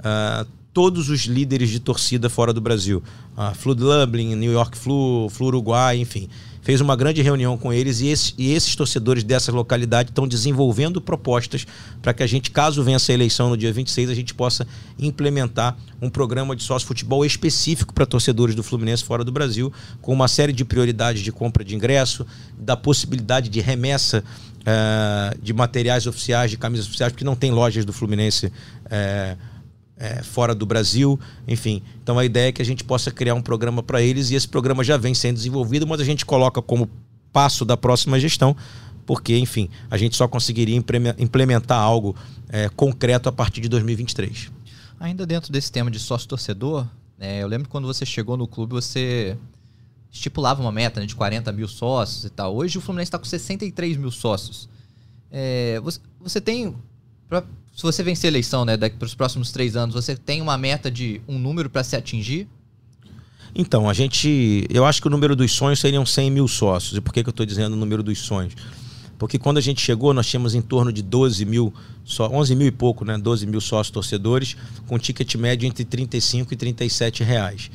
uh, 0.00 0.44
todos 0.72 1.08
os 1.08 1.26
líderes 1.26 1.70
de 1.70 1.78
torcida 1.78 2.28
fora 2.28 2.52
do 2.52 2.60
Brasil. 2.60 3.00
A 3.36 3.54
Flu 3.54 3.72
Dublin, 3.72 4.34
New 4.34 4.50
York 4.50 4.76
Flu, 4.76 5.28
Flu 5.30 5.46
Uruguai, 5.46 5.96
enfim. 5.96 6.28
Fez 6.60 6.80
uma 6.80 6.94
grande 6.94 7.22
reunião 7.22 7.56
com 7.56 7.72
eles 7.72 8.00
e, 8.00 8.08
esse, 8.08 8.34
e 8.36 8.52
esses 8.52 8.76
torcedores 8.76 9.24
dessa 9.24 9.50
localidade 9.50 10.10
estão 10.10 10.28
desenvolvendo 10.28 11.00
propostas 11.00 11.66
para 12.02 12.12
que 12.12 12.22
a 12.22 12.26
gente, 12.26 12.50
caso 12.50 12.82
vença 12.82 13.12
a 13.12 13.14
eleição 13.14 13.48
no 13.48 13.56
dia 13.56 13.72
26, 13.72 14.10
a 14.10 14.14
gente 14.14 14.34
possa 14.34 14.66
implementar 14.98 15.76
um 16.02 16.10
programa 16.10 16.54
de 16.54 16.62
sócio-futebol 16.62 17.24
específico 17.24 17.94
para 17.94 18.04
torcedores 18.04 18.54
do 18.54 18.62
Fluminense 18.62 19.02
fora 19.02 19.24
do 19.24 19.32
Brasil, 19.32 19.72
com 20.02 20.12
uma 20.12 20.28
série 20.28 20.52
de 20.52 20.64
prioridades 20.64 21.22
de 21.22 21.32
compra 21.32 21.64
de 21.64 21.74
ingresso, 21.74 22.26
da 22.58 22.76
possibilidade 22.76 23.48
de 23.48 23.60
remessa 23.60 24.22
é, 24.64 25.36
de 25.42 25.52
materiais 25.52 26.06
oficiais, 26.06 26.50
de 26.50 26.56
camisas 26.56 26.86
oficiais, 26.86 27.12
porque 27.12 27.24
não 27.24 27.36
tem 27.36 27.50
lojas 27.50 27.84
do 27.84 27.92
Fluminense 27.92 28.52
é, 28.90 29.36
é, 29.96 30.22
fora 30.22 30.54
do 30.54 30.64
Brasil, 30.64 31.18
enfim. 31.46 31.82
Então 32.02 32.18
a 32.18 32.24
ideia 32.24 32.48
é 32.48 32.52
que 32.52 32.62
a 32.62 32.64
gente 32.64 32.82
possa 32.82 33.10
criar 33.10 33.34
um 33.34 33.42
programa 33.42 33.82
para 33.82 34.00
eles 34.02 34.30
e 34.30 34.34
esse 34.34 34.48
programa 34.48 34.82
já 34.82 34.96
vem 34.96 35.14
sendo 35.14 35.36
desenvolvido, 35.36 35.86
mas 35.86 36.00
a 36.00 36.04
gente 36.04 36.24
coloca 36.24 36.60
como 36.62 36.88
passo 37.32 37.64
da 37.64 37.76
próxima 37.76 38.18
gestão, 38.18 38.56
porque, 39.06 39.36
enfim, 39.36 39.68
a 39.90 39.96
gente 39.96 40.16
só 40.16 40.26
conseguiria 40.26 40.76
implementar 41.18 41.78
algo 41.78 42.16
é, 42.48 42.68
concreto 42.68 43.28
a 43.28 43.32
partir 43.32 43.60
de 43.60 43.68
2023. 43.68 44.50
Ainda 44.98 45.26
dentro 45.26 45.52
desse 45.52 45.70
tema 45.70 45.90
de 45.90 45.98
sócio-torcedor, 45.98 46.86
é, 47.18 47.42
eu 47.42 47.48
lembro 47.48 47.68
quando 47.68 47.86
você 47.86 48.06
chegou 48.06 48.36
no 48.36 48.46
clube, 48.46 48.72
você 48.72 49.36
estipulava 50.12 50.60
uma 50.60 50.72
meta 50.72 51.00
né, 51.00 51.06
de 51.06 51.14
40 51.14 51.52
mil 51.52 51.68
sócios 51.68 52.24
e 52.24 52.30
tal. 52.30 52.54
Hoje 52.54 52.78
o 52.78 52.80
Fluminense 52.80 53.08
está 53.08 53.18
com 53.18 53.24
63 53.24 53.96
mil 53.96 54.10
sócios. 54.10 54.68
É, 55.30 55.80
você, 55.80 56.00
você, 56.20 56.40
tem. 56.40 56.74
Pra, 57.28 57.44
se 57.74 57.82
você 57.82 58.02
vencer 58.02 58.28
a 58.28 58.32
eleição 58.32 58.64
né, 58.64 58.76
para 58.76 59.06
os 59.06 59.14
próximos 59.14 59.52
três 59.52 59.76
anos, 59.76 59.94
você 59.94 60.16
tem 60.16 60.42
uma 60.42 60.58
meta 60.58 60.90
de 60.90 61.20
um 61.28 61.38
número 61.38 61.70
para 61.70 61.84
se 61.84 61.94
atingir? 61.94 62.48
Então, 63.54 63.88
a 63.88 63.92
gente. 63.92 64.66
Eu 64.70 64.84
acho 64.84 65.00
que 65.00 65.06
o 65.06 65.10
número 65.10 65.36
dos 65.36 65.52
sonhos 65.52 65.80
seriam 65.80 66.04
100 66.04 66.30
mil 66.30 66.48
sócios. 66.48 66.96
E 66.96 67.00
por 67.00 67.12
que, 67.12 67.22
que 67.22 67.28
eu 67.28 67.32
estou 67.32 67.46
dizendo 67.46 67.74
o 67.74 67.76
número 67.76 68.02
dos 68.02 68.18
sonhos? 68.18 68.54
Porque 69.18 69.38
quando 69.38 69.58
a 69.58 69.60
gente 69.60 69.82
chegou, 69.82 70.14
nós 70.14 70.26
tínhamos 70.26 70.54
em 70.54 70.62
torno 70.62 70.90
de 70.90 71.02
12 71.02 71.44
mil, 71.44 71.74
só 72.04 72.26
11 72.30 72.56
mil 72.56 72.66
e 72.66 72.70
pouco, 72.70 73.04
né? 73.04 73.18
12 73.18 73.46
mil 73.46 73.60
sócios 73.60 73.90
torcedores, 73.90 74.56
com 74.86 74.98
ticket 74.98 75.34
médio 75.34 75.66
entre 75.66 75.84
35 75.84 76.54
e 76.54 76.56
37 76.56 77.22
reais. 77.22 77.70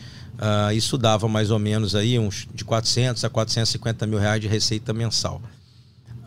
Uh, 0.46 0.72
isso 0.74 0.96
dava 0.96 1.28
mais 1.28 1.50
ou 1.50 1.58
menos 1.58 1.96
aí 1.96 2.20
uns 2.20 2.48
de 2.54 2.64
400 2.64 3.24
a 3.24 3.30
450 3.32 4.06
mil 4.06 4.20
reais 4.20 4.40
de 4.40 4.48
receita 4.48 4.94
mensal. 4.94 5.42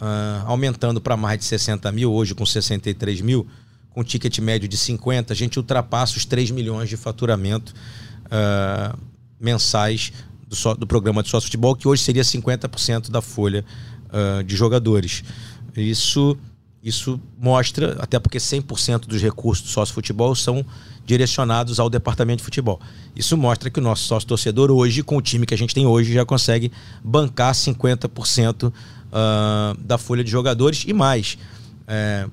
Uh, 0.01 0.45
aumentando 0.45 1.01
para 1.01 1.17
mais 1.17 1.39
de 1.39 1.45
60 1.45 1.93
mil, 1.93 2.13
hoje 2.13 2.35
com 2.35 2.45
63 2.45 3.21
mil, 3.21 3.47
com 3.91 4.03
ticket 4.03 4.37
médio 4.41 4.69
de 4.69 4.77
50, 4.77 5.33
a 5.33 5.37
gente 5.37 5.57
ultrapassa 5.57 6.17
os 6.17 6.25
3 6.25 6.51
milhões 6.51 6.89
de 6.89 6.97
faturamento 6.97 7.73
uh, 8.27 8.99
mensais 9.39 10.13
do, 10.49 10.57
so, 10.57 10.75
do, 10.75 10.87
programa 10.87 11.23
de 11.23 11.29
sócio 11.29 11.47
futebol, 11.47 11.77
que 11.77 11.87
hoje 11.87 12.03
seria 12.03 12.23
50% 12.23 13.11
da 13.11 13.23
folha 13.23 13.65
de 14.47 14.57
jogadores. 14.57 15.23
Isso, 15.77 16.35
isso 16.83 17.21
mostra, 17.39 17.97
até 18.01 18.19
porque 18.19 18.39
100% 18.39 19.07
dos 19.07 19.21
recursos 19.21 19.65
do 19.65 19.71
sócio 19.71 19.95
futebol 19.95 20.35
são 20.35 20.65
direcionados 21.05 21.81
ao 21.81 21.91
departamento 21.91 22.39
de 22.39 22.45
futebol. 22.45 22.81
Isso 23.17 23.37
mostra 23.37 23.71
que 23.71 23.81
o 23.81 23.83
nosso 23.83 24.05
sócio 24.05 24.29
torcedor 24.29 24.71
hoje, 24.71 25.03
com 25.03 25.17
o 25.17 25.23
time 25.23 25.47
que 25.47 25.55
a 25.55 25.59
gente 25.59 25.75
tem 25.75 25.87
hoje, 25.87 26.13
já 26.13 26.25
consegue 26.25 26.71
bancar 27.03 27.53
50% 27.55 28.69
uh, 28.69 28.73
ah, 29.11 29.75
da 29.79 29.99
folha 29.99 30.23
de 30.23 30.31
jogadores 30.31 30.85
e 30.87 30.93
mais. 30.93 31.39
É, 31.87 32.29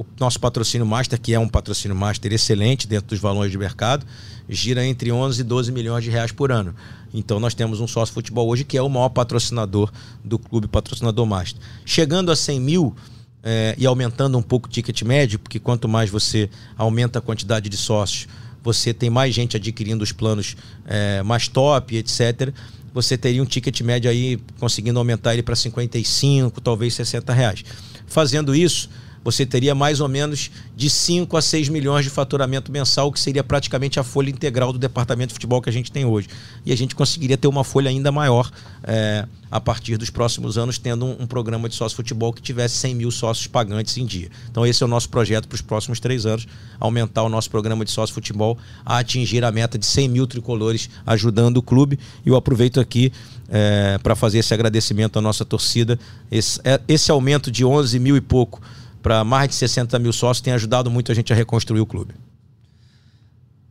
o 0.00 0.06
nosso 0.18 0.40
patrocínio 0.40 0.86
master, 0.86 1.20
que 1.20 1.34
é 1.34 1.38
um 1.38 1.46
patrocínio 1.46 1.94
master 1.94 2.32
excelente 2.32 2.88
dentro 2.88 3.08
dos 3.08 3.18
valores 3.18 3.52
de 3.52 3.58
mercado, 3.58 4.06
gira 4.48 4.84
entre 4.84 5.12
11 5.12 5.42
e 5.42 5.44
12 5.44 5.70
milhões 5.70 6.02
de 6.02 6.08
reais 6.08 6.32
por 6.32 6.50
ano. 6.50 6.74
Então 7.12 7.38
nós 7.38 7.52
temos 7.52 7.80
um 7.80 7.86
sócio 7.86 8.14
futebol 8.14 8.48
hoje 8.48 8.64
que 8.64 8.78
é 8.78 8.82
o 8.82 8.88
maior 8.88 9.10
patrocinador 9.10 9.92
do 10.24 10.38
clube 10.38 10.66
patrocinador 10.68 11.26
master. 11.26 11.60
Chegando 11.84 12.32
a 12.32 12.36
100 12.36 12.60
mil, 12.60 12.96
é, 13.42 13.74
e 13.78 13.86
aumentando 13.86 14.36
um 14.36 14.42
pouco 14.42 14.68
o 14.68 14.70
ticket 14.70 15.02
médio, 15.02 15.38
porque 15.38 15.58
quanto 15.58 15.88
mais 15.88 16.10
você 16.10 16.50
aumenta 16.76 17.18
a 17.18 17.22
quantidade 17.22 17.68
de 17.68 17.76
sócios, 17.76 18.28
você 18.62 18.92
tem 18.92 19.08
mais 19.08 19.34
gente 19.34 19.56
adquirindo 19.56 20.04
os 20.04 20.12
planos 20.12 20.56
é, 20.86 21.22
mais 21.22 21.48
top, 21.48 21.96
etc. 21.96 22.52
Você 22.92 23.16
teria 23.16 23.42
um 23.42 23.46
ticket 23.46 23.80
médio 23.80 24.10
aí 24.10 24.38
conseguindo 24.58 24.98
aumentar 24.98 25.32
ele 25.32 25.42
para 25.42 25.56
55, 25.56 26.60
talvez 26.60 26.94
60 26.94 27.32
reais. 27.32 27.64
Fazendo 28.06 28.54
isso, 28.54 28.90
você 29.22 29.44
teria 29.44 29.74
mais 29.74 30.00
ou 30.00 30.08
menos 30.08 30.50
de 30.76 30.88
5 30.88 31.36
a 31.36 31.42
6 31.42 31.68
milhões 31.68 32.04
de 32.04 32.10
faturamento 32.10 32.72
mensal, 32.72 33.12
que 33.12 33.20
seria 33.20 33.44
praticamente 33.44 34.00
a 34.00 34.02
folha 34.02 34.30
integral 34.30 34.72
do 34.72 34.78
departamento 34.78 35.28
de 35.28 35.34
futebol 35.34 35.60
que 35.60 35.68
a 35.68 35.72
gente 35.72 35.92
tem 35.92 36.04
hoje. 36.04 36.28
E 36.64 36.72
a 36.72 36.76
gente 36.76 36.94
conseguiria 36.94 37.36
ter 37.36 37.48
uma 37.48 37.62
folha 37.64 37.90
ainda 37.90 38.10
maior 38.10 38.50
é, 38.82 39.26
a 39.50 39.60
partir 39.60 39.96
dos 39.96 40.08
próximos 40.08 40.56
anos, 40.56 40.78
tendo 40.78 41.04
um, 41.04 41.22
um 41.22 41.26
programa 41.26 41.68
de 41.68 41.74
sócio 41.74 41.96
futebol 41.96 42.32
que 42.32 42.40
tivesse 42.40 42.76
100 42.76 42.94
mil 42.94 43.10
sócios 43.10 43.46
pagantes 43.46 43.96
em 43.98 44.06
dia. 44.06 44.30
Então, 44.50 44.64
esse 44.64 44.82
é 44.82 44.86
o 44.86 44.88
nosso 44.88 45.08
projeto 45.08 45.48
para 45.48 45.56
os 45.56 45.62
próximos 45.62 46.00
três 46.00 46.24
anos: 46.24 46.46
aumentar 46.78 47.22
o 47.22 47.28
nosso 47.28 47.50
programa 47.50 47.84
de 47.84 47.90
sócio 47.90 48.14
futebol 48.14 48.56
a 48.86 48.98
atingir 48.98 49.44
a 49.44 49.52
meta 49.52 49.78
de 49.78 49.84
100 49.84 50.08
mil 50.08 50.26
tricolores 50.26 50.88
ajudando 51.06 51.58
o 51.58 51.62
clube. 51.62 51.98
E 52.24 52.28
eu 52.28 52.36
aproveito 52.36 52.80
aqui 52.80 53.12
é, 53.50 53.98
para 54.02 54.14
fazer 54.14 54.38
esse 54.38 54.54
agradecimento 54.54 55.18
à 55.18 55.22
nossa 55.22 55.44
torcida. 55.44 55.98
Esse, 56.30 56.60
é, 56.64 56.80
esse 56.88 57.10
aumento 57.10 57.50
de 57.50 57.64
11 57.64 57.98
mil 57.98 58.16
e 58.16 58.20
pouco 58.20 58.62
para 59.02 59.24
mais 59.24 59.48
de 59.48 59.54
60 59.54 59.98
mil 59.98 60.12
sócios 60.12 60.40
tem 60.40 60.52
ajudado 60.52 60.90
muito 60.90 61.10
a 61.10 61.14
gente 61.14 61.32
a 61.32 61.36
reconstruir 61.36 61.80
o 61.80 61.86
clube. 61.86 62.14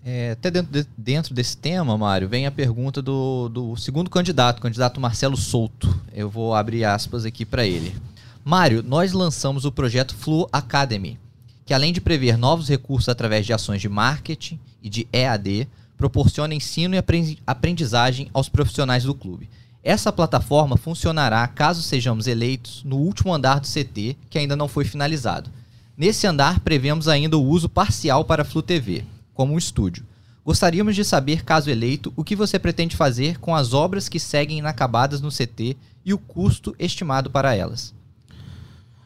É, 0.04 0.32
até 0.32 0.50
dentro, 0.50 0.72
de, 0.72 0.88
dentro 0.98 1.34
desse 1.34 1.58
tema, 1.58 1.98
Mário, 1.98 2.28
vem 2.28 2.46
a 2.46 2.52
pergunta 2.52 3.02
do, 3.02 3.50
do 3.50 3.76
segundo 3.76 4.10
candidato, 4.10 4.62
candidato 4.62 5.00
Marcelo 5.00 5.38
Souto. 5.38 5.94
Eu 6.14 6.30
vou 6.30 6.56
abrir 6.56 6.86
aspas 6.86 7.26
aqui 7.26 7.46
para 7.46 7.66
ele. 7.66 7.96
Mário, 8.44 8.82
nós 8.82 9.12
lançamos 9.12 9.66
o 9.66 9.72
projeto 9.72 10.16
Flu 10.16 10.48
Academy, 10.52 11.20
que 11.66 11.74
além 11.74 11.94
de 11.94 12.02
prever 12.02 12.38
novos 12.38 12.68
recursos 12.68 13.10
através 13.10 13.46
de 13.46 13.54
ações 13.54 13.82
de 13.82 13.90
marketing 13.90 14.60
e 14.82 14.90
de 14.90 15.08
EAD, 15.12 15.68
proporciona 15.98 16.56
ensino 16.56 16.96
e 16.96 17.04
aprendizagem 17.46 18.30
aos 18.34 18.48
profissionais 18.48 19.04
do 19.04 19.14
clube. 19.14 19.50
Essa 19.84 20.12
plataforma 20.12 20.76
funcionará 20.76 21.48
caso 21.48 21.82
sejamos 21.82 22.28
eleitos 22.28 22.84
no 22.84 22.98
último 22.98 23.34
andar 23.34 23.60
do 23.60 23.68
CT, 23.68 24.18
que 24.30 24.38
ainda 24.38 24.56
não 24.56 24.68
foi 24.68 24.84
finalizado. 24.84 25.50
Nesse 25.98 26.28
andar, 26.28 26.60
prevemos 26.60 27.08
ainda 27.08 27.38
o 27.38 27.46
uso 27.46 27.70
parcial 27.70 28.26
para 28.26 28.42
a 28.42 28.46
Flu 28.46 28.62
TV, 28.62 29.06
como 29.34 29.54
um 29.54 29.58
estúdio. 29.58 30.06
Gostaríamos 30.46 30.96
de 30.96 31.06
saber, 31.06 31.44
caso 31.44 31.70
eleito, 31.70 32.12
o 32.16 32.24
que 32.24 32.36
você 32.36 32.58
pretende 32.58 32.96
fazer 32.96 33.40
com 33.40 33.56
as 33.56 33.74
obras 33.74 34.10
que 34.10 34.20
seguem 34.20 34.60
inacabadas 34.60 35.22
no 35.22 35.30
CT 35.30 35.78
e 36.04 36.14
o 36.14 36.18
custo 36.18 36.76
estimado 36.80 37.30
para 37.30 37.56
elas. 37.56 37.94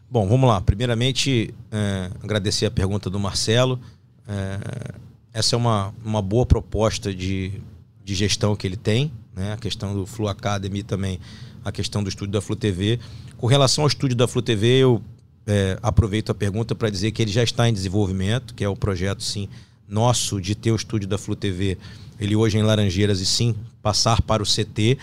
Bom, 0.09 0.27
vamos 0.27 0.47
lá. 0.47 0.61
Primeiramente, 0.61 1.53
é, 1.71 2.09
agradecer 2.23 2.65
a 2.65 2.71
pergunta 2.71 3.09
do 3.09 3.19
Marcelo. 3.19 3.79
É, 4.27 4.93
essa 5.33 5.55
é 5.55 5.57
uma, 5.57 5.93
uma 6.05 6.21
boa 6.21 6.45
proposta 6.45 7.13
de, 7.13 7.59
de 8.03 8.15
gestão 8.15 8.55
que 8.55 8.65
ele 8.65 8.77
tem 8.77 9.11
né? 9.35 9.53
a 9.53 9.57
questão 9.57 9.93
do 9.93 10.05
Flu 10.05 10.27
Academy 10.27 10.83
também, 10.83 11.19
a 11.63 11.71
questão 11.71 12.03
do 12.03 12.09
estúdio 12.09 12.33
da 12.33 12.41
Flu 12.41 12.55
TV. 12.55 12.99
Com 13.37 13.47
relação 13.47 13.83
ao 13.83 13.87
estúdio 13.87 14.15
da 14.15 14.27
Flu 14.27 14.41
TV, 14.41 14.79
eu 14.79 15.01
é, 15.45 15.77
aproveito 15.81 16.31
a 16.31 16.35
pergunta 16.35 16.73
para 16.75 16.89
dizer 16.89 17.11
que 17.11 17.21
ele 17.21 17.31
já 17.31 17.43
está 17.43 17.67
em 17.67 17.73
desenvolvimento, 17.73 18.53
que 18.53 18.63
é 18.63 18.69
o 18.69 18.75
projeto, 18.75 19.23
sim, 19.23 19.49
nosso 19.87 20.39
de 20.39 20.55
ter 20.55 20.71
o 20.71 20.75
estúdio 20.75 21.07
da 21.07 21.17
Flu 21.17 21.35
TV, 21.35 21.77
ele 22.19 22.35
hoje 22.35 22.57
é 22.57 22.61
em 22.61 22.63
Laranjeiras 22.63 23.19
e 23.19 23.25
sim, 23.25 23.55
passar 23.81 24.21
para 24.21 24.41
o 24.41 24.45
CT. 24.45 24.97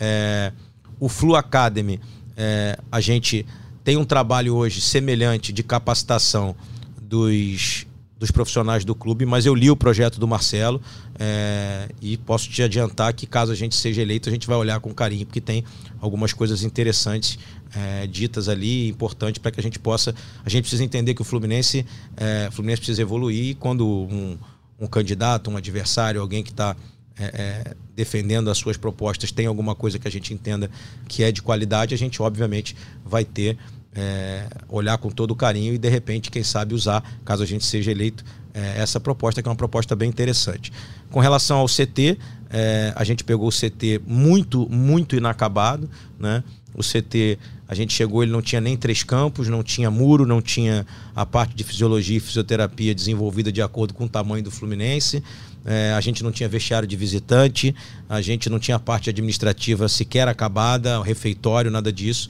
É, 0.00 0.52
o 0.98 1.08
Flu 1.08 1.36
Academy, 1.36 2.00
é, 2.36 2.78
a 2.90 3.00
gente 3.00 3.46
tem 3.84 3.96
um 3.96 4.04
trabalho 4.04 4.54
hoje 4.54 4.80
semelhante 4.80 5.52
de 5.52 5.62
capacitação 5.62 6.56
dos 7.00 7.86
dos 8.18 8.30
profissionais 8.30 8.84
do 8.84 8.94
clube, 8.94 9.26
mas 9.26 9.44
eu 9.44 9.54
li 9.54 9.70
o 9.70 9.76
projeto 9.76 10.20
do 10.20 10.26
Marcelo 10.26 10.80
é, 11.18 11.88
e 12.00 12.16
posso 12.16 12.48
te 12.48 12.62
adiantar 12.62 13.12
que 13.12 13.26
caso 13.26 13.50
a 13.50 13.54
gente 13.54 13.74
seja 13.74 14.00
eleito, 14.02 14.28
a 14.28 14.32
gente 14.32 14.46
vai 14.46 14.56
olhar 14.56 14.78
com 14.80 14.94
carinho, 14.94 15.26
porque 15.26 15.40
tem 15.40 15.64
algumas 16.00 16.32
coisas 16.32 16.62
interessantes 16.62 17.38
é, 17.74 18.06
ditas 18.06 18.48
ali, 18.48 18.88
importantes 18.88 19.38
para 19.38 19.50
que 19.50 19.58
a 19.58 19.62
gente 19.62 19.78
possa. 19.78 20.14
A 20.44 20.48
gente 20.48 20.62
precisa 20.62 20.84
entender 20.84 21.14
que 21.14 21.22
o 21.22 21.24
Fluminense, 21.24 21.84
é, 22.16 22.46
o 22.48 22.52
Fluminense 22.52 22.80
precisa 22.80 23.02
evoluir 23.02 23.50
e 23.50 23.54
quando 23.54 23.86
um, 23.86 24.38
um 24.78 24.86
candidato, 24.86 25.50
um 25.50 25.56
adversário, 25.56 26.20
alguém 26.20 26.42
que 26.42 26.50
está 26.50 26.76
é, 27.18 27.24
é, 27.24 27.76
defendendo 27.94 28.50
as 28.50 28.58
suas 28.58 28.76
propostas 28.76 29.30
tem 29.30 29.46
alguma 29.46 29.74
coisa 29.74 29.98
que 29.98 30.08
a 30.08 30.10
gente 30.10 30.34
entenda 30.34 30.68
que 31.08 31.22
é 31.22 31.30
de 31.30 31.42
qualidade, 31.42 31.94
a 31.94 31.98
gente 31.98 32.20
obviamente 32.20 32.76
vai 33.04 33.24
ter 33.24 33.56
é, 33.94 34.46
olhar 34.68 34.98
com 34.98 35.10
todo 35.10 35.34
carinho 35.34 35.74
e 35.74 35.78
de 35.78 35.88
repente, 35.88 36.30
quem 36.30 36.42
sabe, 36.42 36.74
usar, 36.74 37.02
caso 37.24 37.42
a 37.42 37.46
gente 37.46 37.64
seja 37.64 37.90
eleito, 37.90 38.24
é, 38.52 38.80
essa 38.80 39.00
proposta, 39.00 39.42
que 39.42 39.48
é 39.48 39.50
uma 39.50 39.56
proposta 39.56 39.94
bem 39.96 40.08
interessante. 40.08 40.72
Com 41.10 41.20
relação 41.20 41.58
ao 41.58 41.66
CT, 41.66 42.18
é, 42.50 42.92
a 42.94 43.04
gente 43.04 43.24
pegou 43.24 43.48
o 43.48 43.52
CT 43.52 44.00
muito, 44.06 44.68
muito 44.70 45.16
inacabado, 45.16 45.88
né? 46.18 46.42
O 46.72 46.82
CT, 46.82 47.38
a 47.68 47.74
gente 47.74 47.92
chegou, 47.92 48.22
ele 48.22 48.32
não 48.32 48.42
tinha 48.42 48.60
nem 48.60 48.76
três 48.76 49.04
campos, 49.04 49.48
não 49.48 49.62
tinha 49.62 49.90
muro, 49.90 50.26
não 50.26 50.42
tinha 50.42 50.84
a 51.14 51.24
parte 51.24 51.54
de 51.54 51.62
fisiologia 51.62 52.16
e 52.16 52.20
fisioterapia 52.20 52.92
desenvolvida 52.92 53.52
de 53.52 53.62
acordo 53.62 53.94
com 53.94 54.06
o 54.06 54.08
tamanho 54.08 54.42
do 54.42 54.50
Fluminense. 54.50 55.22
É, 55.64 55.92
a 55.96 56.00
gente 56.00 56.22
não 56.22 56.32
tinha 56.32 56.48
vestiário 56.48 56.86
de 56.86 56.96
visitante, 56.96 57.74
a 58.08 58.20
gente 58.20 58.50
não 58.50 58.58
tinha 58.58 58.76
a 58.76 58.80
parte 58.80 59.08
administrativa 59.08 59.88
sequer 59.88 60.26
acabada, 60.26 61.00
refeitório, 61.02 61.70
nada 61.70 61.92
disso. 61.92 62.28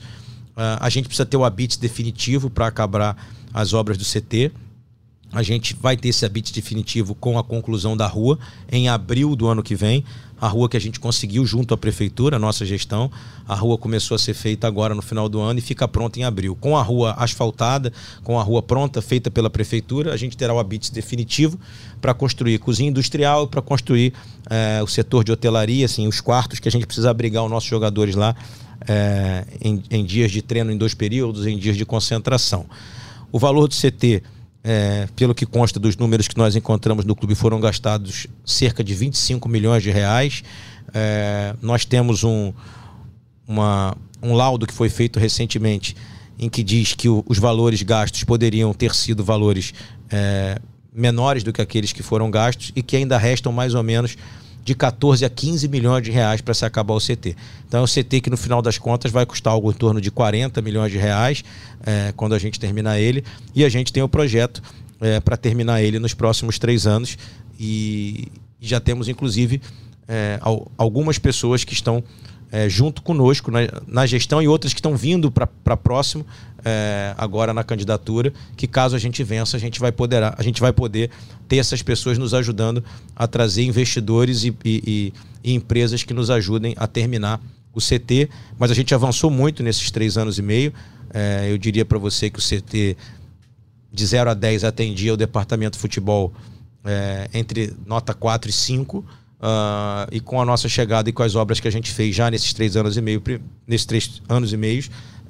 Uh, 0.55 0.79
a 0.79 0.89
gente 0.89 1.07
precisa 1.07 1.25
ter 1.25 1.37
o 1.37 1.43
habite 1.43 1.79
definitivo 1.79 2.49
para 2.49 2.67
acabar 2.67 3.17
as 3.53 3.73
obras 3.73 3.97
do 3.97 4.05
CT. 4.05 4.51
A 5.31 5.43
gente 5.43 5.75
vai 5.75 5.97
ter 5.97 6.09
esse 6.09 6.25
habite 6.25 6.53
definitivo 6.53 7.13
com 7.13 7.37
a 7.37 7.43
conclusão 7.43 7.97
da 7.97 8.07
rua 8.07 8.39
em 8.71 8.87
abril 8.87 9.35
do 9.35 9.47
ano 9.47 9.61
que 9.61 9.75
vem. 9.75 10.05
A 10.39 10.47
rua 10.47 10.69
que 10.69 10.77
a 10.77 10.79
gente 10.79 10.99
conseguiu 10.99 11.45
junto 11.45 11.73
à 11.73 11.77
prefeitura, 11.77 12.37
a 12.37 12.39
nossa 12.39 12.65
gestão. 12.65 13.11
A 13.47 13.55
rua 13.55 13.77
começou 13.77 14.15
a 14.15 14.17
ser 14.17 14.33
feita 14.33 14.65
agora 14.67 14.95
no 14.95 15.01
final 15.01 15.27
do 15.27 15.41
ano 15.41 15.59
e 15.59 15.61
fica 15.61 15.87
pronta 15.87 16.19
em 16.19 16.23
abril. 16.23 16.55
Com 16.55 16.77
a 16.77 16.81
rua 16.81 17.13
asfaltada, 17.17 17.91
com 18.23 18.39
a 18.39 18.43
rua 18.43 18.61
pronta, 18.61 19.01
feita 19.01 19.29
pela 19.31 19.49
prefeitura, 19.49 20.13
a 20.13 20.17
gente 20.17 20.37
terá 20.37 20.53
o 20.53 20.59
habite 20.59 20.91
definitivo 20.93 21.59
para 21.99 22.13
construir 22.13 22.57
cozinha 22.59 22.89
industrial, 22.89 23.47
para 23.47 23.61
construir 23.61 24.13
eh, 24.49 24.81
o 24.83 24.87
setor 24.87 25.23
de 25.23 25.31
hotelaria, 25.31 25.85
assim, 25.85 26.07
os 26.07 26.21
quartos 26.21 26.59
que 26.59 26.67
a 26.67 26.71
gente 26.71 26.85
precisa 26.85 27.09
abrigar 27.09 27.43
os 27.43 27.51
nossos 27.51 27.69
jogadores 27.69 28.15
lá 28.15 28.35
é, 28.87 29.45
em, 29.61 29.83
em, 29.89 30.05
dias 30.05 30.31
de 30.31 30.41
treino 30.41 30.71
em 30.71 30.77
dois 30.77 30.93
períodos, 30.93 31.45
em 31.45 31.57
dias 31.57 31.77
de 31.77 31.85
concentração. 31.85 32.65
O 33.31 33.39
valor 33.39 33.67
do 33.67 33.75
CT, 33.75 34.23
é, 34.63 35.07
pelo 35.15 35.33
que 35.33 35.45
consta 35.45 35.79
dos 35.79 35.97
números 35.97 36.27
que 36.27 36.37
nós 36.37 36.55
encontramos 36.55 37.05
no 37.05 37.15
clube, 37.15 37.35
foram 37.35 37.59
gastados 37.59 38.27
cerca 38.45 38.83
de 38.83 38.93
25 38.93 39.47
milhões 39.49 39.83
de 39.83 39.91
reais. 39.91 40.43
É, 40.93 41.55
nós 41.61 41.85
temos 41.85 42.23
um, 42.23 42.53
uma, 43.47 43.95
um 44.21 44.33
laudo 44.33 44.65
que 44.65 44.73
foi 44.73 44.89
feito 44.89 45.19
recentemente 45.19 45.95
em 46.37 46.49
que 46.49 46.63
diz 46.63 46.93
que 46.93 47.07
o, 47.07 47.23
os 47.27 47.37
valores 47.37 47.81
gastos 47.81 48.23
poderiam 48.23 48.73
ter 48.73 48.93
sido 48.93 49.23
valores 49.23 49.73
é, 50.09 50.59
menores 50.93 51.43
do 51.43 51.51
que 51.51 51.61
aqueles 51.61 51.91
que 51.91 52.01
foram 52.01 52.31
gastos 52.31 52.71
e 52.75 52.81
que 52.81 52.95
ainda 52.95 53.17
restam 53.17 53.51
mais 53.51 53.73
ou 53.73 53.83
menos 53.83 54.17
de 54.65 54.73
14 54.73 55.23
a 55.23 55.29
15 55.29 55.67
milhões 55.67 56.03
de 56.03 56.09
reais 56.09 56.41
para 56.41 56.51
se 56.55 56.65
acabar 56.65 56.95
o 56.95 56.99
CT. 56.99 57.35
Então 57.67 57.81
é 57.81 57.83
um 57.83 57.85
CT 57.85 58.19
que 58.19 58.31
no 58.31 58.35
final 58.35 58.63
das 58.63 58.79
contas 58.79 59.11
vai 59.11 59.23
custar 59.23 59.53
algo 59.53 59.69
em 59.69 59.75
torno 59.75 60.01
de 60.01 60.09
40 60.09 60.59
milhões 60.63 60.91
de 60.91 60.97
reais 60.97 61.43
é, 61.85 62.11
quando 62.17 62.33
a 62.33 62.39
gente 62.39 62.59
terminar 62.59 62.99
ele. 62.99 63.23
E 63.53 63.63
a 63.63 63.69
gente 63.69 63.93
tem 63.93 64.01
o 64.01 64.09
projeto 64.09 64.63
é, 64.99 65.19
para 65.19 65.37
terminar 65.37 65.83
ele 65.83 65.99
nos 65.99 66.15
próximos 66.15 66.57
três 66.57 66.87
anos. 66.87 67.15
E, 67.59 68.27
já 68.59 68.79
temos, 68.79 69.07
inclusive, 69.07 69.61
é, 70.07 70.39
algumas 70.75 71.19
pessoas 71.19 71.63
que 71.63 71.73
estão 71.73 72.03
é, 72.51 72.67
junto 72.67 73.03
conosco 73.03 73.51
na, 73.51 73.59
na, 73.87 74.07
gestão 74.07 74.41
e 74.41 74.47
outras 74.47 74.73
que 74.73 74.79
estão 74.79 74.97
vindo 74.97 75.29
para 75.29 75.77
próximo 75.77 76.25
é, 76.65 77.13
agora 77.15 77.53
na 77.53 77.63
candidatura, 77.63 78.33
que 78.57 78.67
caso 78.67 78.95
a 78.95 78.99
gente 78.99 79.23
vença, 79.23 79.55
a 79.55 79.59
gente 79.59 79.79
vai 79.79 79.91
poder, 79.91 80.23
a 80.23 80.41
gente 80.41 80.59
vai 80.59 80.73
poder 80.73 81.11
ter 81.47 81.57
essas 81.57 81.83
pessoas 81.83 82.17
nos 82.17 82.33
ajudando 82.33 82.83
a 83.15 83.27
trazer 83.27 83.63
investidores 83.63 84.43
e, 84.43 84.55
e, 84.65 85.13
e 85.43 85.53
empresas 85.53 86.01
que 86.01 86.13
nos 86.13 86.31
ajudem 86.31 86.73
a 86.75 86.87
terminar 86.87 87.39
o 87.71 87.79
CT. 87.79 88.29
Mas 88.57 88.71
a 88.71 88.73
gente 88.73 88.95
avançou 88.95 89.29
muito 89.29 89.61
nesses 89.61 89.91
três 89.91 90.17
anos 90.17 90.39
e 90.39 90.41
meio. 90.41 90.73
É, 91.13 91.47
eu 91.51 91.57
diria 91.59 91.85
para 91.85 91.99
você 91.99 92.31
que 92.31 92.39
o 92.39 92.41
CT 92.41 92.97
de 93.93 94.05
0 94.05 94.31
a 94.31 94.33
10 94.33 94.63
atendia 94.63 95.13
o 95.13 95.17
departamento 95.17 95.77
de 95.77 95.81
futebol 95.81 96.33
é, 96.83 97.29
entre 97.33 97.73
nota 97.85 98.13
4 98.13 98.49
e 98.49 98.53
5 98.53 99.05
Uh, 99.35 100.07
e 100.11 100.19
com 100.21 100.41
a 100.41 100.45
nossa 100.45 100.67
chegada 100.67 101.09
e 101.09 101.13
com 101.13 101.21
as 101.21 101.35
obras 101.35 101.59
que 101.59 101.67
a 101.67 101.71
gente 101.71 101.91
fez 101.91 102.15
já 102.15 102.31
nesses 102.31 102.51
três 102.53 102.75
anos 102.75 102.97
e 102.97 103.01
meio, 103.01 103.21
nesses 103.67 103.85
três 103.85 104.21
anos 104.27 104.53
e 104.53 104.57
meio 104.57 104.81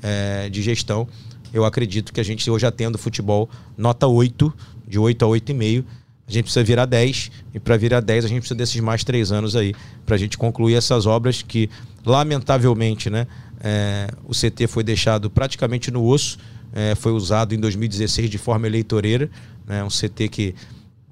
é, 0.06 0.50
de 0.50 0.62
gestão, 0.62 1.08
eu 1.52 1.66
acredito 1.66 2.14
que 2.14 2.20
a 2.20 2.24
gente 2.24 2.50
hoje 2.50 2.66
atendo 2.66 2.98
futebol 2.98 3.50
nota 3.76 4.06
8, 4.06 4.54
de 4.88 5.00
8 5.00 5.26
a 5.26 5.28
8,5. 5.28 5.84
A 6.28 6.32
gente 6.32 6.44
precisa 6.44 6.64
virar 6.64 6.86
10, 6.86 7.32
e 7.54 7.60
para 7.60 7.78
virar 7.78 8.02
10 8.02 8.26
a 8.26 8.28
gente 8.28 8.40
precisa 8.40 8.56
desses 8.56 8.80
mais 8.82 9.04
três 9.04 9.32
anos 9.32 9.56
aí, 9.56 9.74
para 10.06 10.16
a 10.16 10.18
gente 10.18 10.38
concluir 10.38 10.76
essas 10.76 11.06
obras 11.06 11.42
que, 11.42 11.70
lamentavelmente, 12.06 13.10
né, 13.10 13.28
é, 13.60 14.08
o 14.26 14.32
CT 14.32 14.68
foi 14.68 14.84
deixado 14.84 15.30
praticamente 15.30 15.92
no 15.92 16.04
osso, 16.06 16.38
é, 16.74 16.94
foi 16.96 17.12
usado 17.12 17.54
em 17.54 17.60
2016 17.60 18.30
de 18.30 18.38
forma 18.38 18.68
eleitoreira, 18.68 19.30
né, 19.66 19.84
um 19.84 19.88
CT 19.88 20.30
que. 20.30 20.56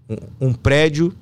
um, 0.10 0.48
um 0.48 0.54
prédio 0.54 1.16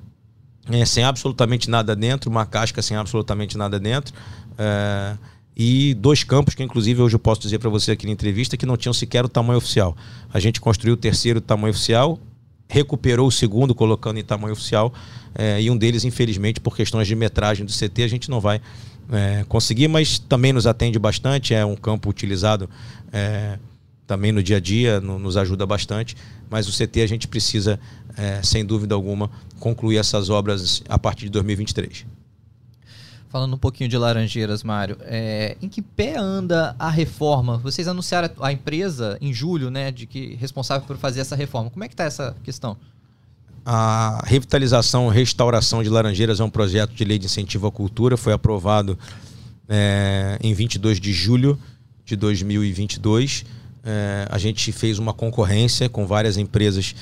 é, 0.70 0.84
sem 0.84 1.04
absolutamente 1.04 1.68
nada 1.68 1.94
dentro, 1.94 2.30
uma 2.30 2.46
casca 2.46 2.80
sem 2.82 2.96
absolutamente 2.96 3.58
nada 3.58 3.78
dentro. 3.78 4.14
É, 4.58 5.16
e 5.56 5.94
dois 5.94 6.24
campos 6.24 6.54
que, 6.54 6.62
inclusive, 6.62 7.02
hoje 7.02 7.14
eu 7.14 7.18
posso 7.18 7.40
dizer 7.40 7.58
para 7.58 7.68
você 7.68 7.92
aqui 7.92 8.06
na 8.06 8.12
entrevista 8.12 8.56
que 8.56 8.64
não 8.64 8.76
tinham 8.76 8.92
sequer 8.92 9.24
o 9.24 9.28
tamanho 9.28 9.58
oficial. 9.58 9.96
A 10.32 10.40
gente 10.40 10.60
construiu 10.60 10.94
o 10.94 10.96
terceiro 10.96 11.40
tamanho 11.40 11.72
oficial, 11.72 12.18
recuperou 12.68 13.28
o 13.28 13.30
segundo 13.30 13.74
colocando 13.74 14.18
em 14.18 14.24
tamanho 14.24 14.54
oficial, 14.54 14.92
é, 15.34 15.60
e 15.60 15.70
um 15.70 15.76
deles, 15.76 16.04
infelizmente, 16.04 16.58
por 16.58 16.74
questões 16.74 17.06
de 17.06 17.14
metragem 17.14 17.66
do 17.66 17.72
CT, 17.72 18.02
a 18.02 18.08
gente 18.08 18.30
não 18.30 18.40
vai 18.40 18.60
é, 19.10 19.44
conseguir, 19.46 19.88
mas 19.88 20.18
também 20.18 20.52
nos 20.52 20.66
atende 20.66 20.98
bastante. 20.98 21.52
É 21.54 21.64
um 21.64 21.76
campo 21.76 22.08
utilizado 22.08 22.68
é, 23.12 23.58
também 24.06 24.32
no 24.32 24.42
dia 24.42 24.56
a 24.56 24.60
dia, 24.60 25.00
no, 25.00 25.18
nos 25.18 25.36
ajuda 25.36 25.66
bastante. 25.66 26.16
Mas 26.48 26.66
o 26.66 26.72
CT 26.72 27.02
a 27.02 27.06
gente 27.06 27.26
precisa, 27.26 27.80
sem 28.42 28.62
dúvida 28.62 28.94
alguma, 28.94 29.30
concluir 29.58 29.96
essas 29.96 30.28
obras 30.28 30.82
a 30.86 30.98
partir 30.98 31.24
de 31.24 31.30
2023. 31.30 32.04
Falando 33.32 33.54
um 33.54 33.58
pouquinho 33.58 33.88
de 33.88 33.96
Laranjeiras, 33.96 34.62
Mário, 34.62 34.98
é, 35.00 35.56
em 35.62 35.66
que 35.66 35.80
pé 35.80 36.18
anda 36.18 36.76
a 36.78 36.90
reforma? 36.90 37.56
Vocês 37.56 37.88
anunciaram 37.88 38.28
a 38.40 38.52
empresa 38.52 39.16
em 39.22 39.32
julho, 39.32 39.70
né, 39.70 39.90
de 39.90 40.06
que 40.06 40.34
responsável 40.34 40.86
por 40.86 40.98
fazer 40.98 41.20
essa 41.20 41.34
reforma. 41.34 41.70
Como 41.70 41.82
é 41.82 41.88
que 41.88 41.94
está 41.94 42.04
essa 42.04 42.36
questão? 42.44 42.76
A 43.64 44.22
revitalização 44.26 45.08
restauração 45.08 45.82
de 45.82 45.88
Laranjeiras 45.88 46.40
é 46.40 46.44
um 46.44 46.50
projeto 46.50 46.92
de 46.92 47.04
lei 47.04 47.18
de 47.18 47.24
incentivo 47.24 47.66
à 47.66 47.72
cultura, 47.72 48.18
foi 48.18 48.34
aprovado 48.34 48.98
é, 49.66 50.38
em 50.42 50.52
22 50.52 51.00
de 51.00 51.12
julho 51.14 51.58
de 52.04 52.16
2022 52.16 53.46
é, 53.84 54.26
a 54.30 54.38
gente 54.38 54.70
fez 54.70 54.98
uma 54.98 55.12
concorrência 55.12 55.88
com 55.88 56.06
várias 56.06 56.36
empresas 56.36 56.94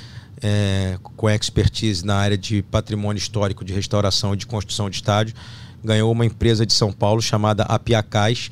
é, 0.42 0.98
com 1.02 1.28
expertise 1.28 2.04
na 2.04 2.16
área 2.16 2.38
de 2.38 2.62
patrimônio 2.62 3.18
histórico, 3.18 3.64
de 3.64 3.74
restauração 3.74 4.32
e 4.32 4.36
de 4.38 4.46
construção 4.46 4.88
de 4.88 4.96
estádio. 4.96 5.34
Ganhou 5.82 6.12
uma 6.12 6.26
empresa 6.26 6.66
de 6.66 6.72
São 6.72 6.92
Paulo 6.92 7.20
chamada 7.20 7.62
Apiacás. 7.64 8.50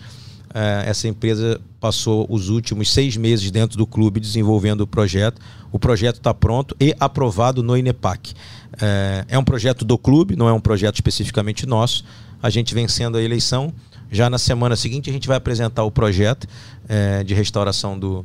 É, 0.54 0.84
essa 0.86 1.06
empresa 1.06 1.60
passou 1.78 2.26
os 2.28 2.48
últimos 2.48 2.92
seis 2.92 3.16
meses 3.16 3.50
dentro 3.50 3.76
do 3.76 3.86
clube 3.86 4.18
desenvolvendo 4.18 4.80
o 4.82 4.86
projeto. 4.86 5.40
O 5.70 5.78
projeto 5.78 6.16
está 6.16 6.32
pronto 6.32 6.74
e 6.80 6.94
aprovado 6.98 7.62
no 7.62 7.76
INEPAC. 7.76 8.34
É, 8.80 9.24
é 9.28 9.38
um 9.38 9.44
projeto 9.44 9.84
do 9.84 9.98
clube, 9.98 10.36
não 10.36 10.48
é 10.48 10.52
um 10.52 10.60
projeto 10.60 10.94
especificamente 10.94 11.66
nosso. 11.66 12.04
A 12.42 12.50
gente 12.50 12.74
vencendo 12.74 13.18
a 13.18 13.22
eleição, 13.22 13.72
já 14.10 14.30
na 14.30 14.38
semana 14.38 14.76
seguinte, 14.76 15.10
a 15.10 15.12
gente 15.12 15.28
vai 15.28 15.36
apresentar 15.36 15.84
o 15.84 15.90
projeto 15.90 16.46
é, 16.88 17.22
de 17.22 17.34
restauração 17.34 17.98
do, 17.98 18.24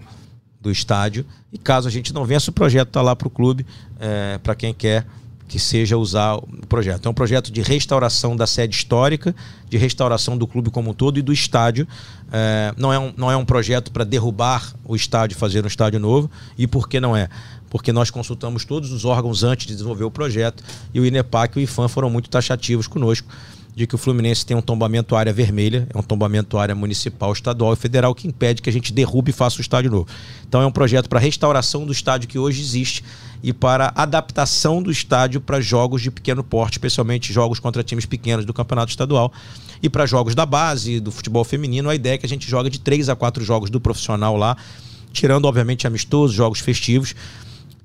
do 0.61 0.71
estádio. 0.71 1.25
E 1.51 1.57
caso 1.57 1.87
a 1.87 1.91
gente 1.91 2.13
não 2.13 2.23
vença, 2.25 2.49
o 2.49 2.53
projeto 2.53 2.87
está 2.87 3.01
lá 3.01 3.15
para 3.15 3.27
o 3.27 3.31
clube, 3.31 3.65
é, 3.99 4.39
para 4.41 4.55
quem 4.55 4.73
quer 4.73 5.05
que 5.47 5.59
seja 5.59 5.97
usar 5.97 6.35
o 6.35 6.47
projeto. 6.67 7.05
É 7.05 7.09
um 7.09 7.13
projeto 7.13 7.51
de 7.51 7.61
restauração 7.61 8.35
da 8.35 8.47
sede 8.47 8.75
histórica, 8.75 9.35
de 9.69 9.77
restauração 9.77 10.37
do 10.37 10.47
clube 10.47 10.69
como 10.69 10.91
um 10.91 10.93
todo 10.93 11.19
e 11.19 11.21
do 11.21 11.33
estádio. 11.33 11.87
É, 12.31 12.73
não, 12.77 12.91
é 12.91 12.99
um, 12.99 13.13
não 13.15 13.31
é 13.31 13.37
um 13.37 13.45
projeto 13.45 13.91
para 13.91 14.03
derrubar 14.03 14.73
o 14.83 14.95
estádio, 14.95 15.37
fazer 15.37 15.63
um 15.63 15.67
estádio 15.67 15.99
novo. 15.99 16.29
E 16.57 16.65
por 16.65 16.87
que 16.87 16.99
não 16.99 17.15
é? 17.15 17.29
Porque 17.69 17.91
nós 17.91 18.09
consultamos 18.09 18.65
todos 18.65 18.91
os 18.91 19.05
órgãos 19.05 19.43
antes 19.43 19.67
de 19.67 19.73
desenvolver 19.73 20.03
o 20.03 20.11
projeto 20.11 20.63
e 20.93 20.99
o 20.99 21.05
INEPAC 21.05 21.57
e 21.57 21.61
o 21.61 21.63
IFAM 21.63 21.87
foram 21.87 22.09
muito 22.09 22.29
taxativos 22.29 22.87
conosco 22.87 23.27
de 23.75 23.87
que 23.87 23.95
o 23.95 23.97
Fluminense 23.97 24.45
tem 24.45 24.55
um 24.55 24.61
tombamento 24.61 25.15
área 25.15 25.33
vermelha, 25.33 25.87
é 25.93 25.97
um 25.97 26.03
tombamento 26.03 26.57
área 26.57 26.75
municipal, 26.75 27.33
estadual 27.33 27.73
e 27.73 27.75
federal 27.75 28.13
que 28.13 28.27
impede 28.27 28.61
que 28.61 28.69
a 28.69 28.73
gente 28.73 28.93
derrube 28.93 29.31
e 29.31 29.33
faça 29.33 29.57
o 29.57 29.61
estádio 29.61 29.89
novo. 29.89 30.07
Então 30.47 30.61
é 30.61 30.65
um 30.65 30.71
projeto 30.71 31.09
para 31.09 31.19
restauração 31.19 31.85
do 31.85 31.91
estádio 31.91 32.29
que 32.29 32.37
hoje 32.37 32.61
existe 32.61 33.03
e 33.43 33.51
para 33.51 33.91
adaptação 33.93 34.81
do 34.81 34.89
estádio 34.89 35.41
para 35.41 35.59
jogos 35.59 36.01
de 36.01 36.09
pequeno 36.09 36.41
porte, 36.41 36.75
especialmente 36.75 37.33
jogos 37.33 37.59
contra 37.59 37.83
times 37.83 38.05
pequenos 38.05 38.45
do 38.45 38.53
campeonato 38.53 38.89
estadual 38.89 39.33
e 39.81 39.89
para 39.89 40.05
jogos 40.05 40.33
da 40.33 40.45
base, 40.45 41.01
do 41.01 41.11
futebol 41.11 41.43
feminino. 41.43 41.89
A 41.89 41.95
ideia 41.95 42.15
é 42.15 42.17
que 42.17 42.25
a 42.25 42.29
gente 42.29 42.49
joga 42.49 42.69
de 42.69 42.79
três 42.79 43.09
a 43.09 43.15
quatro 43.17 43.43
jogos 43.43 43.69
do 43.69 43.81
profissional 43.81 44.37
lá, 44.37 44.55
tirando 45.11 45.43
obviamente 45.43 45.85
amistosos, 45.85 46.33
jogos 46.33 46.61
festivos. 46.61 47.13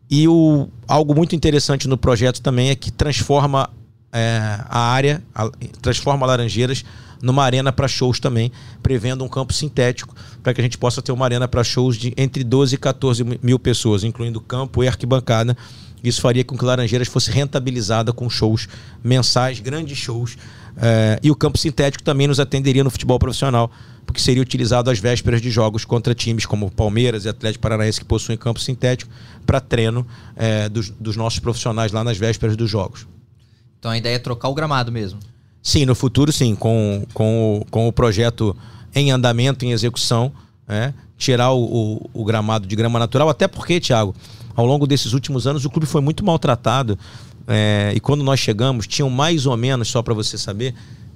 E 0.09 0.29
o, 0.29 0.69
algo 0.87 1.13
muito 1.13 1.35
interessante 1.35 1.89
no 1.89 1.99
projeto 1.99 2.41
também 2.41 2.71
é 2.71 2.77
que 2.77 2.93
transforma 2.93 3.69
é, 4.13 4.61
a 4.69 4.79
área, 4.79 5.25
a, 5.35 5.51
transforma 5.83 6.25
Laranjeiras 6.25 6.85
numa 7.23 7.45
arena 7.45 7.73
para 7.73 7.89
shows 7.89 8.21
também, 8.21 8.53
prevendo 8.83 9.25
um 9.25 9.29
campo 9.29 9.53
sintético, 9.53 10.15
para 10.43 10.55
que 10.55 10.61
a 10.61 10.65
gente 10.65 10.79
possa 10.79 11.03
ter 11.03 11.13
uma 11.13 11.25
arena 11.25 11.49
para 11.49 11.63
shows 11.65 11.97
de 11.97 12.13
entre 12.17 12.45
12 12.45 12.75
e 12.75 12.79
14 12.79 13.25
mil 13.43 13.59
pessoas, 13.59 14.05
incluindo 14.05 14.41
campo 14.41 14.83
e 14.83 14.89
arquibancada. 14.89 15.57
Isso 16.03 16.21
faria 16.21 16.45
com 16.45 16.57
que 16.57 16.65
Laranjeiras 16.65 17.09
fosse 17.09 17.31
rentabilizada 17.31 18.13
com 18.13 18.31
shows 18.31 18.69
mensais, 19.03 19.59
grandes 19.61 19.99
shows. 19.99 20.37
É, 20.81 21.19
e 21.23 21.31
o 21.31 21.35
campo 21.35 21.59
sintético 21.59 22.05
também 22.05 22.29
nos 22.29 22.39
atenderia 22.39 22.85
no 22.85 22.91
futebol 22.91 23.19
profissional, 23.19 23.71
porque 24.07 24.21
seria 24.21 24.41
utilizado 24.41 24.91
às 24.91 25.01
vésperas 25.01 25.43
de 25.43 25.51
jogos 25.51 25.85
contra 25.85 26.15
times 26.15 26.47
como 26.47 26.71
Palmeiras 26.71 27.25
e 27.25 27.29
Atlético 27.29 27.63
Paranaense 27.63 27.99
que 27.99 28.07
possuem 28.07 28.39
campo 28.39 28.61
sintético 28.61 29.11
para 29.45 29.61
treino 29.61 30.07
é, 30.37 30.69
dos, 30.69 30.91
dos 30.91 31.17
nossos 31.17 31.41
profissionais 31.41 31.91
lá 31.91 32.05
nas 32.05 32.17
vésperas 32.17 32.57
dos 32.57 32.71
jogos. 32.71 33.07
Então 33.79 33.91
a 33.91 33.99
ideia 33.99 34.15
é 34.15 34.19
trocar 34.19 34.49
o 34.49 34.55
gramado 34.55 34.93
mesmo. 34.93 35.19
Sim, 35.63 35.85
no 35.85 35.95
futuro 35.95 36.33
sim, 36.33 36.55
com, 36.55 37.05
com, 37.13 37.65
com 37.71 37.89
o 37.89 37.93
projeto 37.93 38.57
em 38.95 39.11
andamento, 39.11 39.65
em 39.65 39.73
execução, 39.73 40.33
é, 40.67 40.93
tirar 41.17 41.53
o, 41.53 41.63
o, 41.63 42.11
o, 42.15 42.25
gramado 42.25 42.67
de 42.67 42.75
grama 42.75 42.99
natural, 42.99 43.29
até 43.29 43.47
porque, 43.47 43.81
Thiago, 43.81 44.15
ao 44.55 44.65
longo 44.65 44.87
desses 44.87 45.13
últimos 45.13 45.47
anos 45.47 45.65
o 45.65 45.71
clube 45.71 45.87
foi 45.87 46.01
muito 46.01 46.25
maltratado 46.25 46.99
é, 47.47 47.93
e 47.95 48.01
quando 48.01 48.23
nós 48.23 48.39
chegamos 48.39 48.87
tinham 48.87 49.09
mais 49.09 49.47
ou 49.47 49.57
menos, 49.57 49.89
só 49.89 50.03
para 50.03 50.13
você 50.13 50.37
saber, 50.37 50.75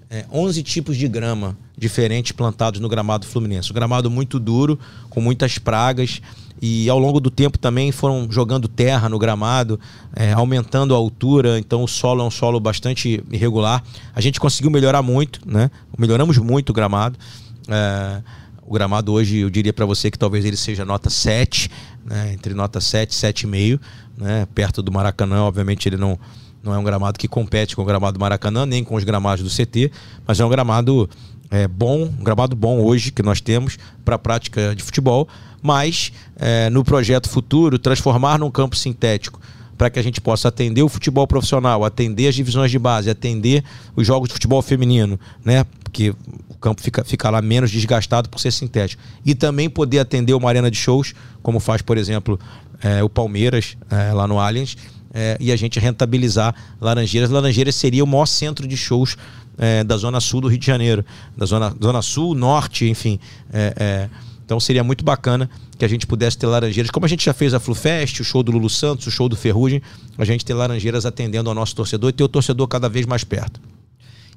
é, 0.08 0.24
11 0.32 0.62
tipos 0.62 0.96
de 0.96 1.06
grama 1.06 1.56
diferentes 1.76 2.32
plantados 2.32 2.80
no 2.80 2.88
gramado 2.88 3.26
fluminense. 3.26 3.70
O 3.70 3.74
gramado 3.74 4.10
muito 4.10 4.38
duro, 4.38 4.78
com 5.10 5.20
muitas 5.20 5.58
pragas, 5.58 6.20
e 6.62 6.88
ao 6.88 6.96
longo 6.96 7.18
do 7.18 7.28
tempo 7.28 7.58
também 7.58 7.90
foram 7.90 8.28
jogando 8.30 8.68
terra 8.68 9.08
no 9.08 9.18
gramado, 9.18 9.80
é, 10.14 10.32
aumentando 10.32 10.94
a 10.94 10.96
altura, 10.96 11.58
então 11.58 11.82
o 11.82 11.88
solo 11.88 12.22
é 12.22 12.24
um 12.24 12.30
solo 12.30 12.60
bastante 12.60 13.20
irregular. 13.32 13.82
A 14.14 14.20
gente 14.20 14.38
conseguiu 14.38 14.70
melhorar 14.70 15.02
muito, 15.02 15.40
né? 15.44 15.72
Melhoramos 15.98 16.38
muito 16.38 16.70
o 16.70 16.72
gramado. 16.72 17.18
É, 17.66 18.22
o 18.64 18.72
gramado 18.72 19.12
hoje, 19.12 19.38
eu 19.38 19.50
diria 19.50 19.72
para 19.72 19.84
você 19.84 20.08
que 20.08 20.16
talvez 20.16 20.44
ele 20.44 20.56
seja 20.56 20.84
nota 20.84 21.10
7, 21.10 21.68
né? 22.06 22.32
entre 22.32 22.54
nota 22.54 22.80
7 22.80 23.10
e 23.10 23.14
7,5, 23.14 23.80
né? 24.16 24.46
perto 24.54 24.80
do 24.82 24.92
Maracanã, 24.92 25.42
obviamente 25.42 25.88
ele 25.88 25.96
não, 25.96 26.16
não 26.62 26.72
é 26.72 26.78
um 26.78 26.84
gramado 26.84 27.18
que 27.18 27.26
compete 27.26 27.74
com 27.74 27.82
o 27.82 27.84
gramado 27.84 28.18
do 28.18 28.20
Maracanã, 28.20 28.64
nem 28.64 28.84
com 28.84 28.94
os 28.94 29.02
gramados 29.02 29.42
do 29.42 29.50
CT, 29.50 29.90
mas 30.24 30.38
é 30.38 30.44
um 30.44 30.48
gramado 30.48 31.10
é, 31.50 31.66
bom, 31.66 32.04
um 32.04 32.24
gramado 32.24 32.54
bom 32.54 32.80
hoje 32.80 33.10
que 33.10 33.22
nós 33.22 33.40
temos 33.40 33.76
para 34.04 34.14
a 34.14 34.18
prática 34.18 34.74
de 34.76 34.82
futebol 34.82 35.28
mas 35.62 36.12
é, 36.36 36.68
no 36.68 36.84
projeto 36.84 37.28
futuro, 37.28 37.78
transformar 37.78 38.38
num 38.38 38.50
campo 38.50 38.76
sintético 38.76 39.40
para 39.78 39.88
que 39.88 39.98
a 39.98 40.02
gente 40.02 40.20
possa 40.20 40.48
atender 40.48 40.82
o 40.82 40.88
futebol 40.88 41.26
profissional, 41.26 41.84
atender 41.84 42.28
as 42.28 42.34
divisões 42.34 42.70
de 42.70 42.78
base, 42.78 43.08
atender 43.08 43.64
os 43.96 44.06
jogos 44.06 44.28
de 44.28 44.34
futebol 44.34 44.60
feminino, 44.62 45.18
né? 45.44 45.64
Porque 45.82 46.14
o 46.48 46.54
campo 46.60 46.80
fica, 46.80 47.04
fica 47.04 47.30
lá 47.30 47.42
menos 47.42 47.70
desgastado 47.70 48.28
por 48.28 48.38
ser 48.38 48.52
sintético. 48.52 49.02
E 49.24 49.34
também 49.34 49.68
poder 49.68 49.98
atender 49.98 50.34
uma 50.34 50.48
arena 50.48 50.70
de 50.70 50.76
shows, 50.76 51.14
como 51.42 51.58
faz, 51.58 51.82
por 51.82 51.96
exemplo, 51.96 52.38
é, 52.82 53.02
o 53.02 53.08
Palmeiras, 53.08 53.76
é, 53.90 54.12
lá 54.12 54.26
no 54.26 54.38
Allianz, 54.38 54.76
é, 55.12 55.36
e 55.40 55.52
a 55.52 55.56
gente 55.56 55.78
rentabilizar 55.78 56.54
Laranjeiras. 56.80 57.30
Laranjeiras 57.30 57.74
seria 57.74 58.04
o 58.04 58.06
maior 58.06 58.26
centro 58.26 58.66
de 58.66 58.76
shows 58.76 59.16
é, 59.58 59.84
da 59.84 59.96
Zona 59.96 60.20
Sul 60.20 60.40
do 60.40 60.48
Rio 60.48 60.58
de 60.58 60.66
Janeiro, 60.66 61.04
da 61.36 61.44
Zona, 61.44 61.74
zona 61.82 62.02
Sul, 62.02 62.34
Norte, 62.34 62.88
enfim. 62.88 63.18
É, 63.52 63.74
é 63.76 64.31
então 64.52 64.60
seria 64.60 64.84
muito 64.84 65.02
bacana 65.02 65.48
que 65.78 65.84
a 65.84 65.88
gente 65.88 66.06
pudesse 66.06 66.36
ter 66.36 66.46
laranjeiras, 66.46 66.90
como 66.90 67.06
a 67.06 67.08
gente 67.08 67.24
já 67.24 67.32
fez 67.32 67.54
a 67.54 67.58
FluFest, 67.58 68.20
o 68.20 68.24
show 68.24 68.42
do 68.42 68.52
Lulu 68.52 68.68
Santos, 68.68 69.06
o 69.06 69.10
show 69.10 69.26
do 69.26 69.34
Ferrugem, 69.34 69.80
a 70.18 70.26
gente 70.26 70.44
ter 70.44 70.52
laranjeiras 70.52 71.06
atendendo 71.06 71.48
ao 71.48 71.54
nosso 71.54 71.74
torcedor 71.74 72.10
e 72.10 72.12
ter 72.12 72.22
o 72.22 72.28
torcedor 72.28 72.68
cada 72.68 72.86
vez 72.86 73.06
mais 73.06 73.24
perto. 73.24 73.58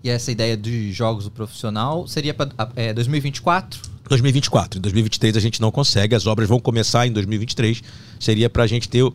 E 0.01 0.09
essa 0.09 0.32
ideia 0.32 0.55
de 0.55 0.93
jogos 0.93 1.26
do 1.26 1.32
profissional 1.32 2.07
seria 2.07 2.34
para 2.34 2.49
é, 2.78 2.93
2024? 2.93 3.82
2024. 4.07 4.80
Em 4.80 4.82
2023 4.82 5.36
a 5.36 5.39
gente 5.41 5.59
não 5.59 5.70
consegue, 5.70 6.16
as 6.16 6.26
obras 6.26 6.47
vão 6.47 6.61
começar 6.61 7.05
em 7.05 7.11
2023. 7.11 7.84
Seria 8.18 8.49
para 8.49 8.63
a 8.63 8.68
gente 8.68 8.88
ter 8.88 9.03
o, 9.03 9.13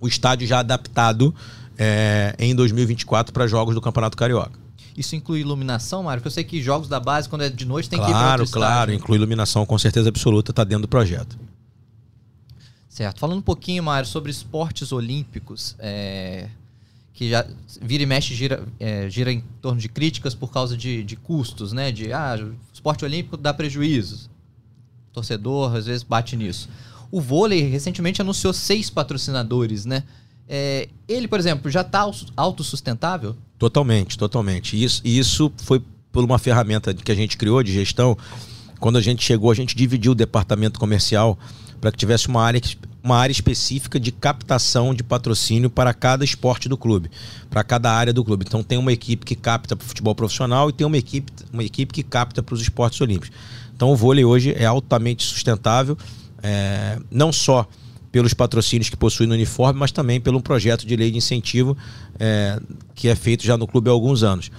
o 0.00 0.06
estádio 0.06 0.46
já 0.46 0.60
adaptado 0.60 1.34
é, 1.76 2.36
em 2.38 2.54
2024 2.54 3.32
para 3.32 3.48
jogos 3.48 3.74
do 3.74 3.80
Campeonato 3.80 4.16
Carioca. 4.16 4.52
Isso 4.96 5.16
inclui 5.16 5.40
iluminação, 5.40 6.02
Mário? 6.02 6.20
Porque 6.20 6.28
eu 6.28 6.32
sei 6.32 6.44
que 6.44 6.62
jogos 6.62 6.88
da 6.88 7.00
base, 7.00 7.28
quando 7.28 7.42
é 7.42 7.48
de 7.48 7.64
noite, 7.64 7.88
tem 7.88 7.98
claro, 7.98 8.12
que 8.12 8.18
ir 8.18 8.22
para 8.22 8.36
Claro, 8.36 8.50
claro. 8.50 8.92
Inclui 8.92 9.18
iluminação 9.18 9.64
com 9.64 9.78
certeza 9.78 10.08
absoluta, 10.08 10.50
está 10.50 10.64
dentro 10.64 10.82
do 10.82 10.88
projeto. 10.88 11.38
Certo. 12.88 13.20
Falando 13.20 13.38
um 13.38 13.42
pouquinho, 13.42 13.82
Mário, 13.82 14.08
sobre 14.08 14.30
esportes 14.30 14.92
olímpicos, 14.92 15.76
é, 15.78 16.48
que 17.14 17.30
já 17.30 17.46
vira 17.80 18.02
e 18.02 18.06
mexe, 18.06 18.34
gira, 18.34 18.62
é, 18.78 19.08
gira 19.08 19.32
em 19.32 19.44
torno 19.62 19.80
de 19.80 19.88
críticas 19.88 20.34
por 20.34 20.52
causa 20.52 20.76
de, 20.76 21.04
de 21.04 21.16
custos, 21.16 21.72
né? 21.72 21.92
De, 21.92 22.12
ah, 22.12 22.36
esporte 22.74 23.04
olímpico 23.04 23.36
dá 23.36 23.54
prejuízos. 23.54 24.26
O 25.08 25.12
torcedor, 25.12 25.76
às 25.76 25.86
vezes, 25.86 26.02
bate 26.02 26.36
nisso. 26.36 26.68
O 27.10 27.20
vôlei 27.20 27.62
recentemente 27.62 28.20
anunciou 28.20 28.52
seis 28.52 28.90
patrocinadores, 28.90 29.84
né? 29.84 30.02
É, 30.48 30.88
ele, 31.06 31.28
por 31.28 31.38
exemplo, 31.38 31.70
já 31.70 31.82
está 31.82 32.04
autossustentável? 32.36 33.36
Totalmente, 33.60 34.16
totalmente. 34.16 34.82
Isso, 34.82 35.02
isso 35.04 35.52
foi 35.58 35.82
por 36.10 36.24
uma 36.24 36.38
ferramenta 36.38 36.94
que 36.94 37.12
a 37.12 37.14
gente 37.14 37.36
criou 37.36 37.62
de 37.62 37.70
gestão. 37.70 38.16
Quando 38.80 38.96
a 38.96 39.02
gente 39.02 39.22
chegou, 39.22 39.50
a 39.50 39.54
gente 39.54 39.76
dividiu 39.76 40.12
o 40.12 40.14
departamento 40.14 40.80
comercial 40.80 41.38
para 41.78 41.92
que 41.92 41.98
tivesse 41.98 42.26
uma 42.28 42.42
área, 42.42 42.58
uma 43.02 43.18
área 43.18 43.30
específica 43.30 44.00
de 44.00 44.10
captação 44.12 44.94
de 44.94 45.02
patrocínio 45.02 45.68
para 45.68 45.92
cada 45.92 46.24
esporte 46.24 46.70
do 46.70 46.76
clube, 46.78 47.10
para 47.50 47.62
cada 47.62 47.92
área 47.92 48.14
do 48.14 48.24
clube. 48.24 48.46
Então 48.48 48.62
tem 48.62 48.78
uma 48.78 48.94
equipe 48.94 49.26
que 49.26 49.34
capta 49.34 49.76
para 49.76 49.84
o 49.84 49.86
futebol 49.86 50.14
profissional 50.14 50.70
e 50.70 50.72
tem 50.72 50.86
uma 50.86 50.96
equipe, 50.96 51.30
uma 51.52 51.62
equipe 51.62 51.92
que 51.92 52.02
capta 52.02 52.42
para 52.42 52.54
os 52.54 52.62
esportes 52.62 52.98
olímpicos. 53.02 53.30
Então 53.76 53.90
o 53.92 53.96
vôlei 53.96 54.24
hoje 54.24 54.54
é 54.56 54.64
altamente 54.64 55.22
sustentável, 55.22 55.98
é, 56.42 56.98
não 57.10 57.30
só 57.30 57.68
pelos 58.10 58.34
patrocínios 58.34 58.88
que 58.88 58.96
possui 58.96 59.26
no 59.26 59.34
uniforme, 59.34 59.78
mas 59.78 59.92
também 59.92 60.20
pelo 60.20 60.42
projeto 60.42 60.86
de 60.86 60.96
lei 60.96 61.10
de 61.10 61.18
incentivo 61.18 61.76
é, 62.18 62.60
que 62.94 63.08
é 63.08 63.14
feito 63.14 63.44
já 63.44 63.56
no 63.56 63.66
clube 63.66 63.88
há 63.88 63.92
alguns 63.92 64.22
anos. 64.22 64.50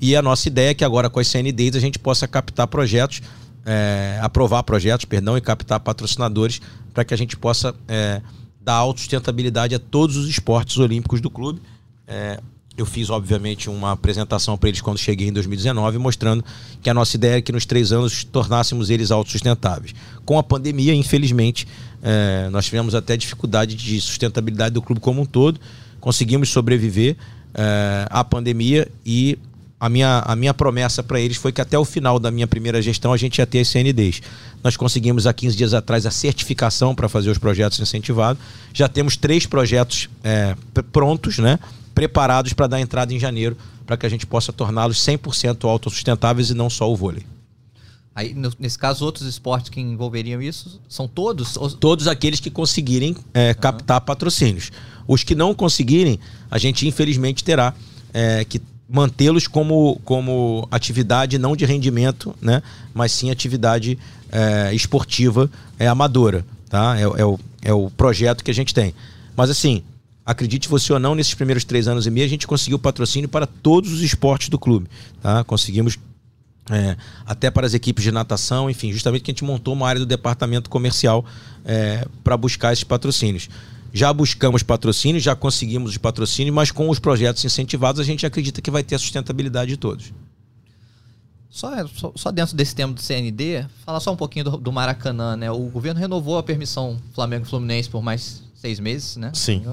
E 0.00 0.16
a 0.16 0.22
nossa 0.22 0.48
ideia 0.48 0.70
é 0.70 0.74
que 0.74 0.84
agora 0.84 1.08
com 1.08 1.20
as 1.20 1.28
CNDs 1.28 1.76
a 1.76 1.80
gente 1.80 1.98
possa 1.98 2.26
captar 2.26 2.66
projetos, 2.66 3.22
é, 3.64 4.18
aprovar 4.22 4.62
projetos, 4.62 5.04
perdão, 5.04 5.36
e 5.36 5.40
captar 5.40 5.80
patrocinadores 5.80 6.60
para 6.92 7.04
que 7.04 7.14
a 7.14 7.16
gente 7.16 7.36
possa 7.36 7.74
é, 7.88 8.20
dar 8.60 8.74
autossustentabilidade 8.74 9.74
a 9.74 9.78
todos 9.78 10.16
os 10.16 10.28
esportes 10.28 10.78
olímpicos 10.78 11.20
do 11.20 11.30
clube. 11.30 11.60
É, 12.06 12.40
eu 12.76 12.84
fiz, 12.84 13.08
obviamente, 13.08 13.70
uma 13.70 13.92
apresentação 13.92 14.58
para 14.58 14.68
eles 14.68 14.80
quando 14.80 14.98
cheguei 14.98 15.28
em 15.28 15.32
2019, 15.32 15.98
mostrando 15.98 16.44
que 16.82 16.90
a 16.90 16.94
nossa 16.94 17.16
ideia 17.16 17.38
é 17.38 17.40
que 17.40 17.52
nos 17.52 17.64
três 17.64 17.92
anos 17.92 18.24
tornássemos 18.24 18.90
eles 18.90 19.10
autossustentáveis. 19.10 19.94
Com 20.24 20.38
a 20.38 20.42
pandemia, 20.42 20.92
infelizmente, 20.94 21.68
é, 22.02 22.48
nós 22.50 22.64
tivemos 22.64 22.94
até 22.94 23.16
dificuldade 23.16 23.76
de 23.76 24.00
sustentabilidade 24.00 24.74
do 24.74 24.82
clube 24.82 25.00
como 25.00 25.22
um 25.22 25.26
todo. 25.26 25.60
Conseguimos 26.00 26.48
sobreviver 26.48 27.16
é, 27.54 28.06
à 28.10 28.24
pandemia 28.24 28.88
e 29.06 29.38
a 29.78 29.88
minha, 29.88 30.20
a 30.20 30.34
minha 30.34 30.54
promessa 30.54 31.02
para 31.02 31.20
eles 31.20 31.36
foi 31.36 31.52
que 31.52 31.60
até 31.60 31.78
o 31.78 31.84
final 31.84 32.18
da 32.18 32.30
minha 32.30 32.46
primeira 32.46 32.80
gestão 32.82 33.12
a 33.12 33.16
gente 33.16 33.38
ia 33.38 33.46
ter 33.46 33.60
as 33.60 33.68
CNDs. 33.68 34.20
Nós 34.62 34.76
conseguimos 34.76 35.26
há 35.26 35.32
15 35.32 35.56
dias 35.56 35.74
atrás 35.74 36.06
a 36.06 36.10
certificação 36.10 36.94
para 36.94 37.08
fazer 37.08 37.30
os 37.30 37.38
projetos 37.38 37.78
incentivados. 37.78 38.42
Já 38.72 38.88
temos 38.88 39.16
três 39.16 39.46
projetos 39.46 40.08
é, 40.24 40.56
prontos, 40.90 41.38
né? 41.38 41.58
Preparados 41.94 42.52
para 42.52 42.66
dar 42.66 42.80
entrada 42.80 43.12
em 43.12 43.18
janeiro, 43.18 43.56
para 43.86 43.96
que 43.96 44.06
a 44.06 44.08
gente 44.08 44.26
possa 44.26 44.52
torná-los 44.52 44.98
100% 44.98 45.68
autossustentáveis 45.68 46.50
e 46.50 46.54
não 46.54 46.68
só 46.68 46.90
o 46.90 46.96
vôlei. 46.96 47.24
Aí, 48.14 48.32
nesse 48.58 48.78
caso, 48.78 49.04
outros 49.04 49.26
esportes 49.26 49.70
que 49.70 49.80
envolveriam 49.80 50.40
isso 50.40 50.80
são 50.88 51.08
todos? 51.08 51.58
Todos 51.80 52.06
aqueles 52.06 52.38
que 52.38 52.48
conseguirem 52.48 53.16
é, 53.32 53.48
uhum. 53.48 53.54
captar 53.54 54.00
patrocínios. 54.00 54.70
Os 55.06 55.24
que 55.24 55.34
não 55.34 55.52
conseguirem, 55.52 56.20
a 56.48 56.56
gente 56.56 56.86
infelizmente 56.86 57.42
terá 57.42 57.74
é, 58.12 58.44
que 58.44 58.62
mantê-los 58.88 59.48
como, 59.48 60.00
como 60.04 60.68
atividade 60.70 61.38
não 61.38 61.56
de 61.56 61.64
rendimento, 61.64 62.34
né? 62.40 62.62
mas 62.92 63.10
sim 63.10 63.30
atividade 63.30 63.98
é, 64.30 64.72
esportiva 64.72 65.50
é, 65.78 65.88
amadora. 65.88 66.44
Tá? 66.68 66.96
É, 66.96 67.02
é, 67.02 67.24
o, 67.24 67.40
é 67.62 67.72
o 67.72 67.90
projeto 67.90 68.44
que 68.44 68.50
a 68.50 68.54
gente 68.54 68.72
tem. 68.72 68.94
Mas 69.36 69.50
assim, 69.50 69.82
acredite 70.24 70.68
você 70.68 70.92
ou 70.92 70.98
não, 70.98 71.14
nesses 71.14 71.34
primeiros 71.34 71.64
três 71.64 71.86
anos 71.86 72.06
e 72.06 72.10
meio, 72.10 72.26
a 72.26 72.28
gente 72.28 72.46
conseguiu 72.46 72.78
patrocínio 72.78 73.28
para 73.28 73.46
todos 73.46 73.92
os 73.92 74.00
esportes 74.00 74.48
do 74.48 74.58
clube. 74.58 74.88
Tá? 75.20 75.44
Conseguimos 75.44 75.98
é, 76.70 76.96
até 77.26 77.50
para 77.50 77.66
as 77.66 77.74
equipes 77.74 78.02
de 78.02 78.10
natação, 78.10 78.70
enfim, 78.70 78.90
justamente 78.90 79.22
que 79.22 79.30
a 79.30 79.34
gente 79.34 79.44
montou 79.44 79.74
uma 79.74 79.86
área 79.86 80.00
do 80.00 80.06
departamento 80.06 80.70
comercial 80.70 81.24
é, 81.64 82.06
para 82.22 82.36
buscar 82.36 82.72
esses 82.72 82.84
patrocínios. 82.84 83.48
Já 83.92 84.12
buscamos 84.12 84.62
patrocínio, 84.62 85.20
já 85.20 85.36
conseguimos 85.36 85.92
os 85.92 85.98
patrocínios, 85.98 86.54
mas 86.54 86.70
com 86.70 86.88
os 86.88 86.98
projetos 86.98 87.44
incentivados 87.44 88.00
a 88.00 88.04
gente 88.04 88.26
acredita 88.26 88.60
que 88.60 88.70
vai 88.70 88.82
ter 88.82 88.96
a 88.96 88.98
sustentabilidade 88.98 89.70
de 89.70 89.76
todos. 89.76 90.12
Só, 91.48 91.86
só, 91.86 92.12
só, 92.16 92.32
dentro 92.32 92.56
desse 92.56 92.74
tema 92.74 92.92
do 92.92 93.00
CND, 93.00 93.64
falar 93.84 94.00
só 94.00 94.12
um 94.12 94.16
pouquinho 94.16 94.44
do, 94.46 94.56
do, 94.56 94.72
Maracanã, 94.72 95.36
né? 95.36 95.48
O 95.52 95.66
governo 95.66 96.00
renovou 96.00 96.36
a 96.36 96.42
permissão 96.42 96.98
Flamengo 97.14 97.44
Fluminense 97.44 97.88
por 97.88 98.02
mais 98.02 98.42
seis 98.56 98.80
meses, 98.80 99.16
né? 99.16 99.30
Sim. 99.32 99.64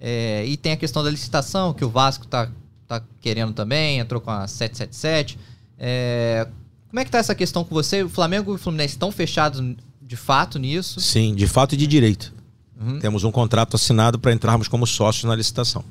É, 0.00 0.44
e 0.46 0.56
tem 0.56 0.72
a 0.72 0.76
questão 0.76 1.02
da 1.02 1.10
licitação, 1.10 1.74
que 1.74 1.84
o 1.84 1.90
Vasco 1.90 2.26
tá, 2.26 2.48
tá 2.86 3.02
querendo 3.20 3.52
também, 3.52 3.98
entrou 3.98 4.20
com 4.20 4.30
a 4.30 4.46
777. 4.46 5.38
É, 5.78 6.46
como 6.88 7.00
é 7.00 7.04
que 7.04 7.10
tá 7.10 7.18
essa 7.18 7.34
questão 7.34 7.64
com 7.64 7.74
você? 7.74 8.02
O 8.02 8.08
Flamengo 8.08 8.52
e 8.52 8.54
o 8.54 8.58
Fluminense 8.58 8.94
estão 8.94 9.12
fechados 9.12 9.62
de 10.00 10.16
fato 10.16 10.58
nisso? 10.58 11.00
Sim, 11.00 11.34
de 11.34 11.46
fato 11.46 11.74
e 11.74 11.76
de 11.76 11.86
direito. 11.86 12.32
Uhum. 12.80 12.98
Temos 12.98 13.24
um 13.24 13.30
contrato 13.30 13.74
assinado 13.74 14.18
para 14.18 14.32
entrarmos 14.32 14.68
como 14.68 14.86
sócios 14.86 15.24
na 15.24 15.34
licitação. 15.34 15.84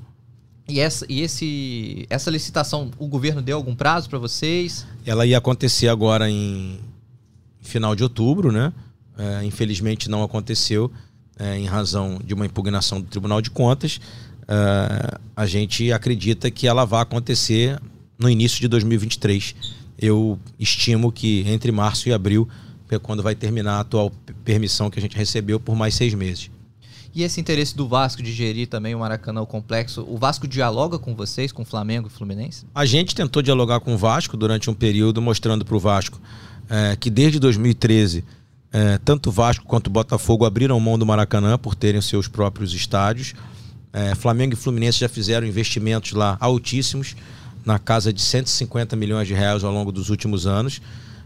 E, 0.67 0.79
essa, 0.79 1.05
e 1.07 1.21
esse, 1.21 2.05
essa 2.09 2.29
licitação, 2.29 2.91
o 2.97 3.07
governo 3.07 3.41
deu 3.41 3.57
algum 3.57 3.75
prazo 3.75 4.09
para 4.09 4.19
vocês? 4.19 4.85
Ela 5.05 5.25
ia 5.25 5.37
acontecer 5.37 5.87
agora 5.87 6.29
em 6.29 6.79
final 7.61 7.95
de 7.95 8.03
outubro, 8.03 8.51
né? 8.51 8.73
É, 9.17 9.43
infelizmente 9.43 10.09
não 10.09 10.23
aconteceu 10.23 10.91
é, 11.39 11.57
em 11.57 11.65
razão 11.65 12.19
de 12.23 12.33
uma 12.33 12.45
impugnação 12.45 13.01
do 13.01 13.07
Tribunal 13.07 13.41
de 13.41 13.49
Contas. 13.49 13.99
É, 14.47 15.19
a 15.35 15.45
gente 15.45 15.91
acredita 15.91 16.49
que 16.49 16.67
ela 16.67 16.85
vai 16.85 17.01
acontecer 17.01 17.79
no 18.17 18.29
início 18.29 18.59
de 18.59 18.67
2023. 18.67 19.55
Eu 19.99 20.39
estimo 20.59 21.11
que 21.11 21.43
entre 21.47 21.71
março 21.71 22.07
e 22.09 22.13
abril 22.13 22.47
é 22.89 22.97
quando 22.97 23.21
vai 23.21 23.35
terminar 23.35 23.73
a 23.73 23.79
atual 23.81 24.11
permissão 24.45 24.89
que 24.89 24.97
a 24.97 25.01
gente 25.01 25.17
recebeu 25.17 25.59
por 25.59 25.75
mais 25.75 25.93
seis 25.93 26.13
meses. 26.13 26.49
E 27.13 27.23
esse 27.23 27.41
interesse 27.41 27.75
do 27.75 27.87
Vasco 27.87 28.21
de 28.21 28.31
gerir 28.31 28.67
também 28.67 28.93
o 28.93 28.99
Maracanã, 28.99 29.41
o 29.41 29.47
complexo, 29.47 30.05
o 30.07 30.17
Vasco 30.17 30.47
dialoga 30.47 30.99
com 30.99 31.15
vocês, 31.15 31.51
com 31.51 31.63
o 31.63 31.65
Flamengo 31.65 32.07
e 32.07 32.11
Fluminense? 32.11 32.65
A 32.75 32.85
gente 32.85 33.15
tentou 33.15 33.41
dialogar 33.41 33.79
com 33.79 33.95
o 33.95 33.97
Vasco 33.97 34.37
durante 34.37 34.69
um 34.69 34.73
período, 34.73 35.21
mostrando 35.21 35.65
para 35.65 35.75
o 35.75 35.79
Vasco 35.79 36.21
é, 36.69 36.95
que 36.95 37.09
desde 37.09 37.39
2013, 37.39 38.23
é, 38.71 38.97
tanto 38.97 39.31
Vasco 39.31 39.65
quanto 39.65 39.89
Botafogo 39.89 40.45
abriram 40.45 40.79
mão 40.79 40.97
do 40.97 41.05
Maracanã 41.05 41.57
por 41.57 41.75
terem 41.75 42.01
seus 42.01 42.27
próprios 42.27 42.73
estádios. 42.73 43.33
É, 43.93 44.13
Flamengo 44.13 44.53
e 44.53 44.57
Fluminense 44.57 44.99
já 44.99 45.09
fizeram 45.09 45.47
investimentos 45.47 46.11
lá 46.11 46.37
altíssimos, 46.39 47.15
na 47.65 47.79
casa 47.79 48.13
de 48.13 48.21
150 48.21 48.95
milhões 48.95 49.27
de 49.27 49.33
reais 49.33 49.63
ao 49.63 49.71
longo 49.71 49.91
dos 49.91 50.09
últimos 50.09 50.45
anos. 50.45 50.81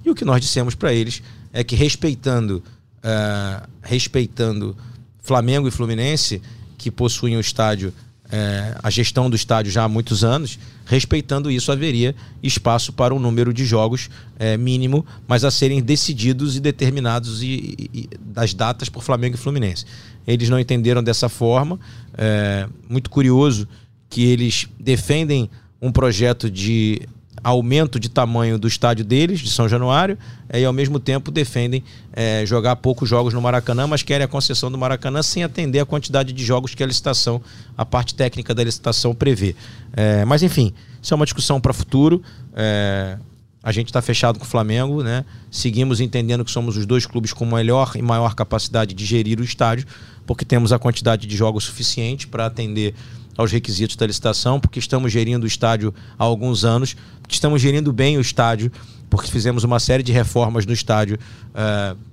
E 0.06 0.10
o 0.10 0.16
que 0.16 0.26
nós 0.26 0.42
dissemos 0.42 0.76
para 0.76 0.94
eles 0.94 1.22
é 1.54 1.64
que 1.64 1.76
respeitando, 1.76 2.64
é, 3.04 3.62
respeitando 3.82 4.76
Flamengo 5.22 5.68
e 5.68 5.72
Fluminense, 5.72 6.42
que 6.78 6.90
possuem 6.90 7.38
o 7.38 7.40
estádio, 7.40 7.94
é, 8.32 8.76
a 8.82 8.90
gestão 8.90 9.30
do 9.30 9.36
estádio 9.36 9.72
já 9.72 9.84
há 9.84 9.90
muitos 9.90 10.24
anos, 10.24 10.58
respeitando 10.86 11.52
isso, 11.52 11.72
haveria 11.72 12.16
espaço 12.42 12.94
para 12.94 13.14
um 13.14 13.20
número 13.20 13.54
de 13.54 13.66
jogos 13.66 14.10
é, 14.40 14.56
mínimo, 14.56 15.06
mas 15.28 15.44
a 15.44 15.52
serem 15.52 15.82
decididos 15.82 16.56
e 16.56 16.60
determinados 16.60 17.44
e, 17.44 17.90
e, 17.94 18.10
das 18.20 18.54
datas 18.54 18.88
por 18.88 19.04
Flamengo 19.04 19.36
e 19.36 19.38
Fluminense. 19.38 19.86
Eles 20.26 20.50
não 20.50 20.60
entenderam 20.60 21.04
dessa 21.04 21.28
forma. 21.28 21.80
É, 22.18 22.68
muito 22.90 23.10
curioso 23.10 23.68
que 24.10 24.24
eles 24.24 24.68
defendem 24.80 25.50
um 25.82 25.92
projeto 25.92 26.50
de 26.50 27.02
aumento 27.44 28.00
de 28.00 28.10
tamanho 28.10 28.58
do 28.60 28.68
estádio 28.68 29.04
deles, 29.04 29.40
de 29.40 29.50
São 29.50 29.68
Januário, 29.68 30.18
e 30.54 30.64
ao 30.64 30.74
mesmo 30.74 31.00
tempo 31.00 31.32
defendem 31.32 31.84
é, 32.14 32.46
jogar 32.46 32.76
poucos 32.76 33.10
jogos 33.10 33.34
no 33.34 33.42
Maracanã, 33.42 33.88
mas 33.88 34.04
querem 34.04 34.26
a 34.26 34.28
concessão 34.28 34.72
do 34.72 34.78
Maracanã 34.78 35.24
sem 35.24 35.44
atender 35.44 35.80
a 35.80 35.86
quantidade 35.86 36.34
de 36.34 36.44
jogos 36.44 36.76
que 36.76 36.84
a 36.84 36.86
licitação, 36.86 37.42
a 37.78 37.86
parte 37.86 38.14
técnica 38.14 38.54
da 38.54 38.64
licitação 38.64 39.16
prevê. 39.16 39.56
É, 39.94 40.24
mas 40.26 40.44
enfim, 40.44 40.74
isso 41.02 41.14
é 41.14 41.16
uma 41.16 41.26
discussão 41.26 41.60
para 41.60 41.74
futuro. 41.74 42.22
É, 42.54 43.18
a 43.64 43.72
gente 43.72 43.88
está 43.88 44.02
fechado 44.02 44.40
com 44.40 44.46
o 44.46 44.48
Flamengo, 44.48 45.04
né? 45.04 45.24
Seguimos 45.52 46.02
entendendo 46.02 46.44
que 46.44 46.50
somos 46.50 46.78
os 46.78 46.86
dois 46.86 47.06
clubes 47.06 47.32
com 47.32 47.46
melhor 47.46 47.92
e 47.96 48.02
maior 48.02 48.34
capacidade 48.34 48.94
de 48.94 49.06
gerir 49.06 49.40
o 49.40 49.44
estádio, 49.44 49.86
porque 50.26 50.44
temos 50.44 50.74
a 50.74 50.80
quantidade 50.80 51.28
de 51.28 51.38
jogos 51.38 51.66
suficiente 51.66 52.28
para 52.28 52.48
atender 52.48 52.96
aos 53.38 53.52
requisitos 53.52 53.96
da 53.96 54.06
licitação, 54.06 54.60
porque 54.60 54.80
estamos 54.80 55.12
gerindo 55.12 55.44
o 55.44 55.48
estádio 55.48 55.94
há 56.18 56.24
alguns 56.24 56.64
anos, 56.64 56.96
estamos 57.30 57.62
gerindo 57.62 57.92
bem 57.92 58.18
o 58.18 58.22
estádio, 58.22 58.72
porque 59.10 59.30
fizemos 59.30 59.64
uma 59.64 59.80
série 59.80 60.04
de 60.04 60.12
reformas 60.12 60.66
no 60.66 60.74
estádio. 60.74 61.18
Uh, 61.50 62.12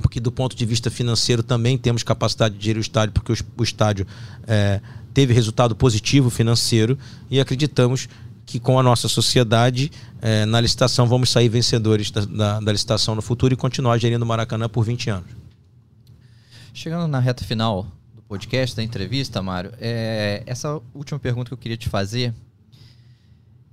porque 0.00 0.18
do 0.18 0.32
ponto 0.32 0.56
de 0.56 0.64
vista 0.64 0.90
financeiro 0.90 1.42
também 1.42 1.76
temos 1.76 2.02
capacidade 2.02 2.56
de 2.56 2.64
gerir 2.64 2.78
o 2.78 2.80
estádio, 2.80 3.12
porque 3.12 3.32
o, 3.32 3.62
estádio 3.62 4.06
uh, 4.44 4.82
teve 5.12 5.34
resultado 5.34 5.76
positivo 5.76 6.30
financeiro 6.30 6.98
e 7.30 7.38
acreditamos 7.38 8.08
que 8.46 8.58
com 8.58 8.78
a 8.78 8.82
nossa 8.82 9.08
sociedade, 9.08 9.92
uh, 10.16 10.46
na 10.46 10.60
licitação, 10.60 11.06
vamos 11.06 11.30
sair 11.30 11.48
vencedores 11.48 12.10
da, 12.10 12.24
da, 12.24 12.60
da 12.60 12.72
licitação 12.72 13.14
no 13.14 13.22
futuro 13.22 13.52
e 13.52 13.56
continuar 13.56 13.98
gerindo 13.98 14.24
o 14.24 14.28
Maracanã 14.28 14.68
por 14.68 14.84
20 14.84 15.10
anos. 15.10 15.30
Chegando 16.72 17.06
na 17.06 17.18
reta 17.18 17.44
final 17.44 17.86
podcast, 18.30 18.76
da 18.76 18.82
entrevista, 18.84 19.42
Mário, 19.42 19.72
é, 19.80 20.44
essa 20.46 20.80
última 20.94 21.18
pergunta 21.18 21.48
que 21.48 21.52
eu 21.52 21.58
queria 21.58 21.76
te 21.76 21.88
fazer 21.88 22.32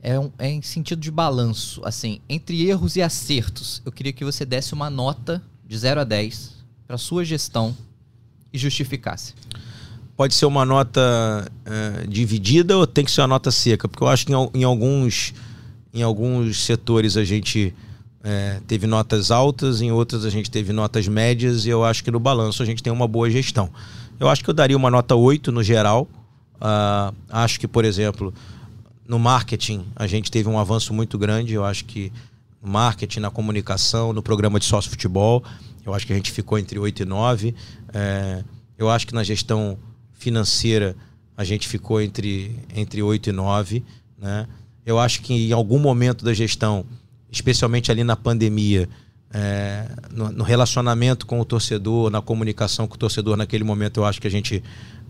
é, 0.01 0.19
um, 0.19 0.31
é 0.39 0.49
em 0.49 0.63
sentido 0.63 0.99
de 0.99 1.11
balanço. 1.11 1.79
Assim, 1.85 2.21
entre 2.27 2.67
erros 2.67 2.95
e 2.95 3.03
acertos, 3.03 3.83
eu 3.85 3.91
queria 3.91 4.11
que 4.11 4.25
você 4.25 4.43
desse 4.47 4.73
uma 4.73 4.89
nota 4.89 5.43
de 5.63 5.77
0 5.77 6.01
a 6.01 6.03
10 6.03 6.55
para 6.87 6.97
sua 6.97 7.23
gestão 7.23 7.77
e 8.51 8.57
justificasse. 8.57 9.35
Pode 10.15 10.33
ser 10.33 10.47
uma 10.47 10.65
nota 10.65 11.47
é, 11.63 12.07
dividida 12.07 12.75
ou 12.75 12.87
tem 12.87 13.05
que 13.05 13.11
ser 13.11 13.21
uma 13.21 13.27
nota 13.27 13.51
seca? 13.51 13.87
Porque 13.87 14.03
eu 14.03 14.07
acho 14.07 14.25
que 14.25 14.33
em, 14.33 14.49
em 14.55 14.63
alguns, 14.63 15.35
em 15.93 16.01
alguns 16.01 16.65
setores 16.65 17.15
a 17.15 17.23
gente 17.23 17.75
é, 18.23 18.59
teve 18.65 18.87
notas 18.87 19.29
altas, 19.29 19.81
em 19.81 19.91
outras 19.91 20.25
a 20.25 20.31
gente 20.31 20.49
teve 20.49 20.73
notas 20.73 21.07
médias, 21.07 21.67
e 21.67 21.69
eu 21.69 21.85
acho 21.85 22.03
que 22.03 22.09
no 22.09 22.19
balanço 22.19 22.63
a 22.63 22.65
gente 22.65 22.81
tem 22.81 22.91
uma 22.91 23.07
boa 23.07 23.29
gestão. 23.29 23.69
Eu 24.19 24.27
acho 24.29 24.43
que 24.43 24.49
eu 24.49 24.53
daria 24.53 24.75
uma 24.75 24.89
nota 24.89 25.15
8 25.15 25.51
no 25.51 25.61
geral. 25.61 26.07
Uh, 26.55 27.15
acho 27.29 27.59
que, 27.59 27.67
por 27.67 27.85
exemplo, 27.85 28.33
no 29.07 29.19
marketing 29.19 29.85
a 29.95 30.07
gente 30.07 30.31
teve 30.31 30.49
um 30.49 30.57
avanço 30.57 30.93
muito 30.93 31.17
grande. 31.17 31.53
Eu 31.53 31.63
acho 31.63 31.85
que 31.85 32.11
no 32.61 32.69
marketing, 32.69 33.19
na 33.19 33.29
comunicação, 33.29 34.11
no 34.11 34.23
programa 34.23 34.59
de 34.59 34.65
sócio 34.65 34.89
futebol, 34.89 35.43
eu 35.85 35.93
acho 35.93 36.05
que 36.05 36.13
a 36.13 36.15
gente 36.15 36.31
ficou 36.31 36.57
entre 36.57 36.79
8 36.79 37.03
e 37.03 37.05
9. 37.05 37.55
É, 37.93 38.43
eu 38.77 38.89
acho 38.89 39.05
que 39.07 39.13
na 39.13 39.23
gestão 39.23 39.77
financeira 40.13 40.95
a 41.35 41.43
gente 41.43 41.67
ficou 41.67 42.01
entre, 42.01 42.59
entre 42.75 43.01
8 43.01 43.29
e 43.29 43.31
9. 43.31 43.83
Né? 44.17 44.47
Eu 44.85 44.99
acho 44.99 45.21
que 45.21 45.33
em 45.33 45.51
algum 45.51 45.77
momento 45.77 46.25
da 46.25 46.33
gestão, 46.33 46.85
especialmente 47.31 47.91
ali 47.91 48.03
na 48.03 48.15
pandemia, 48.15 48.89
é, 49.33 49.87
no, 50.11 50.31
no, 50.31 50.43
relacionamento 50.43 51.25
com 51.25 51.39
o 51.39 51.45
torcedor, 51.45 52.09
na 52.09 52.21
comunicação 52.21 52.87
com 52.87 52.95
o 52.95 52.97
torcedor 52.97 53.35
naquele 53.35 53.63
momento, 53.63 53.99
eu 53.99 54.05
acho 54.05 54.21
que 54.21 54.27
a 54.27 54.31
gente 54.31 54.63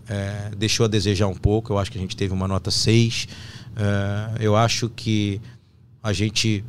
é, 0.08 0.50
deixou 0.56 0.84
a 0.84 0.88
desejar 0.88 1.28
um 1.28 1.34
pouco. 1.34 1.72
Eu 1.72 1.78
acho 1.78 1.90
que 1.90 1.98
a 1.98 2.00
gente 2.00 2.16
teve 2.16 2.32
uma 2.32 2.48
nota 2.48 2.70
6. 2.70 3.28
É, 3.76 4.44
eu 4.44 4.56
acho 4.56 4.88
que 4.88 5.40
a 6.02 6.12
gente, 6.12 6.64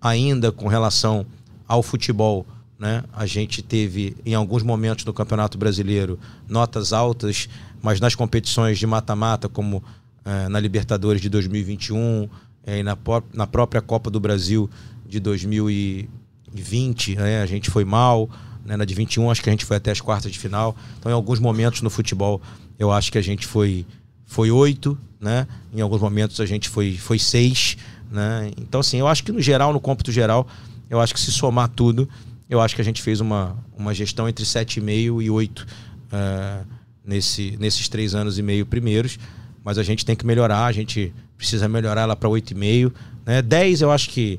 ainda 0.00 0.50
com 0.50 0.66
relação 0.66 1.26
ao 1.68 1.82
futebol, 1.82 2.46
né, 2.78 3.04
a 3.12 3.26
gente 3.26 3.62
teve 3.62 4.16
em 4.24 4.34
alguns 4.34 4.62
momentos 4.62 5.04
no 5.04 5.12
Campeonato 5.12 5.56
Brasileiro 5.56 6.18
notas 6.48 6.92
altas, 6.92 7.48
mas 7.80 8.00
nas 8.00 8.14
competições 8.14 8.78
de 8.78 8.86
mata-mata, 8.86 9.48
como 9.48 9.84
é, 10.24 10.48
na 10.48 10.58
Libertadores 10.58 11.20
de 11.20 11.28
2021 11.28 12.28
é, 12.64 12.78
e 12.78 12.82
na, 12.82 12.96
na 13.32 13.46
própria 13.46 13.82
Copa 13.82 14.10
do 14.10 14.18
Brasil 14.18 14.70
de 15.06 15.20
2021 15.20 16.21
20, 16.60 17.16
né, 17.16 17.42
a 17.42 17.46
gente 17.46 17.70
foi 17.70 17.84
mal. 17.84 18.28
Né, 18.64 18.76
na 18.76 18.84
de 18.84 18.94
21, 18.94 19.28
acho 19.28 19.42
que 19.42 19.48
a 19.48 19.52
gente 19.52 19.64
foi 19.64 19.76
até 19.76 19.90
as 19.90 20.00
quartas 20.00 20.30
de 20.30 20.38
final. 20.38 20.76
Então, 20.96 21.10
em 21.10 21.14
alguns 21.14 21.40
momentos 21.40 21.82
no 21.82 21.90
futebol, 21.90 22.40
eu 22.78 22.92
acho 22.92 23.10
que 23.10 23.18
a 23.18 23.22
gente 23.22 23.44
foi 23.44 23.84
foi 24.24 24.50
oito, 24.50 24.96
né? 25.20 25.46
Em 25.74 25.80
alguns 25.80 26.00
momentos 26.00 26.40
a 26.40 26.46
gente 26.46 26.68
foi 26.68 26.96
foi 26.96 27.18
seis, 27.18 27.76
né? 28.10 28.50
Então, 28.56 28.80
assim, 28.80 28.98
eu 28.98 29.08
acho 29.08 29.24
que 29.24 29.32
no 29.32 29.40
geral, 29.40 29.72
no 29.72 29.80
cômputo 29.80 30.12
geral, 30.12 30.46
eu 30.88 31.00
acho 31.00 31.12
que 31.12 31.20
se 31.20 31.32
somar 31.32 31.68
tudo, 31.68 32.08
eu 32.48 32.60
acho 32.60 32.74
que 32.74 32.80
a 32.80 32.84
gente 32.84 33.00
fez 33.00 33.20
uma, 33.20 33.56
uma 33.76 33.94
gestão 33.94 34.28
entre 34.28 34.44
sete 34.44 34.76
e 34.78 34.82
meio 34.82 35.22
e 35.22 35.30
oito 35.30 35.66
uh, 36.12 36.66
nesse, 37.04 37.56
nesses 37.58 37.88
três 37.88 38.14
anos 38.14 38.38
e 38.38 38.42
meio 38.42 38.66
primeiros. 38.66 39.18
Mas 39.64 39.78
a 39.78 39.82
gente 39.82 40.04
tem 40.04 40.16
que 40.16 40.26
melhorar, 40.26 40.66
a 40.66 40.72
gente 40.72 41.14
precisa 41.36 41.68
melhorar 41.68 42.02
ela 42.02 42.16
para 42.16 42.28
oito 42.28 42.50
e 42.50 42.54
meio, 42.54 42.92
né? 43.24 43.40
Dez, 43.40 43.80
eu 43.80 43.90
acho 43.90 44.10
que 44.10 44.38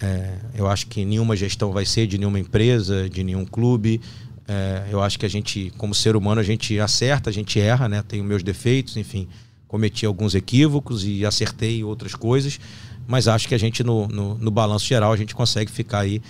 é, 0.00 0.38
eu 0.54 0.66
acho 0.66 0.86
que 0.86 1.04
nenhuma 1.04 1.36
gestão 1.36 1.72
vai 1.72 1.84
ser 1.84 2.06
de 2.06 2.18
nenhuma 2.18 2.38
empresa, 2.38 3.08
de 3.08 3.22
nenhum 3.22 3.44
clube. 3.44 4.00
É, 4.48 4.88
eu 4.90 5.02
acho 5.02 5.18
que 5.18 5.26
a 5.26 5.28
gente, 5.28 5.72
como 5.76 5.94
ser 5.94 6.16
humano, 6.16 6.40
a 6.40 6.44
gente 6.44 6.78
acerta, 6.80 7.30
a 7.30 7.32
gente 7.32 7.60
erra, 7.60 7.88
né? 7.88 8.02
Tenho 8.06 8.24
meus 8.24 8.42
defeitos, 8.42 8.96
enfim, 8.96 9.28
cometi 9.68 10.04
alguns 10.04 10.34
equívocos 10.34 11.04
e 11.04 11.24
acertei 11.24 11.82
outras 11.84 12.14
coisas, 12.14 12.60
mas 13.06 13.28
acho 13.28 13.48
que 13.48 13.54
a 13.54 13.58
gente, 13.58 13.82
no, 13.82 14.06
no, 14.08 14.34
no 14.36 14.50
balanço 14.50 14.86
geral, 14.86 15.12
a 15.12 15.16
gente 15.16 15.34
consegue 15.34 15.70
ficar 15.70 16.00
aí 16.00 16.20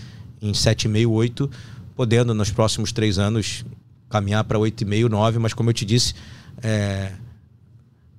em 0.40 0.52
7,5, 0.52 1.08
8, 1.10 1.50
podendo 1.96 2.34
nos 2.34 2.50
próximos 2.50 2.92
três 2.92 3.18
anos 3.18 3.64
caminhar 4.08 4.44
para 4.44 4.58
8,5, 4.58 5.08
9, 5.08 5.38
mas 5.38 5.54
como 5.54 5.70
eu 5.70 5.74
te 5.74 5.84
disse, 5.84 6.14
é, 6.62 7.12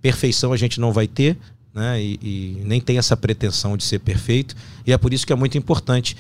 perfeição 0.01 0.51
a 0.51 0.57
gente 0.57 0.79
não 0.79 0.91
vai 0.91 1.07
ter, 1.07 1.37
né? 1.73 2.01
E, 2.01 2.19
e, 2.21 2.61
nem 2.65 2.79
tem 2.79 2.97
essa 2.97 3.17
pretensão 3.17 3.75
de 3.75 3.83
ser 3.83 3.99
perfeito, 3.99 4.55
e 4.85 4.93
é 4.93 4.97
por 4.97 5.13
isso 5.13 5.25
que 5.25 5.33
é 5.33 5.35
muito 5.35 5.57
importante 5.57 6.15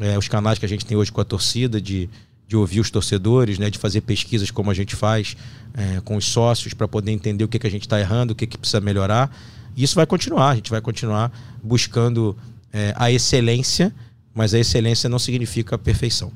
é, 0.00 0.16
os 0.16 0.28
canais 0.28 0.58
que 0.58 0.66
a 0.66 0.68
gente 0.68 0.84
tem 0.84 0.96
hoje 0.96 1.10
com 1.10 1.20
a 1.20 1.24
torcida, 1.24 1.80
de 1.80 2.08
de 2.48 2.56
ouvir 2.56 2.80
os 2.80 2.90
torcedores, 2.90 3.58
né, 3.58 3.68
de 3.68 3.78
fazer 3.78 4.00
pesquisas 4.00 4.50
como 4.50 4.70
a 4.70 4.74
gente 4.74 4.96
faz 4.96 5.36
é, 5.74 6.00
com 6.00 6.16
os 6.16 6.24
sócios 6.24 6.72
para 6.72 6.88
poder 6.88 7.12
entender 7.12 7.44
o 7.44 7.48
que, 7.48 7.58
que 7.58 7.66
a 7.66 7.70
gente 7.70 7.82
está 7.82 8.00
errando, 8.00 8.32
o 8.32 8.34
que, 8.34 8.46
que 8.46 8.56
precisa 8.56 8.80
melhorar. 8.80 9.30
E 9.76 9.84
isso 9.84 9.94
vai 9.94 10.06
continuar, 10.06 10.50
a 10.52 10.54
gente 10.54 10.70
vai 10.70 10.80
continuar 10.80 11.30
buscando 11.62 12.34
é, 12.72 12.94
a 12.96 13.12
excelência, 13.12 13.94
mas 14.34 14.54
a 14.54 14.58
excelência 14.58 15.10
não 15.10 15.18
significa 15.18 15.76
a 15.76 15.78
perfeição. 15.78 16.32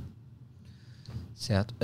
Certo. 1.35 1.75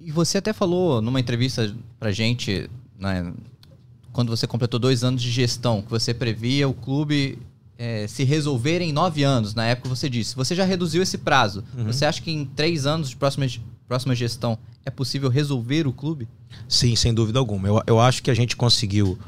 E 0.00 0.10
você 0.10 0.38
até 0.38 0.52
falou 0.52 1.02
numa 1.02 1.20
entrevista 1.20 1.72
para 2.00 2.10
gente, 2.10 2.70
né, 2.98 3.32
quando 4.16 4.30
você 4.34 4.46
completou 4.46 4.80
dois 4.80 5.04
anos 5.04 5.20
de 5.20 5.30
gestão, 5.30 5.82
que 5.82 5.90
você 5.90 6.14
previa 6.14 6.66
o 6.66 6.72
clube 6.72 7.38
é, 7.76 8.06
se 8.06 8.24
resolver 8.24 8.80
em 8.80 8.90
nove 8.90 9.22
anos, 9.22 9.54
na 9.54 9.66
época 9.66 9.90
você 9.90 10.08
disse. 10.08 10.34
Você 10.34 10.54
já 10.54 10.64
reduziu 10.64 11.02
esse 11.02 11.18
prazo. 11.18 11.62
Uhum. 11.76 11.84
Você 11.84 12.06
acha 12.06 12.22
que 12.22 12.30
em 12.30 12.46
três 12.46 12.86
anos 12.86 13.10
de 13.10 13.16
próxima, 13.16 13.46
próxima 13.86 14.14
gestão 14.14 14.58
é 14.86 14.90
possível 14.90 15.28
resolver 15.28 15.86
o 15.86 15.92
clube? 15.92 16.26
Sim, 16.66 16.96
sem 16.96 17.12
dúvida 17.12 17.38
alguma. 17.38 17.68
Eu, 17.68 17.82
eu 17.86 18.00
acho 18.00 18.22
que 18.22 18.30
a 18.30 18.34
gente 18.34 18.56
conseguiu 18.56 19.18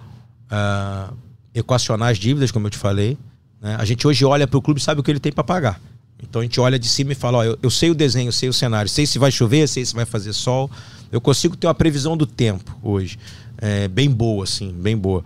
uh, 0.50 1.14
equacionar 1.54 2.08
as 2.08 2.16
dívidas, 2.16 2.50
como 2.50 2.66
eu 2.66 2.70
te 2.70 2.78
falei. 2.78 3.18
Né? 3.60 3.76
A 3.78 3.84
gente 3.84 4.06
hoje 4.06 4.24
olha 4.24 4.46
para 4.46 4.56
o 4.56 4.62
clube 4.62 4.80
e 4.80 4.82
sabe 4.82 5.02
o 5.02 5.04
que 5.04 5.10
ele 5.10 5.20
tem 5.20 5.30
para 5.32 5.44
pagar. 5.44 5.78
Então 6.22 6.40
a 6.40 6.44
gente 6.44 6.58
olha 6.58 6.78
de 6.78 6.88
cima 6.88 7.12
e 7.12 7.14
fala: 7.14 7.38
ó, 7.38 7.44
eu, 7.44 7.58
eu 7.62 7.70
sei 7.70 7.90
o 7.90 7.94
desenho, 7.94 8.28
eu 8.28 8.32
sei 8.32 8.48
o 8.48 8.54
cenário, 8.54 8.88
sei 8.88 9.04
se 9.04 9.18
vai 9.18 9.30
chover, 9.30 9.68
sei 9.68 9.84
se 9.84 9.94
vai 9.94 10.06
fazer 10.06 10.32
sol. 10.32 10.70
Eu 11.12 11.20
consigo 11.20 11.56
ter 11.58 11.66
uma 11.66 11.74
previsão 11.74 12.16
do 12.16 12.26
tempo 12.26 12.74
hoje. 12.82 13.18
É, 13.60 13.88
bem 13.88 14.10
boa, 14.10 14.44
assim, 14.44 14.72
bem 14.72 14.96
boa. 14.96 15.24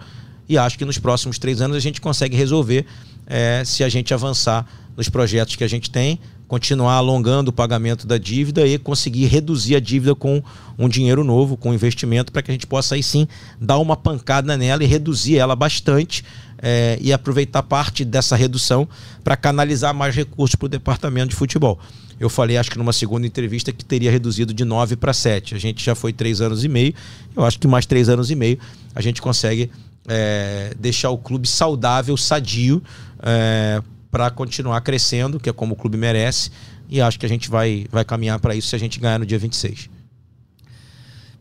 E 0.49 0.59
acho 0.59 0.79
que 0.79 0.85
nos 0.85 0.99
próximos 0.99 1.39
três 1.39 1.61
anos 1.61 1.77
a 1.77 1.81
gente 1.81 2.01
consegue 2.01 2.37
resolver 2.37 2.87
é, 3.27 3.63
se 3.65 3.85
a 3.85 3.89
gente 3.89 4.13
avançar 4.13 4.67
nos 4.97 5.09
projetos 5.09 5.57
que 5.57 5.65
a 5.65 5.69
gente 5.69 5.91
tem, 5.91 6.19
continuar 6.49 6.95
alongando 6.95 7.51
o 7.51 7.53
pagamento 7.53 8.07
da 8.07 8.19
dívida 8.19 8.67
e 8.67 8.79
conseguir 8.79 9.27
reduzir 9.27 9.77
a 9.77 9.81
dívida 9.81 10.15
com 10.15 10.43
um 10.79 10.89
dinheiro 10.89 11.25
novo, 11.25 11.57
com 11.57 11.73
investimento, 11.73 12.31
para 12.31 12.43
que 12.43 12.51
a 12.51 12.55
gente 12.55 12.67
possa 12.67 12.95
aí 12.95 13.03
sim 13.03 13.27
dar 13.59 13.79
uma 13.79 13.97
pancada 13.97 14.57
nela 14.57 14.85
e 14.85 14.87
reduzir 14.87 15.39
ela 15.39 15.57
bastante 15.57 16.23
é, 16.63 16.97
e 17.01 17.13
aproveitar 17.13 17.63
parte 17.65 18.05
dessa 18.05 18.37
redução 18.37 18.89
para 19.25 19.37
canalizar 19.37 19.93
mais 19.93 20.15
recursos 20.15 20.55
para 20.55 20.67
o 20.67 20.69
departamento 20.69 21.31
de 21.31 21.37
futebol. 21.37 21.79
Eu 22.21 22.29
falei, 22.29 22.57
acho 22.57 22.71
que 22.71 22.79
numa 22.79 22.93
segunda 22.93 23.27
entrevista, 23.27 23.73
que 23.73 23.85
teria 23.85 24.11
reduzido 24.11 24.55
de 24.55 24.65
9 24.65 24.95
para 24.95 25.13
7. 25.13 25.57
A 25.57 25.59
gente 25.59 25.85
já 25.85 25.97
foi 25.97 26.13
três 26.13 26.41
anos 26.41 26.63
e 26.63 26.69
meio. 26.69 26.95
Eu 27.35 27.45
acho 27.45 27.59
que 27.59 27.67
mais 27.67 27.85
três 27.85 28.09
anos 28.09 28.31
e 28.31 28.37
meio 28.37 28.59
a 28.95 29.01
gente 29.01 29.21
consegue 29.21 29.73
é, 30.07 30.73
deixar 30.79 31.11
o 31.11 31.19
clube 31.19 31.49
saudável, 31.49 32.17
sadio, 32.17 32.81
é, 33.21 33.83
para 34.09 34.31
continuar 34.31 34.81
crescendo, 34.83 35.41
que 35.41 35.51
é 35.51 35.53
como 35.53 35.75
o 35.75 35.77
clube 35.77 35.97
merece. 35.97 36.51
E 36.89 37.01
acho 37.01 37.19
que 37.19 37.27
a 37.27 37.29
gente 37.29 37.51
vai, 37.51 37.87
vai 37.91 38.05
caminhar 38.05 38.39
para 38.39 38.55
isso 38.55 38.69
se 38.69 38.77
a 38.77 38.79
gente 38.79 39.01
ganhar 39.01 39.19
no 39.19 39.27
dia 39.27 39.39
26. 39.39 39.91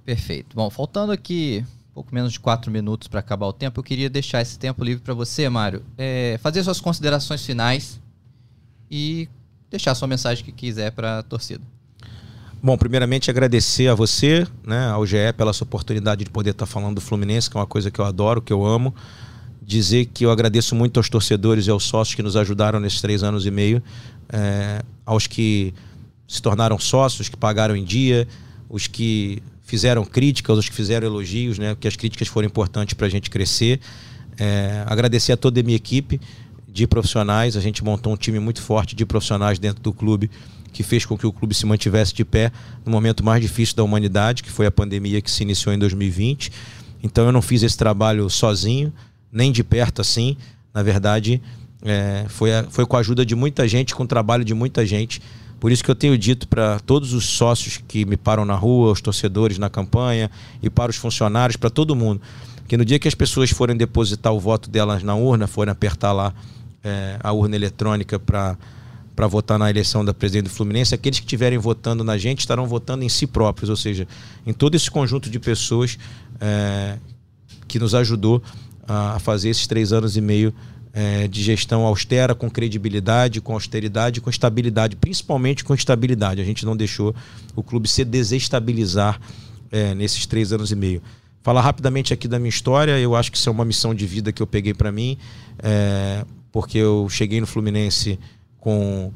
Perfeito. 0.04 0.56
Bom, 0.56 0.70
faltando 0.70 1.12
aqui 1.12 1.64
pouco 1.94 2.14
menos 2.14 2.32
de 2.32 2.40
quatro 2.40 2.72
minutos 2.72 3.08
para 3.08 3.20
acabar 3.20 3.48
o 3.48 3.54
tempo, 3.54 3.80
eu 3.80 3.84
queria 3.84 4.10
deixar 4.10 4.42
esse 4.42 4.58
tempo 4.58 4.84
livre 4.84 5.04
para 5.04 5.14
você, 5.14 5.48
Mário, 5.50 5.84
é, 5.98 6.40
fazer 6.42 6.64
suas 6.64 6.80
considerações 6.80 7.46
finais 7.46 8.00
e 8.90 9.28
deixar 9.70 9.96
sua 9.96 10.08
mensagem 10.08 10.44
que 10.44 10.52
quiser 10.52 10.92
para 10.92 11.20
a 11.20 11.24
torcida. 11.24 11.64
Bom, 12.64 12.78
primeiramente 12.78 13.30
agradecer 13.32 13.88
a 13.88 13.96
você, 13.96 14.46
né, 14.64 14.90
ao 14.90 15.06
GE, 15.06 15.34
pela 15.36 15.52
sua 15.52 15.66
oportunidade 15.66 16.24
de 16.24 16.30
poder 16.30 16.52
estar 16.52 16.68
falando 16.68 16.96
do 16.96 17.02
Fluminense, 17.02 17.50
que 17.50 17.58
é 17.58 17.60
uma 17.60 17.66
coisa 17.66 17.90
que 17.90 18.00
eu 18.00 18.06
adoro, 18.06 18.42
que 18.42 18.54
eu 18.54 18.64
amo. 18.64 18.94
Dizer 19.62 20.06
que 20.06 20.26
eu 20.26 20.32
agradeço 20.32 20.76
muito 20.76 21.00
aos 21.00 21.10
torcedores 21.10 21.66
e 21.66 21.72
aos 21.72 21.84
sócios 21.84 22.14
que 22.14 22.22
nos 22.22 22.36
ajudaram 22.36 22.80
nesses 22.80 23.02
três 23.02 23.24
anos 23.24 23.46
e 23.48 23.52
meio, 23.52 23.82
é, 24.30 24.84
aos 25.06 25.26
que 25.26 25.74
se 26.28 26.42
tornaram 26.42 26.78
sócios, 26.78 27.28
que 27.28 27.38
pagaram 27.38 27.76
em 27.76 27.84
dia, 27.84 28.28
os 28.70 28.86
que 28.86 29.42
fizeram 29.72 30.04
críticas, 30.04 30.58
os 30.58 30.68
que 30.68 30.76
fizeram 30.76 31.08
elogios, 31.08 31.58
né, 31.58 31.74
porque 31.74 31.88
as 31.88 31.96
críticas 31.96 32.28
foram 32.28 32.46
importantes 32.46 32.94
para 32.94 33.08
a 33.08 33.10
gente 33.10 33.30
crescer. 33.30 33.80
É, 34.38 34.84
agradecer 34.86 35.32
a 35.32 35.38
toda 35.38 35.62
a 35.62 35.64
minha 35.64 35.78
equipe 35.78 36.20
de 36.68 36.86
profissionais, 36.86 37.56
a 37.56 37.62
gente 37.62 37.82
montou 37.82 38.12
um 38.12 38.18
time 38.18 38.38
muito 38.38 38.62
forte 38.62 38.98
de 38.98 39.06
profissionais 39.06 39.58
dentro 39.58 39.82
do 39.82 39.94
clube 39.94 40.30
que 40.74 40.84
fez 40.84 41.06
com 41.06 41.18
que 41.18 41.26
o 41.26 41.32
clube 41.32 41.56
se 41.56 41.66
mantivesse 41.66 42.14
de 42.14 42.26
pé 42.26 42.52
no 42.86 42.92
momento 42.92 43.24
mais 43.24 43.42
difícil 43.42 43.74
da 43.78 43.84
humanidade, 43.84 44.44
que 44.44 44.52
foi 44.52 44.66
a 44.66 44.72
pandemia 44.72 45.22
que 45.22 45.32
se 45.32 45.42
iniciou 45.42 45.74
em 45.74 45.80
2020. 45.80 46.52
Então 47.02 47.26
eu 47.26 47.32
não 47.32 47.42
fiz 47.42 47.64
esse 47.64 47.78
trabalho 47.78 48.30
sozinho, 48.30 48.92
nem 49.32 49.54
de 49.54 49.64
perto 49.64 50.02
assim. 50.02 50.36
Na 50.74 50.84
verdade, 50.84 51.42
é, 51.82 52.26
foi, 52.28 52.54
a, 52.54 52.66
foi 52.70 52.86
com 52.86 52.98
a 52.98 53.00
ajuda 53.00 53.26
de 53.26 53.36
muita 53.36 53.66
gente, 53.70 53.96
com 53.96 54.04
o 54.04 54.08
trabalho 54.08 54.44
de 54.44 54.54
muita 54.54 54.86
gente. 54.86 55.22
Por 55.62 55.72
isso 55.72 55.84
que 55.84 55.92
eu 55.92 55.96
tenho 55.96 56.18
dito 56.18 56.48
para 56.48 56.80
todos 56.80 57.14
os 57.14 57.24
sócios 57.24 57.78
que 57.88 58.04
me 58.04 58.18
param 58.18 58.44
na 58.44 58.56
rua, 58.56 58.92
os 58.92 59.00
torcedores 59.00 59.60
na 59.60 59.70
campanha 59.70 60.32
e 60.60 60.72
para 60.72 60.90
os 60.90 60.96
funcionários, 60.96 61.56
para 61.56 61.70
todo 61.70 61.96
mundo, 61.96 62.20
que 62.68 62.76
no 62.76 62.84
dia 62.84 62.98
que 62.98 63.08
as 63.08 63.14
pessoas 63.14 63.52
forem 63.52 63.78
depositar 63.78 64.34
o 64.34 64.40
voto 64.40 64.72
delas 64.72 65.04
na 65.04 65.14
urna, 65.14 65.46
forem 65.46 65.72
apertar 65.72 66.14
lá 66.14 66.34
é, 66.84 67.20
a 67.24 67.32
urna 67.32 67.56
eletrônica 67.56 68.20
para 68.20 68.58
para 69.16 69.28
votar 69.28 69.60
na 69.60 69.70
eleição 69.70 70.04
da 70.04 70.14
presidente 70.14 70.46
do 70.46 70.50
Fluminense, 70.50 70.96
aqueles 70.96 71.20
que 71.20 71.26
estiverem 71.26 71.60
votando 71.60 72.04
na 72.04 72.18
gente 72.18 72.40
estarão 72.40 72.66
votando 72.66 73.04
em 73.04 73.10
si 73.10 73.28
próprios, 73.28 73.70
ou 73.70 73.76
seja, 73.76 74.08
em 74.48 74.54
todo 74.54 74.74
esse 74.74 74.90
conjunto 74.90 75.30
de 75.30 75.38
pessoas 75.38 76.00
é, 76.40 76.98
que 77.68 77.78
nos 77.78 77.94
ajudou 77.94 78.42
a 78.88 79.20
fazer 79.20 79.50
esses 79.50 79.68
três 79.68 79.94
anos 79.94 80.18
e 80.18 80.22
meio 80.22 80.52
é, 80.94 81.28
de 81.28 81.42
gestão 81.42 81.86
austera, 81.86 82.36
com 82.36 82.50
credibilidade, 82.50 83.42
com 83.42 83.54
austeridade, 83.54 84.20
com 84.22 84.30
estabilidade, 84.30 84.96
principalmente 84.96 85.64
com 85.64 85.74
estabilidade. 85.74 86.42
A 86.42 86.46
gente 86.46 86.66
não 86.66 86.76
deixou 86.76 87.16
o 87.56 87.64
clube 87.64 87.88
se 87.88 88.04
desestabilizar 88.04 89.20
é, 89.72 89.96
nesses 89.96 90.26
três 90.26 90.52
anos 90.52 90.72
e 90.72 90.76
meio. 90.76 91.02
Falar 91.42 91.62
rapidamente 91.62 92.14
aqui 92.14 92.28
da 92.28 92.38
minha 92.38 92.50
história, 92.50 93.00
eu 93.00 93.16
acho 93.16 93.32
que 93.32 93.38
isso 93.38 93.50
é 93.50 93.52
uma 93.52 93.66
missão 93.66 93.96
de 93.96 94.06
vida 94.06 94.32
que 94.32 94.42
eu 94.42 94.48
peguei 94.48 94.74
para 94.74 94.92
mim, 94.92 95.18
é, 95.60 96.24
porque 96.52 96.78
eu 96.78 97.08
cheguei 97.10 97.40
no 97.40 97.48
Fluminense 97.48 98.20
com 98.60 99.12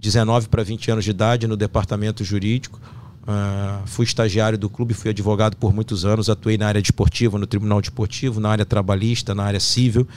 19 0.00 0.48
para 0.48 0.62
20 0.62 0.90
anos 0.90 1.04
de 1.04 1.10
idade 1.10 1.46
no 1.46 1.56
departamento 1.56 2.24
jurídico. 2.24 2.80
Uh, 3.22 3.86
fui 3.86 4.06
estagiário 4.06 4.56
do 4.56 4.70
clube, 4.70 4.94
fui 4.94 5.10
advogado 5.10 5.54
por 5.54 5.74
muitos 5.74 6.06
anos, 6.06 6.30
atuei 6.30 6.56
na 6.56 6.66
área 6.66 6.80
desportiva, 6.80 7.38
no 7.38 7.46
tribunal 7.46 7.78
desportivo, 7.78 8.40
na 8.40 8.48
área 8.48 8.64
trabalhista, 8.64 9.34
na 9.34 9.44
área 9.44 9.60
civil. 9.60 10.08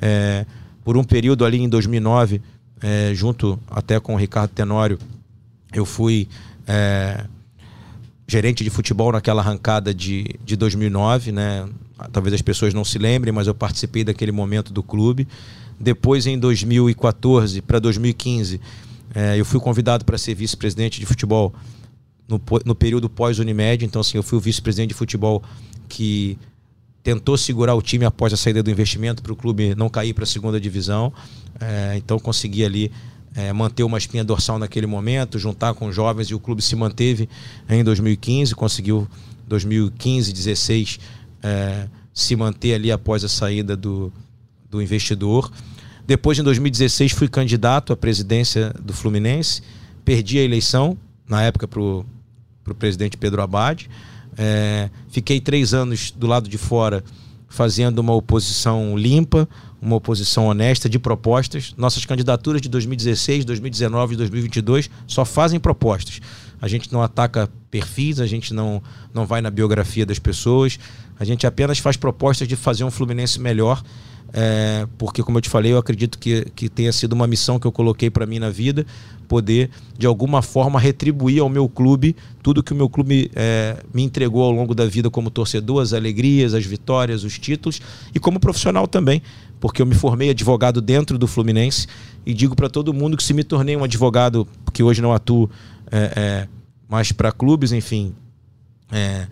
É, 0.00 0.46
por 0.84 0.96
um 0.96 1.04
período 1.04 1.44
ali 1.44 1.58
em 1.58 1.68
2009, 1.68 2.40
é, 2.80 3.12
junto 3.14 3.58
até 3.68 3.98
com 4.00 4.14
o 4.14 4.16
Ricardo 4.16 4.50
Tenório, 4.50 4.98
eu 5.72 5.84
fui 5.84 6.28
é, 6.66 7.24
gerente 8.26 8.62
de 8.62 8.70
futebol 8.70 9.12
naquela 9.12 9.42
arrancada 9.42 9.92
de, 9.92 10.24
de 10.44 10.56
2009, 10.56 11.32
né? 11.32 11.68
Talvez 12.12 12.34
as 12.34 12.42
pessoas 12.42 12.72
não 12.72 12.84
se 12.84 12.98
lembrem, 12.98 13.32
mas 13.32 13.46
eu 13.46 13.54
participei 13.54 14.04
daquele 14.04 14.30
momento 14.30 14.72
do 14.72 14.82
clube. 14.82 15.26
Depois, 15.80 16.26
em 16.26 16.38
2014 16.38 17.62
para 17.62 17.78
2015, 17.78 18.60
é, 19.14 19.38
eu 19.38 19.44
fui 19.44 19.58
convidado 19.58 20.04
para 20.04 20.18
ser 20.18 20.34
vice-presidente 20.34 21.00
de 21.00 21.06
futebol 21.06 21.52
no, 22.28 22.40
no 22.64 22.74
período 22.74 23.08
pós-Unimed. 23.08 23.84
Então, 23.84 24.00
assim, 24.00 24.18
eu 24.18 24.22
fui 24.22 24.38
o 24.38 24.40
vice-presidente 24.40 24.90
de 24.90 24.94
futebol 24.94 25.42
que 25.88 26.38
tentou 27.08 27.38
segurar 27.38 27.74
o 27.74 27.80
time 27.80 28.04
após 28.04 28.34
a 28.34 28.36
saída 28.36 28.62
do 28.62 28.70
investimento 28.70 29.22
para 29.22 29.32
o 29.32 29.36
clube 29.36 29.74
não 29.74 29.88
cair 29.88 30.12
para 30.12 30.24
a 30.24 30.26
segunda 30.26 30.60
divisão. 30.60 31.10
É, 31.58 31.96
então, 31.96 32.18
consegui 32.18 32.62
ali 32.62 32.92
é, 33.34 33.50
manter 33.50 33.82
uma 33.82 33.96
espinha 33.96 34.22
dorsal 34.22 34.58
naquele 34.58 34.86
momento, 34.86 35.38
juntar 35.38 35.72
com 35.72 35.90
jovens 35.90 36.26
e 36.26 36.34
o 36.34 36.38
clube 36.38 36.60
se 36.60 36.76
manteve 36.76 37.26
em 37.66 37.82
2015, 37.82 38.54
conseguiu 38.54 39.08
2015, 39.46 40.34
16 40.34 41.00
é, 41.42 41.88
se 42.12 42.36
manter 42.36 42.74
ali 42.74 42.92
após 42.92 43.24
a 43.24 43.28
saída 43.30 43.74
do, 43.74 44.12
do 44.70 44.82
investidor. 44.82 45.50
Depois, 46.06 46.38
em 46.38 46.42
2016, 46.42 47.12
fui 47.12 47.26
candidato 47.26 47.90
à 47.90 47.96
presidência 47.96 48.74
do 48.84 48.92
Fluminense, 48.92 49.62
perdi 50.04 50.38
a 50.38 50.42
eleição, 50.42 50.94
na 51.26 51.42
época, 51.42 51.66
para 51.66 51.80
o 51.80 52.04
presidente 52.78 53.16
Pedro 53.16 53.40
Abad. 53.40 53.88
É, 54.38 54.88
fiquei 55.10 55.40
três 55.40 55.74
anos 55.74 56.12
do 56.12 56.26
lado 56.26 56.48
de 56.48 56.56
fora 56.56 57.02
fazendo 57.48 57.98
uma 57.98 58.14
oposição 58.14 58.96
limpa, 58.96 59.48
uma 59.80 59.96
oposição 59.96 60.46
honesta 60.46 60.88
de 60.88 60.98
propostas. 60.98 61.74
Nossas 61.76 62.04
candidaturas 62.04 62.60
de 62.60 62.68
2016, 62.68 63.44
2019 63.44 64.14
e 64.14 64.16
2022 64.16 64.90
só 65.06 65.24
fazem 65.24 65.58
propostas. 65.58 66.20
A 66.60 66.68
gente 66.68 66.92
não 66.92 67.02
ataca 67.02 67.48
perfis, 67.70 68.20
a 68.20 68.26
gente 68.26 68.52
não, 68.52 68.82
não 69.12 69.26
vai 69.26 69.40
na 69.40 69.50
biografia 69.50 70.04
das 70.04 70.18
pessoas, 70.18 70.78
a 71.18 71.24
gente 71.24 71.46
apenas 71.46 71.78
faz 71.78 71.96
propostas 71.96 72.46
de 72.46 72.56
fazer 72.56 72.84
um 72.84 72.90
Fluminense 72.90 73.40
melhor. 73.40 73.82
É, 74.30 74.86
porque, 74.98 75.22
como 75.22 75.38
eu 75.38 75.42
te 75.42 75.48
falei, 75.48 75.72
eu 75.72 75.78
acredito 75.78 76.18
que, 76.18 76.46
que 76.54 76.68
tenha 76.68 76.92
sido 76.92 77.14
uma 77.14 77.26
missão 77.26 77.58
que 77.58 77.66
eu 77.66 77.72
coloquei 77.72 78.10
para 78.10 78.26
mim 78.26 78.38
na 78.38 78.50
vida, 78.50 78.84
poder, 79.26 79.70
de 79.96 80.06
alguma 80.06 80.42
forma, 80.42 80.78
retribuir 80.78 81.40
ao 81.40 81.48
meu 81.48 81.68
clube 81.68 82.14
tudo 82.42 82.62
que 82.62 82.72
o 82.72 82.76
meu 82.76 82.88
clube 82.88 83.30
é, 83.34 83.76
me 83.92 84.02
entregou 84.02 84.42
ao 84.42 84.50
longo 84.50 84.74
da 84.74 84.86
vida 84.86 85.08
como 85.08 85.30
torcedor, 85.30 85.82
as 85.82 85.92
alegrias, 85.92 86.54
as 86.54 86.64
vitórias, 86.64 87.24
os 87.24 87.38
títulos, 87.38 87.80
e 88.14 88.20
como 88.20 88.38
profissional 88.38 88.86
também, 88.86 89.22
porque 89.60 89.80
eu 89.80 89.86
me 89.86 89.94
formei 89.94 90.30
advogado 90.30 90.80
dentro 90.80 91.18
do 91.18 91.26
Fluminense 91.26 91.86
e 92.24 92.34
digo 92.34 92.54
para 92.54 92.68
todo 92.68 92.92
mundo 92.92 93.16
que 93.16 93.22
se 93.22 93.32
me 93.32 93.44
tornei 93.44 93.76
um 93.76 93.84
advogado, 93.84 94.46
que 94.72 94.82
hoje 94.82 95.00
não 95.00 95.12
atuo 95.12 95.50
é, 95.90 96.12
é, 96.16 96.48
mais 96.88 97.12
para 97.12 97.32
clubes, 97.32 97.72
enfim, 97.72 98.14
é, 98.92 99.26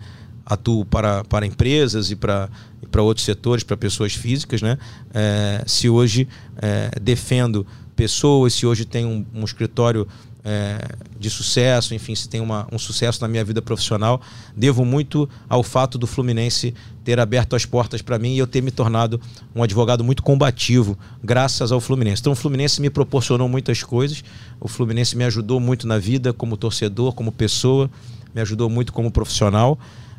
atuo 0.47 0.85
para, 0.85 1.23
para 1.25 1.45
empresas 1.45 2.09
e 2.09 2.15
para, 2.15 2.49
e 2.81 2.87
para 2.87 3.01
outros 3.01 3.25
setores, 3.25 3.63
para 3.63 3.75
pessoas 3.75 4.13
físicas, 4.13 4.61
né? 4.61 4.77
É, 5.13 5.63
se 5.67 5.89
hoje 5.89 6.27
é, 6.61 6.97
defendo 7.01 7.67
pessoas, 7.95 8.53
se 8.53 8.65
hoje 8.65 8.85
tenho 8.85 9.09
um, 9.09 9.25
um 9.33 9.43
escritório 9.43 10.07
é, 10.45 10.79
de 11.19 11.29
sucesso, 11.29 11.93
enfim, 11.93 12.15
se 12.15 12.29
tem 12.29 12.39
uma, 12.39 12.65
um 12.71 12.79
sucesso 12.79 13.21
na 13.21 13.27
minha 13.27 13.43
vida 13.43 13.61
profissional, 13.61 14.21
devo 14.55 14.85
muito 14.85 15.27
ao 15.49 15.61
fato 15.61 15.97
do 15.97 16.07
Fluminense 16.07 16.73
ter 17.03 17.19
aberto 17.19 17.53
as 17.53 17.65
portas 17.65 18.01
para 18.01 18.17
mim 18.17 18.33
e 18.35 18.37
eu 18.37 18.47
ter 18.47 18.61
me 18.61 18.71
tornado 18.71 19.19
um 19.53 19.61
advogado 19.61 20.05
muito 20.05 20.23
combativo, 20.23 20.97
graças 21.21 21.73
ao 21.73 21.81
Fluminense. 21.81 22.21
Então, 22.21 22.31
o 22.31 22.35
Fluminense 22.35 22.81
me 22.81 22.89
proporcionou 22.89 23.49
muitas 23.49 23.83
coisas, 23.83 24.23
o 24.61 24.69
Fluminense 24.69 25.17
me 25.17 25.25
ajudou 25.25 25.59
muito 25.59 25.85
na 25.85 25.97
vida, 25.97 26.31
como 26.31 26.55
torcedor, 26.55 27.13
como 27.13 27.33
pessoa, 27.33 27.89
me 28.33 28.39
ajudou 28.39 28.69
muito 28.69 28.93
como 28.93 29.11
profissional 29.11 29.77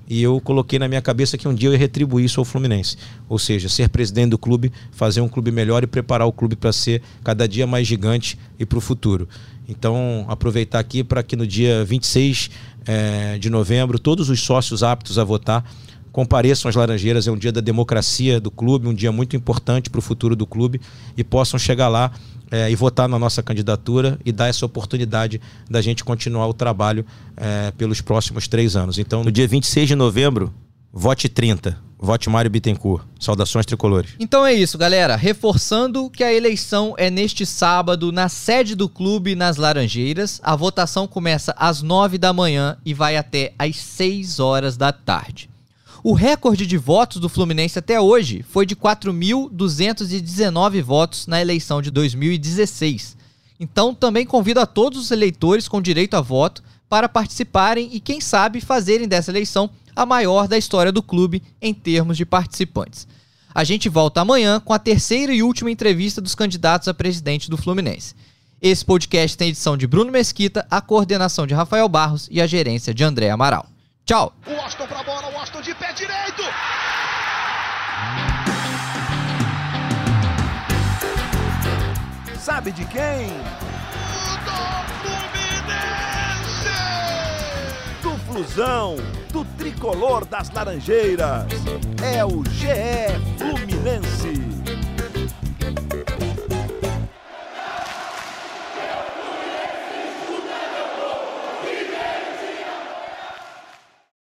e 0.09 0.23
eu 0.23 0.41
coloquei 0.41 0.79
na 0.79 0.89
minha 0.89 1.03
cabeça 1.03 1.37
que 1.37 1.47
um 1.47 1.55
dia 1.55 1.69
eu 1.69 1.73
ia 1.73 1.79
retribuir 1.79 2.25
isso 2.25 2.41
ao 2.41 2.45
Fluminense. 2.45 2.97
Ou 3.29 3.39
seja, 3.39 3.69
ser 3.69 3.89
presidente 3.89 4.31
do 4.31 4.39
clube, 4.39 4.73
fazer 4.91 5.21
um 5.21 5.29
clube 5.29 5.51
melhor 5.51 5.85
e 5.85 5.87
preparar 5.87 6.27
o 6.27 6.33
clube 6.33 6.57
para 6.57 6.73
ser 6.73 7.03
cada 7.23 7.47
dia 7.47 7.67
mais 7.67 7.87
gigante 7.87 8.39
e 8.59 8.65
para 8.65 8.79
o 8.79 8.81
futuro. 8.81 9.29
Então, 9.69 10.25
aproveitar 10.29 10.79
aqui 10.79 11.05
para 11.05 11.23
que 11.23 11.37
no 11.37 11.47
dia 11.47 11.85
26 11.85 12.51
é, 12.87 13.35
eh, 13.35 13.39
de 13.39 13.51
novembro, 13.51 13.99
todos 13.99 14.31
os 14.31 14.41
sócios 14.41 14.83
aptos 14.83 15.19
a 15.19 15.25
votar 15.25 15.63
compareçam 16.11 16.69
às 16.69 16.75
Laranjeiras. 16.75 17.29
É 17.29 17.31
um 17.31 17.37
dia 17.37 17.53
da 17.53 17.61
democracia 17.61 18.41
do 18.41 18.51
clube, 18.51 18.89
um 18.89 18.95
dia 18.95 19.13
muito 19.13 19.37
importante 19.37 19.91
para 19.91 19.99
o 19.99 20.03
futuro 20.03 20.35
do 20.35 20.47
clube 20.47 20.81
e 21.17 21.23
possam 21.23 21.59
chegar 21.59 21.89
lá 21.89 22.11
é, 22.51 22.71
e 22.71 22.75
votar 22.75 23.09
na 23.09 23.19
nossa 23.19 23.43
candidatura 23.43 24.19
e 24.25 24.33
dar 24.33 24.49
essa 24.49 24.65
oportunidade 24.65 25.41
da 25.69 25.81
gente 25.81 26.05
continuar 26.05 26.47
o 26.47 26.55
trabalho 26.55 27.05
é, 27.37 27.71
pelos 27.73 28.01
próximos 28.01 28.49
três 28.49 28.77
anos. 28.77 28.99
Então, 28.99 29.25
no 29.25 29.33
dia 29.33 29.47
26 29.47 29.89
de 29.89 29.95
novembro, 29.95 30.53
vote 30.93 31.29
30. 31.29 31.89
Vote 32.01 32.31
Mário 32.31 32.49
Bittencourt. 32.49 33.05
Saudações 33.19 33.67
tricolores. 33.67 34.13
Então 34.21 34.47
é 34.47 34.55
isso, 34.55 34.79
galera. 34.79 35.17
Reforçando 35.17 36.09
que 36.09 36.23
a 36.23 36.33
eleição 36.33 36.95
é 36.97 37.11
neste 37.11 37.45
sábado 37.45 38.13
na 38.13 38.29
sede 38.29 38.77
do 38.77 38.89
clube 38.89 39.35
nas 39.35 39.57
Laranjeiras. 39.57 40.41
A 40.45 40.55
votação 40.55 41.09
começa 41.09 41.53
às 41.59 41.83
9 41.83 42.17
da 42.17 42.33
manhã 42.33 42.77
e 42.85 42.95
vai 42.95 43.17
até 43.17 43.53
às 43.59 43.77
6 43.77 44.39
horas 44.39 44.77
da 44.77 44.93
tarde. 44.93 45.51
O 46.03 46.13
recorde 46.13 46.67
de 46.67 46.77
votos 46.77 47.21
do 47.21 47.29
Fluminense 47.29 47.79
até 47.79 48.01
hoje 48.01 48.45
foi 48.49 48.65
de 48.65 48.77
4.219 48.77 50.83
votos 50.83 51.27
na 51.27 51.41
eleição 51.41 51.83
de 51.83 51.91
2016. 51.91 53.17
Então 53.59 53.93
também 53.93 54.25
convido 54.25 54.61
a 54.61 54.67
todos 54.67 55.01
os 55.01 55.11
eleitores 55.11 55.67
com 55.67 55.83
direito 55.83 56.15
a 56.15 56.21
voto 56.21 56.63
para 56.89 57.09
participarem 57.09 57.91
e, 57.93 57.99
quem 57.99 58.21
sabe, 58.21 58.61
fazerem 58.61 59.09
dessa 59.09 59.33
eleição 59.33 59.69
a 59.95 60.07
maior 60.07 60.47
da 60.47 60.57
história 60.57 60.93
do 60.93 61.03
clube 61.03 61.43
em 61.61 61.75
termos 61.75 62.17
de 62.17 62.25
participantes. 62.25 63.09
A 63.53 63.65
gente 63.65 63.89
volta 63.89 64.21
amanhã 64.21 64.61
com 64.61 64.73
a 64.73 64.79
terceira 64.79 65.35
e 65.35 65.43
última 65.43 65.71
entrevista 65.71 66.21
dos 66.21 66.37
candidatos 66.37 66.87
a 66.87 66.95
presidente 66.95 67.51
do 67.51 67.57
Fluminense. 67.57 68.15
Esse 68.63 68.85
podcast 68.85 69.37
tem 69.37 69.49
edição 69.49 69.77
de 69.77 69.87
Bruno 69.87 70.13
Mesquita, 70.13 70.65
a 70.71 70.81
coordenação 70.81 71.47
de 71.47 71.55
Rafael 71.55 71.89
Barros 71.89 72.29
e 72.31 72.41
a 72.41 72.47
gerência 72.47 72.95
de 72.95 73.03
André 73.03 73.31
Amaral. 73.31 73.67
Tchau! 74.09 74.33
O 74.47 74.59
Austin 74.63 74.87
pra 74.87 75.03
bola, 75.03 75.29
o 75.29 75.37
Austin 75.37 75.61
de 75.61 75.75
pé 75.75 75.93
direito! 75.93 76.43
Sabe 82.39 82.73
de 82.73 82.87
quem? 82.87 83.29
Do 84.47 84.55
Fluminense! 85.03 86.71
Do 88.03 88.17
Flusão, 88.25 88.97
do 89.31 89.45
tricolor 89.59 90.25
das 90.25 90.49
Laranjeiras. 90.53 91.45
É 92.03 92.25
o 92.25 92.43
GE 92.45 93.13
Fluminense. 93.37 94.58